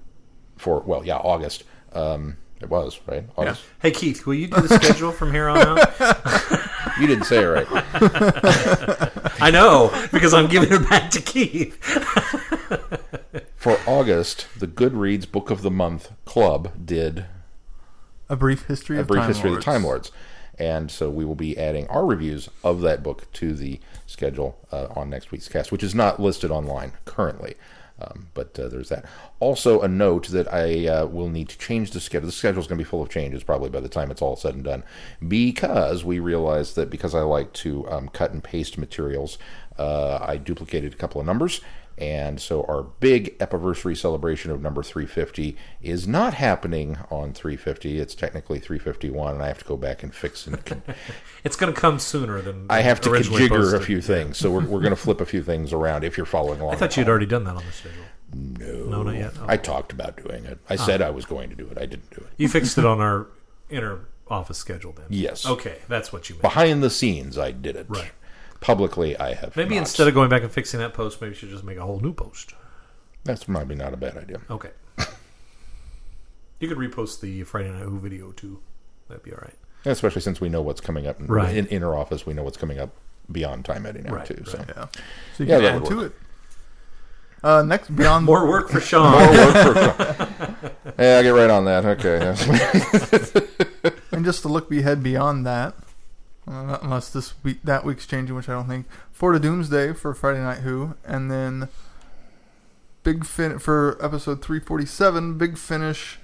for 0.57 0.81
well, 0.81 1.05
yeah, 1.05 1.17
August. 1.17 1.65
Um, 1.93 2.37
it 2.61 2.69
was 2.69 3.01
right. 3.07 3.25
August. 3.37 3.63
Hey 3.81 3.91
Keith, 3.91 4.25
will 4.25 4.35
you 4.35 4.47
do 4.47 4.61
the 4.61 4.79
schedule 4.79 5.13
from 5.13 5.33
here 5.33 5.49
on 5.49 5.59
out? 5.59 6.69
You 7.01 7.07
didn't 7.07 7.25
say 7.25 7.43
it 7.43 7.47
right. 7.47 7.67
I 9.41 9.51
know 9.51 9.91
because 10.13 10.35
I'm 10.35 10.47
giving 10.47 10.71
it 10.71 10.89
back 10.91 11.11
to 11.13 11.23
Keith. 11.23 11.83
For 13.57 13.79
August, 13.87 14.47
the 14.59 14.67
Goodreads 14.67 15.31
Book 15.31 15.51
of 15.51 15.63
the 15.63 15.71
Month 15.71 16.13
Club 16.27 16.85
did 16.85 17.25
A 18.33 18.37
brief 18.37 18.65
history 18.65 18.97
a 18.97 19.03
of 19.03 19.09
brief 19.09 19.21
Time 19.21 19.29
history 19.29 19.51
Lords. 19.51 19.67
of 19.67 19.67
the 19.67 19.71
Time 19.71 19.85
Lords, 19.85 20.11
and 20.59 20.91
so 20.91 21.11
we 21.11 21.23
will 21.23 21.35
be 21.35 21.59
adding 21.59 21.87
our 21.89 22.07
reviews 22.07 22.49
of 22.65 22.81
that 22.81 23.03
book 23.03 23.31
to 23.35 23.53
the 23.53 23.79
schedule 24.07 24.59
uh, 24.73 24.87
on 24.97 25.11
next 25.11 25.33
week's 25.33 25.49
cast, 25.49 25.71
which 25.71 25.83
is 25.83 25.95
not 25.95 26.19
listed 26.19 26.51
online 26.51 26.93
currently. 27.05 27.57
Um, 28.01 28.29
but 28.33 28.59
uh, 28.59 28.69
there's 28.69 28.89
that. 28.89 29.05
Also, 29.39 29.83
a 29.83 29.87
note 29.87 30.29
that 30.29 30.53
I 30.53 30.87
uh, 30.87 31.07
will 31.07 31.29
need 31.29 31.51
to 31.51 31.59
change 31.59 31.91
the 31.91 32.01
schedule. 32.01 32.25
The 32.25 32.33
schedule 32.33 32.63
is 32.63 32.67
going 32.67 32.79
to 32.79 32.85
be 32.85 32.89
full 32.89 33.03
of 33.03 33.11
changes 33.11 33.45
probably 33.45 33.69
by 33.69 33.81
the 33.81 33.89
time 33.91 34.11
it's 34.11 34.23
all 34.23 34.35
said 34.35 34.55
and 34.55 34.65
done, 34.65 34.83
because 35.29 36.03
we 36.03 36.19
realized 36.19 36.75
that 36.77 36.89
because 36.89 37.15
I 37.15 37.21
like 37.21 37.53
to 37.53 37.87
um, 37.91 38.09
cut 38.09 38.33
and 38.33 38.43
paste 38.43 38.79
materials, 38.79 39.37
uh, 39.79 40.19
I 40.23 40.39
duplicated 40.39 40.95
a 40.95 40.97
couple 40.97 41.21
of 41.21 41.27
numbers. 41.27 41.61
And 42.03 42.41
so 42.41 42.65
our 42.65 42.83
big 42.83 43.37
anniversary 43.41 43.95
celebration 43.95 44.51
of 44.51 44.61
number 44.61 44.83
350 44.83 45.57
is 45.81 46.09
not 46.09 46.35
happening 46.35 46.99
on 47.13 47.33
350. 47.33 48.01
It's 48.01 48.17
technically 48.17 48.59
351, 48.59 49.35
and 49.35 49.43
I 49.43 49.47
have 49.47 49.59
to 49.59 49.65
go 49.65 49.77
back 49.77 50.03
and 50.03 50.13
fix 50.13 50.49
and 50.49 50.65
con- 50.67 50.83
It's 51.45 51.55
going 51.55 51.73
to 51.73 51.81
come 51.81 52.01
sooner 52.01 52.43
than 52.43 52.67
I 52.69 52.81
have 52.81 53.01
to 53.03 53.11
originally 53.11 53.49
configure 53.49 53.75
a 53.75 53.81
few 53.81 54.01
things. 54.01 54.37
So 54.37 54.51
we're, 54.51 54.67
we're 54.67 54.81
going 54.81 54.91
to 54.91 54.97
flip 54.97 55.21
a 55.21 55.25
few 55.25 55.45
things 55.45 55.73
around 55.73 56.03
if 56.03 56.17
you're 56.17 56.27
following 56.27 56.61
along. 56.61 56.75
I 56.75 56.77
thought 56.77 56.97
you'd 56.97 57.09
already 57.09 57.27
done 57.27 57.45
that 57.45 57.55
on 57.55 57.65
the 57.65 57.71
schedule. 57.73 58.03
No, 58.35 58.85
No, 58.87 59.03
not 59.05 59.15
yet. 59.15 59.35
Oh. 59.41 59.45
I 59.47 59.57
talked 59.57 59.93
about 59.93 60.17
doing 60.17 60.45
it. 60.45 60.59
I 60.69 60.75
ah. 60.75 60.85
said 60.85 61.03
I 61.03 61.11
was 61.11 61.25
going 61.25 61.51
to 61.51 61.55
do 61.55 61.69
it. 61.69 61.79
I 61.79 61.87
didn't 61.87 62.11
do 62.11 62.17
it. 62.17 62.31
You 62.37 62.49
fixed 62.49 62.79
it 62.79 62.85
on 62.85 63.01
our 63.01 63.29
inner 63.71 64.09
office 64.27 64.59
schedule 64.59 64.91
then. 64.91 65.07
Yes. 65.09 65.47
Okay, 65.47 65.79
that's 65.87 66.13
what 66.13 66.29
you 66.29 66.35
meant. 66.35 66.43
Behind 66.43 66.83
the 66.83 66.91
scenes, 66.91 67.39
I 67.39 67.53
did 67.53 67.77
it. 67.77 67.87
Right. 67.89 68.11
Publicly, 68.63 69.17
I 69.19 69.35
have. 69.35 69.55
Maybe 69.57 69.75
not. 69.75 69.83
instead 69.83 70.09
of 70.09 70.15
going 70.15 70.31
back 70.31 70.43
and 70.43 70.51
fixing 70.51 70.81
that 70.81 70.95
post, 70.95 71.21
maybe 71.21 71.35
you 71.35 71.39
should 71.39 71.51
just 71.51 71.65
make 71.65 71.77
a 71.77 71.83
whole 71.83 72.01
new 72.01 72.15
post. 72.15 72.55
that's 73.25 73.45
probably 73.45 73.77
not 73.77 73.93
a 73.93 73.97
bad 73.97 74.17
idea. 74.17 74.41
Okay. 74.51 74.71
you 76.61 76.69
could 76.69 76.79
repost 76.79 77.21
the 77.21 77.43
Friday 77.45 77.71
Night 77.71 77.83
Who 77.83 77.99
video 77.99 78.33
too. 78.33 78.61
That'd 79.09 79.23
be 79.25 79.33
all 79.33 79.39
right. 79.43 79.55
Especially 79.85 80.23
since 80.23 80.41
we 80.41 80.49
know 80.49 80.63
what's 80.63 80.81
coming 80.81 81.07
up 81.07 81.19
in, 81.21 81.27
Right. 81.27 81.57
in 81.57 81.67
inner 81.67 81.95
office. 81.97 82.25
We 82.25 82.35
know 82.35 82.45
what's 82.45 82.57
coming 82.57 82.79
up 82.79 82.91
beyond 83.31 83.65
time 83.65 83.85
editing 83.85 84.07
now 84.11 84.17
Right, 84.17 84.27
too. 84.27 84.45
So 84.47 84.65
Yeah. 84.69 84.87
So 85.37 85.45
you 85.45 85.51
Yeah, 85.51 85.57
can 85.57 85.63
that 85.65 85.75
add 85.83 85.85
to 85.87 86.01
it. 86.05 86.13
Uh, 87.43 87.63
next, 87.63 87.89
beyond 87.97 88.25
More 88.25 88.49
work 88.49 88.69
for 88.71 88.81
Shaun. 88.89 89.11
more 89.11 89.29
work 89.33 89.55
for. 89.55 90.71
yeah, 91.03 91.17
I'll 91.17 91.23
get 91.25 91.31
right 91.31 91.51
on 91.51 91.65
that. 91.65 91.85
Okay. 91.85 92.35
And 94.13 94.25
just 94.25 94.43
to 94.43 94.49
look 94.49 94.71
ahead 94.71 95.03
beyond 95.03 95.45
that, 95.47 95.75
uh, 96.47 96.79
unless 96.83 97.11
this 97.11 97.35
week 97.43 97.59
that 97.65 97.85
week's 97.85 98.07
changing, 98.07 98.35
which 98.37 98.49
I 98.49 98.53
don't 98.53 98.69
think. 98.69 98.87
Four 99.11 99.33
to 99.33 99.39
Doomsday 99.39 99.93
for 99.95 100.15
Friday 100.15 100.41
Night 100.41 100.59
Who, 100.59 100.95
and 101.05 101.31
then 101.31 101.69
big 103.03 103.25
fin 103.25 103.59
for 103.59 103.99
episode 104.05 104.43
three 104.43 104.61
forty 104.61 104.87
seven. 104.87 105.39
Big 105.39 105.57
finish, 105.59 106.19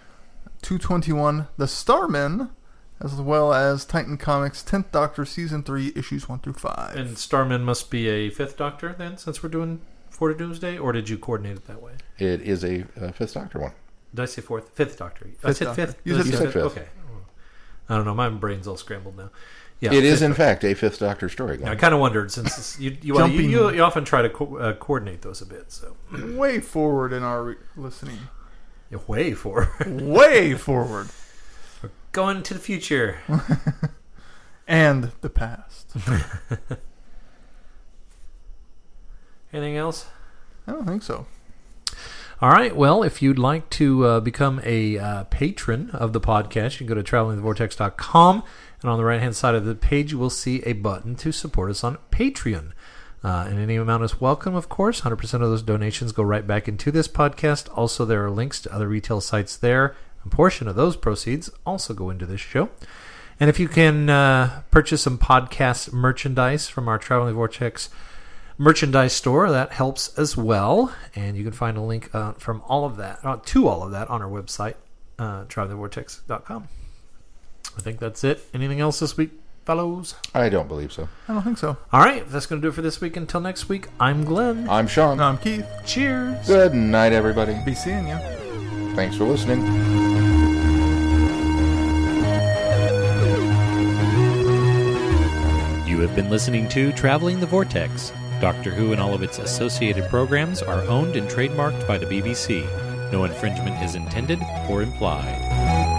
two 0.62 0.78
twenty 0.78 1.12
one. 1.12 1.48
The 1.56 1.66
Starmen, 1.66 2.50
as 3.00 3.14
well 3.14 3.52
as 3.52 3.84
Titan 3.84 4.16
Comics 4.16 4.62
tenth 4.62 4.90
Doctor 4.92 5.24
season 5.24 5.62
three 5.62 5.92
issues 5.94 6.28
one 6.28 6.40
through 6.40 6.54
five. 6.54 6.96
And 6.96 7.16
Starman 7.18 7.64
must 7.64 7.90
be 7.90 8.08
a 8.08 8.30
fifth 8.30 8.56
Doctor 8.56 8.94
then, 8.96 9.16
since 9.16 9.42
we're 9.42 9.48
doing 9.50 9.80
Four 10.10 10.30
to 10.30 10.34
Doomsday, 10.34 10.78
or 10.78 10.90
did 10.90 11.08
you 11.08 11.16
coordinate 11.16 11.58
it 11.58 11.66
that 11.66 11.80
way? 11.80 11.92
it 12.18 12.40
is 12.40 12.64
a 12.64 12.84
uh, 13.00 13.12
Fifth 13.12 13.34
Doctor 13.34 13.60
one. 13.60 13.72
Did 14.12 14.22
I 14.22 14.24
say 14.24 14.42
fourth? 14.42 14.70
Fifth 14.70 14.98
Doctor. 14.98 15.28
I 15.44 15.48
Fifth 15.48 15.56
said 15.58 15.64
Doctor. 15.66 15.86
fifth. 15.86 16.00
You 16.02 16.14
Did 16.14 16.20
I 16.20 16.24
said 16.24 16.30
fifth. 16.32 16.40
Said 16.40 16.52
fifth. 16.54 16.78
Okay. 16.78 16.88
I 17.88 17.94
don't 17.96 18.04
know. 18.04 18.14
My 18.14 18.28
brain's 18.28 18.66
all 18.66 18.76
scrambled 18.76 19.16
now. 19.16 19.30
Yeah, 19.80 19.92
it 19.92 20.04
is 20.04 20.22
in 20.22 20.34
fact 20.34 20.64
a 20.64 20.74
Fifth 20.74 20.98
Doctor 20.98 21.28
story. 21.28 21.64
I 21.64 21.74
kind 21.76 21.94
of 21.94 22.00
wondered 22.00 22.32
since 22.32 22.48
it's- 22.52 22.80
you 22.80 22.96
you, 23.00 23.14
well, 23.14 23.28
you, 23.28 23.42
you 23.42 23.70
you 23.70 23.82
often 23.82 24.04
try 24.04 24.22
to 24.22 24.28
co- 24.28 24.56
uh, 24.56 24.72
coordinate 24.74 25.22
those 25.22 25.40
a 25.40 25.46
bit. 25.46 25.70
So 25.70 25.96
Way 26.36 26.58
forward 26.60 27.12
in 27.12 27.22
our 27.22 27.44
re- 27.44 27.54
listening. 27.76 28.18
you're 28.90 29.00
way 29.06 29.34
forward, 29.34 29.68
Way 30.02 30.54
forward. 30.54 31.08
going 32.12 32.42
to 32.42 32.54
the 32.54 32.60
future. 32.60 33.18
And 34.70 35.12
the 35.22 35.30
past. 35.30 35.92
Anything 39.52 39.76
else? 39.78 40.06
I 40.66 40.72
don't 40.72 40.86
think 40.86 41.02
so. 41.02 41.26
All 42.42 42.50
right. 42.50 42.76
Well, 42.76 43.02
if 43.02 43.22
you'd 43.22 43.38
like 43.38 43.70
to 43.70 44.04
uh, 44.06 44.20
become 44.20 44.60
a 44.64 44.98
uh, 44.98 45.24
patron 45.24 45.90
of 45.90 46.12
the 46.12 46.20
podcast, 46.20 46.72
you 46.80 46.86
can 46.86 46.94
go 46.94 46.94
to 46.94 47.02
travelingthevortex.com. 47.02 48.42
And 48.82 48.90
on 48.90 48.98
the 48.98 49.04
right 49.04 49.20
hand 49.20 49.34
side 49.34 49.54
of 49.54 49.64
the 49.64 49.74
page, 49.74 50.12
you 50.12 50.18
will 50.18 50.30
see 50.30 50.62
a 50.62 50.72
button 50.72 51.16
to 51.16 51.32
support 51.32 51.70
us 51.70 51.82
on 51.82 51.98
Patreon. 52.10 52.72
Uh, 53.24 53.46
and 53.48 53.58
any 53.58 53.74
amount 53.74 54.04
is 54.04 54.20
welcome, 54.20 54.54
of 54.54 54.68
course. 54.68 55.00
100% 55.00 55.34
of 55.34 55.40
those 55.40 55.62
donations 55.62 56.12
go 56.12 56.22
right 56.22 56.46
back 56.46 56.68
into 56.68 56.92
this 56.92 57.08
podcast. 57.08 57.68
Also, 57.76 58.04
there 58.04 58.24
are 58.24 58.30
links 58.30 58.60
to 58.62 58.72
other 58.72 58.86
retail 58.86 59.20
sites 59.20 59.56
there. 59.56 59.96
A 60.24 60.28
portion 60.28 60.68
of 60.68 60.76
those 60.76 60.96
proceeds 60.96 61.50
also 61.66 61.94
go 61.94 62.10
into 62.10 62.26
this 62.26 62.40
show. 62.40 62.70
And 63.40 63.50
if 63.50 63.58
you 63.58 63.68
can 63.68 64.08
uh, 64.08 64.62
purchase 64.70 65.02
some 65.02 65.18
podcast 65.18 65.92
merchandise 65.92 66.68
from 66.68 66.88
our 66.88 66.98
Traveling 66.98 67.34
Vortex 67.34 67.88
merchandise 68.58 69.12
store. 69.12 69.50
That 69.50 69.72
helps 69.72 70.16
as 70.18 70.36
well. 70.36 70.92
And 71.14 71.36
you 71.36 71.44
can 71.44 71.52
find 71.52 71.76
a 71.76 71.80
link 71.80 72.14
uh, 72.14 72.32
from 72.32 72.62
all 72.66 72.84
of 72.84 72.96
that, 72.96 73.20
uh, 73.24 73.38
to 73.46 73.68
all 73.68 73.82
of 73.84 73.92
that 73.92 74.10
on 74.10 74.20
our 74.20 74.28
website, 74.28 74.74
uh, 75.18 75.44
travelthevortex.com. 75.44 76.68
I 77.78 77.80
think 77.80 78.00
that's 78.00 78.24
it. 78.24 78.44
Anything 78.52 78.80
else 78.80 78.98
this 78.98 79.16
week, 79.16 79.30
fellows? 79.64 80.16
I 80.34 80.48
don't 80.48 80.66
believe 80.66 80.92
so. 80.92 81.08
I 81.28 81.34
don't 81.34 81.42
think 81.44 81.58
so. 81.58 81.76
All 81.92 82.00
right, 82.00 82.28
that's 82.28 82.44
going 82.46 82.60
to 82.60 82.66
do 82.66 82.70
it 82.70 82.74
for 82.74 82.82
this 82.82 83.00
week. 83.00 83.16
Until 83.16 83.40
next 83.40 83.68
week, 83.68 83.86
I'm 84.00 84.24
Glenn. 84.24 84.68
I'm 84.68 84.88
Shaun. 84.88 85.18
No, 85.18 85.24
I'm 85.24 85.38
Keith. 85.38 85.64
Cheers. 85.86 86.44
Good 86.48 86.74
night, 86.74 87.12
everybody. 87.12 87.56
Be 87.64 87.74
seeing 87.74 88.08
you. 88.08 88.18
Thanks 88.96 89.16
for 89.16 89.24
listening. 89.24 89.64
You 95.86 96.00
have 96.00 96.16
been 96.16 96.30
listening 96.30 96.68
to 96.70 96.92
Traveling 96.92 97.38
the 97.38 97.46
Vortex. 97.46 98.12
Doctor 98.40 98.70
Who 98.70 98.90
and 98.90 99.00
all 99.00 99.14
of 99.14 99.22
its 99.22 99.38
associated 99.38 100.08
programs 100.10 100.62
are 100.62 100.82
owned 100.82 101.14
and 101.14 101.28
trademarked 101.28 101.86
by 101.86 101.96
the 101.96 102.06
BBC. 102.06 102.64
No 103.12 103.24
infringement 103.24 103.80
is 103.84 103.94
intended 103.94 104.40
or 104.68 104.82
implied. 104.82 105.97